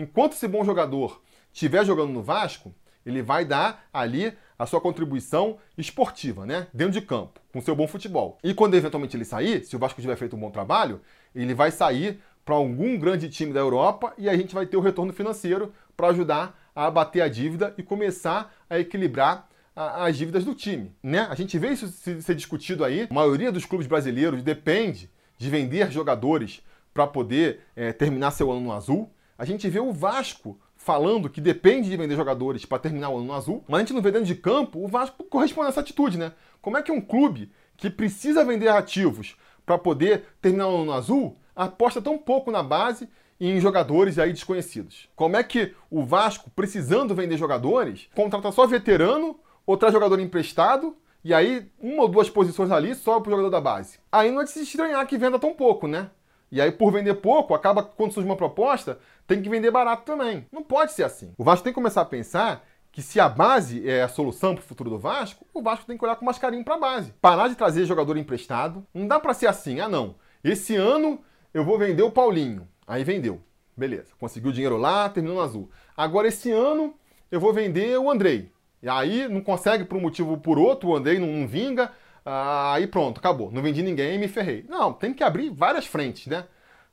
enquanto 0.00 0.32
esse 0.32 0.48
bom 0.48 0.64
jogador 0.64 1.22
estiver 1.52 1.84
jogando 1.84 2.12
no 2.12 2.22
Vasco, 2.22 2.74
ele 3.04 3.22
vai 3.22 3.44
dar 3.44 3.86
ali 3.92 4.32
a 4.58 4.66
sua 4.66 4.80
contribuição 4.80 5.58
esportiva, 5.76 6.44
né? 6.44 6.66
Dentro 6.72 6.92
de 6.92 7.00
campo, 7.00 7.40
com 7.52 7.60
seu 7.60 7.74
bom 7.74 7.88
futebol. 7.88 8.38
E 8.44 8.52
quando 8.52 8.74
eventualmente 8.74 9.16
ele 9.16 9.24
sair, 9.24 9.64
se 9.64 9.74
o 9.74 9.78
Vasco 9.78 10.00
tiver 10.00 10.16
feito 10.16 10.36
um 10.36 10.40
bom 10.40 10.50
trabalho, 10.50 11.00
ele 11.34 11.54
vai 11.54 11.70
sair 11.70 12.20
para 12.44 12.54
algum 12.54 12.98
grande 12.98 13.28
time 13.28 13.52
da 13.52 13.60
Europa 13.60 14.12
e 14.18 14.28
a 14.28 14.36
gente 14.36 14.54
vai 14.54 14.66
ter 14.66 14.76
o 14.76 14.80
retorno 14.80 15.12
financeiro 15.12 15.72
para 15.96 16.08
ajudar 16.08 16.58
a 16.74 16.86
abater 16.86 17.22
a 17.22 17.28
dívida 17.28 17.74
e 17.78 17.82
começar 17.82 18.54
a 18.68 18.78
equilibrar 18.78 19.48
a, 19.74 20.06
as 20.06 20.16
dívidas 20.16 20.44
do 20.44 20.54
time, 20.54 20.94
né? 21.02 21.26
A 21.30 21.34
gente 21.34 21.58
vê 21.58 21.68
isso 21.68 21.88
ser 21.88 22.34
discutido 22.34 22.84
aí. 22.84 23.06
A 23.10 23.14
maioria 23.14 23.50
dos 23.50 23.64
clubes 23.64 23.86
brasileiros 23.86 24.42
depende 24.42 25.10
de 25.38 25.48
vender 25.48 25.90
jogadores 25.90 26.62
para 26.92 27.06
poder 27.06 27.60
é, 27.74 27.92
terminar 27.92 28.30
seu 28.30 28.50
ano 28.50 28.60
no 28.60 28.72
azul. 28.72 29.10
A 29.40 29.46
gente 29.46 29.66
vê 29.70 29.80
o 29.80 29.90
Vasco 29.90 30.60
falando 30.76 31.30
que 31.30 31.40
depende 31.40 31.88
de 31.88 31.96
vender 31.96 32.14
jogadores 32.14 32.66
para 32.66 32.78
terminar 32.78 33.08
o 33.08 33.16
ano 33.16 33.24
no 33.24 33.32
azul, 33.32 33.64
mas 33.66 33.78
a 33.78 33.80
gente 33.82 33.94
não 33.94 34.02
vê 34.02 34.10
dentro 34.10 34.26
de 34.26 34.34
campo 34.34 34.84
o 34.84 34.86
Vasco 34.86 35.24
corresponde 35.24 35.68
a 35.68 35.70
essa 35.70 35.80
atitude, 35.80 36.18
né? 36.18 36.32
Como 36.60 36.76
é 36.76 36.82
que 36.82 36.92
um 36.92 37.00
clube 37.00 37.50
que 37.74 37.88
precisa 37.88 38.44
vender 38.44 38.68
ativos 38.68 39.38
para 39.64 39.78
poder 39.78 40.24
terminar 40.42 40.68
o 40.68 40.74
ano 40.74 40.84
no 40.84 40.92
azul 40.92 41.38
aposta 41.56 42.02
tão 42.02 42.18
pouco 42.18 42.50
na 42.50 42.62
base 42.62 43.08
e 43.40 43.48
em 43.48 43.58
jogadores 43.58 44.18
aí 44.18 44.30
desconhecidos? 44.30 45.08
Como 45.16 45.34
é 45.38 45.42
que 45.42 45.74
o 45.90 46.04
Vasco, 46.04 46.50
precisando 46.50 47.14
vender 47.14 47.38
jogadores, 47.38 48.10
contrata 48.14 48.52
só 48.52 48.66
veterano 48.66 49.40
ou 49.64 49.74
traz 49.74 49.94
jogador 49.94 50.20
emprestado 50.20 50.94
e 51.24 51.32
aí 51.32 51.66
uma 51.80 52.02
ou 52.02 52.08
duas 52.08 52.28
posições 52.28 52.70
ali 52.70 52.94
só 52.94 53.18
para 53.18 53.28
o 53.28 53.30
jogador 53.30 53.48
da 53.48 53.60
base? 53.62 54.00
Aí 54.12 54.30
não 54.30 54.42
é 54.42 54.44
de 54.44 54.50
se 54.50 54.64
estranhar 54.64 55.06
que 55.06 55.16
venda 55.16 55.38
tão 55.38 55.54
pouco, 55.54 55.86
né? 55.86 56.10
E 56.50 56.60
aí, 56.60 56.72
por 56.72 56.92
vender 56.92 57.14
pouco, 57.14 57.54
acaba 57.54 57.82
quando 57.82 58.12
surge 58.12 58.28
uma 58.28 58.36
proposta, 58.36 58.98
tem 59.30 59.40
que 59.40 59.48
vender 59.48 59.70
barato 59.70 60.02
também. 60.02 60.44
Não 60.50 60.60
pode 60.60 60.90
ser 60.90 61.04
assim. 61.04 61.32
O 61.38 61.44
Vasco 61.44 61.62
tem 61.62 61.72
que 61.72 61.76
começar 61.76 62.00
a 62.00 62.04
pensar 62.04 62.66
que 62.90 63.00
se 63.00 63.20
a 63.20 63.28
base 63.28 63.88
é 63.88 64.02
a 64.02 64.08
solução 64.08 64.56
para 64.56 64.64
o 64.64 64.66
futuro 64.66 64.90
do 64.90 64.98
Vasco, 64.98 65.46
o 65.54 65.62
Vasco 65.62 65.86
tem 65.86 65.96
que 65.96 66.04
olhar 66.04 66.16
com 66.16 66.24
mais 66.24 66.36
carinho 66.36 66.64
para 66.64 66.74
a 66.74 66.78
base. 66.78 67.14
Parar 67.20 67.46
de 67.46 67.54
trazer 67.54 67.84
jogador 67.84 68.16
emprestado. 68.16 68.84
Não 68.92 69.06
dá 69.06 69.20
para 69.20 69.32
ser 69.32 69.46
assim, 69.46 69.78
ah 69.78 69.88
não. 69.88 70.16
Esse 70.42 70.74
ano 70.74 71.20
eu 71.54 71.64
vou 71.64 71.78
vender 71.78 72.02
o 72.02 72.10
Paulinho. 72.10 72.66
Aí 72.84 73.04
vendeu. 73.04 73.40
Beleza. 73.76 74.08
Conseguiu 74.18 74.50
dinheiro 74.50 74.76
lá, 74.76 75.08
terminou 75.08 75.36
no 75.36 75.44
azul. 75.44 75.70
Agora 75.96 76.26
esse 76.26 76.50
ano 76.50 76.92
eu 77.30 77.38
vou 77.38 77.52
vender 77.52 77.96
o 78.00 78.10
Andrei. 78.10 78.50
E 78.82 78.88
aí 78.88 79.28
não 79.28 79.42
consegue 79.42 79.84
por 79.84 79.96
um 79.96 80.00
motivo 80.00 80.32
ou 80.32 80.38
por 80.38 80.58
outro, 80.58 80.88
o 80.88 80.96
Andrei 80.96 81.20
não, 81.20 81.28
não 81.28 81.46
vinga. 81.46 81.92
Aí 82.24 82.88
pronto, 82.88 83.18
acabou. 83.18 83.52
Não 83.52 83.62
vendi 83.62 83.80
ninguém 83.80 84.16
e 84.16 84.18
me 84.18 84.26
ferrei. 84.26 84.66
Não, 84.68 84.92
tem 84.92 85.14
que 85.14 85.22
abrir 85.22 85.50
várias 85.50 85.86
frentes, 85.86 86.26
né? 86.26 86.46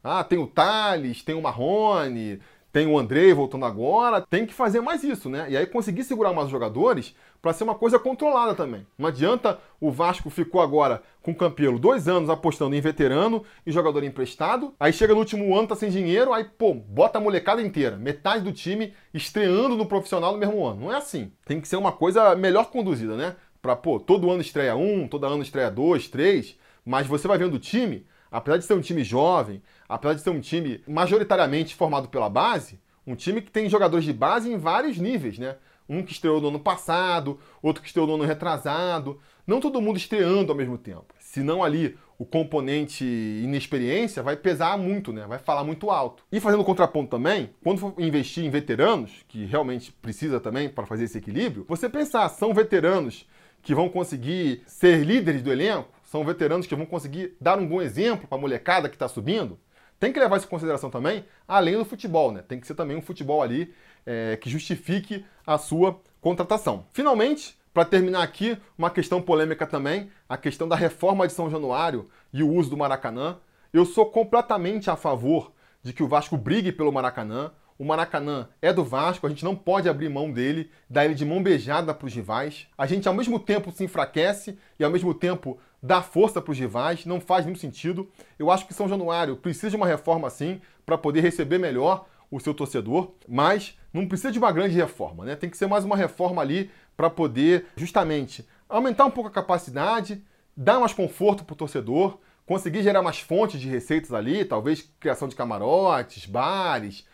Ah, 0.03 0.23
tem 0.23 0.37
o 0.39 0.47
Thales, 0.47 1.23
tem 1.23 1.35
o 1.35 1.41
Marrone, 1.41 2.39
tem 2.71 2.85
o 2.85 2.97
Andrei 2.97 3.33
voltando 3.33 3.65
agora. 3.65 4.21
Tem 4.21 4.45
que 4.45 4.53
fazer 4.53 4.81
mais 4.81 5.03
isso, 5.03 5.29
né? 5.29 5.47
E 5.49 5.57
aí 5.57 5.65
conseguir 5.65 6.03
segurar 6.03 6.31
mais 6.33 6.45
os 6.45 6.51
jogadores 6.51 7.15
para 7.41 7.53
ser 7.53 7.63
uma 7.63 7.75
coisa 7.75 7.97
controlada 7.97 8.53
também. 8.53 8.85
Não 8.97 9.07
adianta 9.07 9.59
o 9.79 9.91
Vasco 9.91 10.29
ficou 10.29 10.61
agora 10.61 11.01
com 11.21 11.31
o 11.31 11.35
Campelo 11.35 11.79
dois 11.79 12.07
anos 12.07 12.29
apostando 12.29 12.75
em 12.75 12.81
veterano 12.81 13.43
e 13.65 13.71
jogador 13.71 14.03
emprestado. 14.03 14.73
Aí 14.79 14.93
chega 14.93 15.13
no 15.13 15.19
último 15.19 15.55
ano, 15.55 15.67
tá 15.67 15.75
sem 15.75 15.89
dinheiro, 15.89 16.33
aí, 16.33 16.43
pô, 16.43 16.73
bota 16.73 17.17
a 17.17 17.21
molecada 17.21 17.61
inteira, 17.61 17.95
metade 17.95 18.43
do 18.43 18.51
time 18.51 18.93
estreando 19.13 19.75
no 19.75 19.85
profissional 19.85 20.33
no 20.33 20.37
mesmo 20.37 20.65
ano. 20.65 20.81
Não 20.81 20.93
é 20.93 20.97
assim. 20.97 21.31
Tem 21.45 21.59
que 21.59 21.67
ser 21.67 21.77
uma 21.77 21.91
coisa 21.91 22.35
melhor 22.35 22.69
conduzida, 22.69 23.15
né? 23.15 23.35
Pra, 23.61 23.75
pô, 23.75 23.99
todo 23.99 24.29
ano 24.29 24.41
estreia 24.41 24.75
um, 24.75 25.07
todo 25.07 25.25
ano 25.25 25.41
estreia 25.41 25.71
dois, 25.71 26.07
três. 26.07 26.55
Mas 26.85 27.07
você 27.07 27.27
vai 27.27 27.37
vendo 27.37 27.55
o 27.55 27.59
time, 27.59 28.05
apesar 28.32 28.57
de 28.57 28.65
ser 28.65 28.73
um 28.73 28.82
time 28.82 29.03
jovem, 29.03 29.61
apesar 29.88 30.13
de 30.13 30.21
ser 30.21 30.30
um 30.30 30.39
time 30.39 30.82
majoritariamente 30.88 31.75
formado 31.75 32.09
pela 32.09 32.30
base, 32.30 32.80
um 33.05 33.15
time 33.15 33.41
que 33.41 33.51
tem 33.51 33.69
jogadores 33.69 34.05
de 34.05 34.13
base 34.13 34.51
em 34.51 34.57
vários 34.57 34.97
níveis, 34.97 35.39
né? 35.39 35.55
Um 35.88 36.03
que 36.03 36.11
estreou 36.11 36.41
no 36.41 36.49
ano 36.49 36.59
passado, 36.59 37.39
outro 37.61 37.82
que 37.82 37.88
estreou 37.88 38.05
no 38.05 38.15
ano 38.15 38.25
retrasado. 38.25 39.19
Não 39.45 39.61
todo 39.61 39.82
mundo 39.82 39.95
estreando 39.95 40.51
ao 40.51 40.57
mesmo 40.57 40.78
tempo. 40.78 41.13
Senão 41.17 41.63
ali 41.63 41.97
o 42.19 42.25
componente 42.25 43.05
inexperiência 43.05 44.23
vai 44.23 44.36
pesar 44.36 44.78
muito, 44.78 45.13
né? 45.13 45.25
Vai 45.28 45.39
falar 45.39 45.63
muito 45.63 45.89
alto. 45.89 46.23
E 46.32 46.39
fazendo 46.39 46.63
contraponto 46.63 47.09
também, 47.09 47.51
quando 47.63 47.80
for 47.80 47.93
investir 47.97 48.43
em 48.43 48.49
veteranos, 48.49 49.23
que 49.28 49.45
realmente 49.45 49.91
precisa 49.91 50.39
também 50.39 50.67
para 50.67 50.86
fazer 50.86 51.05
esse 51.05 51.17
equilíbrio, 51.17 51.65
você 51.67 51.88
pensar, 51.88 52.28
são 52.30 52.53
veteranos 52.53 53.25
que 53.61 53.75
vão 53.75 53.88
conseguir 53.88 54.63
ser 54.65 55.05
líderes 55.05 55.41
do 55.41 55.51
elenco, 55.51 55.89
são 56.08 56.24
veteranos 56.24 56.66
que 56.66 56.74
vão 56.74 56.86
conseguir 56.86 57.36
dar 57.39 57.60
um 57.60 57.68
bom 57.68 57.82
exemplo 57.82 58.28
para 58.30 58.38
a 58.38 58.41
molecada 58.41 58.88
que 58.88 58.95
está 58.95 59.10
subindo, 59.10 59.60
tem 59.99 60.14
que 60.14 60.20
levar 60.20 60.38
isso 60.38 60.45
em 60.45 60.49
consideração 60.49 60.89
também, 60.89 61.26
além 61.45 61.76
do 61.76 61.84
futebol, 61.84 62.32
né? 62.32 62.41
Tem 62.47 62.60
que 62.62 62.66
ser 62.66 62.76
também 62.76 62.95
um 62.95 63.01
futebol 63.01 63.41
ali 63.41 63.74
é, 64.05 64.38
que 64.38 64.49
justifique 64.49 65.26
a 65.45 65.58
sua 65.58 65.99
contratação. 66.22 66.86
Finalmente, 66.93 67.58
para 67.74 67.84
terminar 67.84 68.24
aqui, 68.24 68.58
uma 68.78 68.89
questão 68.89 69.22
polêmica 69.22 69.68
também, 69.68 70.10
a 70.30 70.38
questão 70.38 70.66
da 70.66 70.78
reforma 70.78 71.28
de 71.28 71.34
São 71.34 71.49
Januário 71.49 72.08
e 72.32 72.41
o 72.41 72.49
uso 72.49 72.70
do 72.70 72.78
Maracanã. 72.78 73.38
Eu 73.74 73.86
sou 73.86 74.05
completamente 74.05 74.89
a 74.89 74.95
favor 74.95 75.51
de 75.84 75.91
que 75.91 76.03
o 76.03 76.08
Vasco 76.08 76.38
brigue 76.38 76.72
pelo 76.72 76.91
Maracanã. 76.91 77.51
O 77.78 77.84
Maracanã 77.84 78.47
é 78.62 78.72
do 78.72 78.84
Vasco, 78.84 79.28
a 79.28 79.30
gente 79.30 79.43
não 79.43 79.55
pode 79.55 79.89
abrir 79.89 80.10
mão 80.10 80.32
dele, 80.32 80.72
dar 80.89 81.03
ele 81.03 81.14
de 81.14 81.26
mão 81.26 81.43
beijada 81.43 81.93
para 81.93 82.08
os 82.08 82.14
rivais. 82.14 82.66
A 82.78 82.88
gente 82.88 83.10
ao 83.10 83.14
mesmo 83.14 83.39
tempo 83.39 83.72
se 83.72 83.84
enfraquece 83.84 84.58
e 84.80 84.86
ao 84.86 84.89
mesmo 84.89 85.14
tempo 85.14 85.60
dá 85.82 86.01
força 86.01 86.41
para 86.41 86.51
os 86.51 86.57
rivais, 86.57 87.05
não 87.05 87.21
faz 87.21 87.45
nenhum 87.45 87.57
sentido. 87.57 88.09
Eu 88.38 88.49
acho 88.51 88.65
que 88.65 88.73
São 88.73 88.88
Januário 88.88 89.36
precisa 89.36 89.69
de 89.69 89.75
uma 89.75 89.88
reforma 89.88 90.28
assim 90.28 90.61
para 90.86 90.97
poder 90.97 91.21
receber 91.21 91.57
melhor 91.57 92.05
o 92.30 92.39
seu 92.39 92.53
torcedor, 92.53 93.13
mas 93.28 93.78
não 93.93 94.07
precisa 94.07 94.32
de 94.32 94.39
uma 94.39 94.51
grande 94.51 94.75
reforma, 94.75 95.23
né? 95.23 95.36
Tem 95.36 95.49
que 95.49 95.57
ser 95.57 95.67
mais 95.67 95.86
uma 95.86 95.95
reforma 95.95 96.41
ali 96.41 96.69
para 96.95 97.09
poder 97.09 97.67
justamente 97.75 98.47
aumentar 98.67 99.05
um 99.05 99.11
pouco 99.11 99.30
a 99.30 99.32
capacidade, 99.32 100.21
dar 100.55 100.80
mais 100.80 100.93
conforto 100.93 101.45
para 101.45 101.53
o 101.53 101.57
torcedor, 101.57 102.19
conseguir 102.45 102.84
gerar 102.84 103.01
mais 103.01 103.19
fontes 103.19 103.59
de 103.61 103.69
receitas 103.69 104.11
ali, 104.13 104.43
talvez 104.43 104.89
criação 104.99 105.28
de 105.28 105.36
camarotes, 105.36 106.25
bares, 106.25 107.05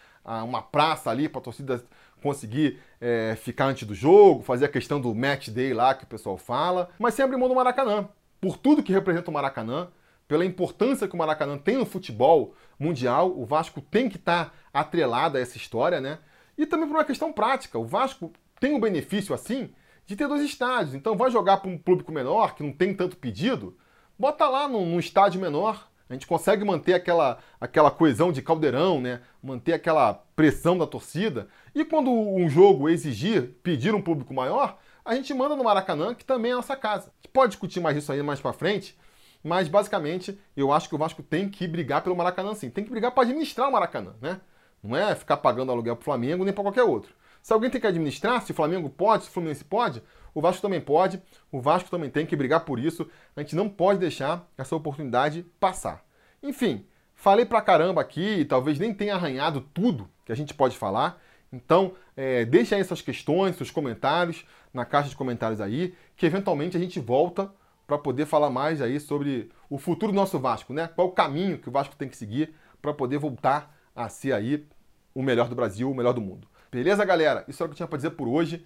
uma 0.46 0.62
praça 0.62 1.10
ali 1.10 1.28
para 1.28 1.40
a 1.42 1.44
torcida 1.44 1.84
conseguir 2.22 2.80
é, 3.02 3.36
ficar 3.36 3.66
antes 3.66 3.86
do 3.86 3.94
jogo, 3.94 4.42
fazer 4.44 4.66
a 4.66 4.70
questão 4.70 5.02
do 5.02 5.14
match 5.14 5.50
day 5.50 5.74
lá 5.74 5.94
que 5.94 6.06
o 6.06 6.08
pessoal 6.08 6.38
fala, 6.38 6.90
mas 6.98 7.14
sempre 7.14 7.36
mão 7.36 7.50
do 7.50 7.56
Maracanã. 7.56 8.08
Por 8.44 8.58
tudo 8.58 8.84
que 8.84 8.92
representa 8.92 9.32
o 9.32 9.34
Maracanã, 9.34 9.88
pela 10.28 10.44
importância 10.44 11.08
que 11.08 11.16
o 11.16 11.18
Maracanã 11.18 11.58
tem 11.58 11.78
no 11.78 11.86
futebol 11.86 12.54
mundial, 12.78 13.32
o 13.32 13.46
Vasco 13.46 13.80
tem 13.80 14.10
que 14.10 14.18
estar 14.18 14.48
tá 14.48 14.54
atrelado 14.74 15.38
a 15.38 15.40
essa 15.40 15.56
história, 15.56 16.02
né? 16.02 16.20
E 16.58 16.66
também 16.66 16.86
por 16.86 16.98
uma 16.98 17.06
questão 17.06 17.32
prática. 17.32 17.80
O 17.80 17.86
Vasco 17.86 18.34
tem 18.60 18.74
um 18.74 18.82
benefício 18.82 19.34
assim 19.34 19.74
de 20.06 20.18
ter 20.18 20.28
dois 20.28 20.42
estádios. 20.42 20.94
Então 20.94 21.16
vai 21.16 21.32
jogar 21.32 21.56
para 21.56 21.72
um 21.72 21.78
público 21.78 22.12
menor, 22.12 22.54
que 22.54 22.64
não 22.64 22.74
tem 22.74 22.94
tanto 22.94 23.16
pedido, 23.16 23.78
bota 24.20 24.46
lá 24.50 24.68
num, 24.68 24.86
num 24.86 25.00
estádio 25.00 25.40
menor. 25.40 25.90
A 26.10 26.12
gente 26.12 26.28
consegue 26.28 26.66
manter 26.66 26.96
aquela, 26.96 27.38
aquela 27.62 27.90
coesão 27.90 28.30
de 28.34 28.42
caldeirão, 28.42 29.00
né? 29.00 29.22
Manter 29.42 29.72
aquela 29.72 30.16
pressão 30.36 30.78
da 30.78 30.86
torcida. 30.86 31.48
E 31.74 31.86
quando 31.86 32.12
um 32.12 32.50
jogo 32.50 32.90
exigir, 32.90 33.56
pedir 33.64 33.96
um 33.96 34.02
público 34.02 34.34
maior, 34.34 34.78
a 35.06 35.16
gente 35.16 35.34
manda 35.34 35.56
no 35.56 35.64
Maracanã, 35.64 36.14
que 36.14 36.26
também 36.26 36.52
é 36.52 36.54
a 36.54 36.58
nossa 36.58 36.76
casa. 36.76 37.08
A 37.08 37.22
gente 37.22 37.32
pode 37.32 37.52
discutir 37.52 37.80
mais 37.80 37.98
isso 37.98 38.12
aí 38.12 38.22
mais 38.24 38.40
para 38.40 38.54
frente, 38.54 38.98
mas 39.44 39.68
basicamente 39.68 40.40
eu 40.56 40.72
acho 40.72 40.88
que 40.88 40.96
o 40.96 40.98
Vasco 40.98 41.22
tem 41.22 41.50
que 41.50 41.68
brigar 41.68 42.02
pelo 42.02 42.16
Maracanã 42.16 42.54
sim. 42.54 42.70
Tem 42.70 42.84
que 42.84 42.90
brigar 42.90 43.12
para 43.12 43.24
administrar 43.24 43.68
o 43.68 43.72
Maracanã, 43.72 44.14
né? 44.22 44.40
Não 44.82 44.96
é 44.96 45.16
ficar 45.16 45.38
pagando 45.38 45.72
aluguel 45.72 45.96
para 45.96 46.02
o 46.02 46.06
Flamengo 46.06 46.44
nem 46.44 46.54
para 46.54 46.64
qualquer 46.64 46.84
outro. 46.84 47.14
Se 47.42 47.52
alguém 47.52 47.70
tem 47.70 47.82
que 47.82 47.88
administrar, 47.88 48.42
se 48.42 48.52
o 48.52 48.56
Flamengo 48.56 48.90
pode, 48.90 49.24
se 49.24 49.30
o 49.30 49.34
Fluminense 49.34 49.66
pode, 49.66 50.02
o 50.34 50.42
Vasco 50.42 50.62
também 50.62 50.80
pode, 50.80 51.22
o 51.52 51.60
Vasco 51.60 51.90
também 51.90 52.10
tem 52.10 52.26
que 52.26 52.36
brigar 52.36 52.62
por 52.62 52.80
isso. 52.80 53.10
A 53.36 53.42
gente 53.42 53.56
não 53.56 53.68
pode 53.68 54.00
deixar 54.00 54.48
essa 54.58 54.76
oportunidade 54.76 55.46
passar. 55.60 56.04
Enfim, 56.42 56.86
falei 57.14 57.46
pra 57.46 57.62
caramba 57.62 58.02
aqui, 58.02 58.46
talvez 58.46 58.80
nem 58.80 58.94
tenha 58.94 59.16
arranhado 59.16 59.62
tudo 59.74 60.10
que 60.26 60.32
a 60.32 60.36
gente 60.36 60.54
pode 60.54 60.78
falar. 60.78 61.22
Então, 61.54 61.94
é, 62.18 62.44
deixa 62.46 62.76
aí 62.76 62.82
essas 62.82 63.00
questões, 63.00 63.56
seus 63.56 63.70
comentários 63.70 64.44
na 64.74 64.84
caixa 64.84 65.10
de 65.10 65.16
comentários 65.16 65.62
aí, 65.62 65.94
que 66.18 66.26
eventualmente 66.26 66.76
a 66.76 66.80
gente 66.80 67.00
volta 67.00 67.54
para 67.86 67.96
poder 67.96 68.26
falar 68.26 68.50
mais 68.50 68.82
aí 68.82 69.00
sobre 69.00 69.52
o 69.70 69.78
futuro 69.78 70.12
do 70.12 70.16
nosso 70.16 70.40
Vasco, 70.40 70.74
né? 70.74 70.90
Qual 70.96 71.10
o 71.10 71.12
caminho 71.12 71.60
que 71.60 71.70
o 71.70 71.72
Vasco 71.72 71.96
tem 71.96 72.10
que 72.10 72.18
seguir 72.18 72.56
para 72.82 72.92
poder 72.92 73.20
voltar 73.20 73.78
a 73.96 74.10
ser 74.10 74.34
aí 74.34 74.66
o 75.14 75.22
melhor 75.22 75.48
do 75.48 75.56
Brasil, 75.56 75.92
o 75.92 75.94
melhor 75.94 76.14
do 76.14 76.22
mundo. 76.22 76.48
Beleza, 76.72 77.06
galera? 77.06 77.46
Isso 77.48 77.62
é 77.62 77.66
o 77.66 77.70
que 77.70 77.74
eu 77.74 77.78
tinha 77.78 77.88
para 77.88 77.98
dizer 77.98 78.12
por 78.12 78.28
hoje. 78.28 78.66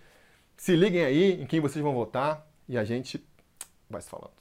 Se 0.56 0.74
liguem 0.74 1.04
aí 1.04 1.42
em 1.42 1.46
quem 1.46 1.60
vocês 1.60 1.84
vão 1.84 1.94
votar 1.94 2.48
e 2.70 2.78
a 2.78 2.86
gente 2.86 3.22
vai 3.90 4.02
se 4.02 4.10
falando. 4.10 4.32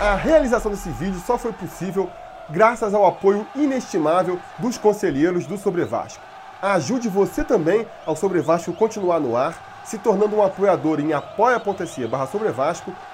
A 0.00 0.16
realização 0.16 0.70
desse 0.70 0.88
vídeo 0.90 1.20
só 1.20 1.36
foi 1.36 1.52
possível 1.52 2.10
graças 2.48 2.94
ao 2.94 3.06
apoio 3.06 3.46
inestimável 3.54 4.38
dos 4.58 4.78
conselheiros 4.78 5.46
do 5.46 5.56
Sobre 5.56 5.84
Vasco. 5.84 6.22
Ajude 6.60 7.08
você 7.08 7.44
também 7.44 7.86
ao 8.06 8.16
Sobre 8.16 8.40
Vasco 8.40 8.72
continuar 8.72 9.20
no 9.20 9.36
ar, 9.36 9.82
se 9.84 9.98
tornando 9.98 10.36
um 10.36 10.42
apoiador 10.42 11.00
em 11.00 11.12
apoia.se 11.12 12.06
barra 12.06 12.28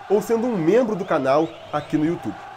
ou 0.09 0.23
sendo 0.23 0.47
um 0.47 0.57
membro 0.57 0.95
do 0.95 1.05
canal 1.05 1.49
aqui 1.73 1.97
no 1.97 2.07
YouTube. 2.07 2.50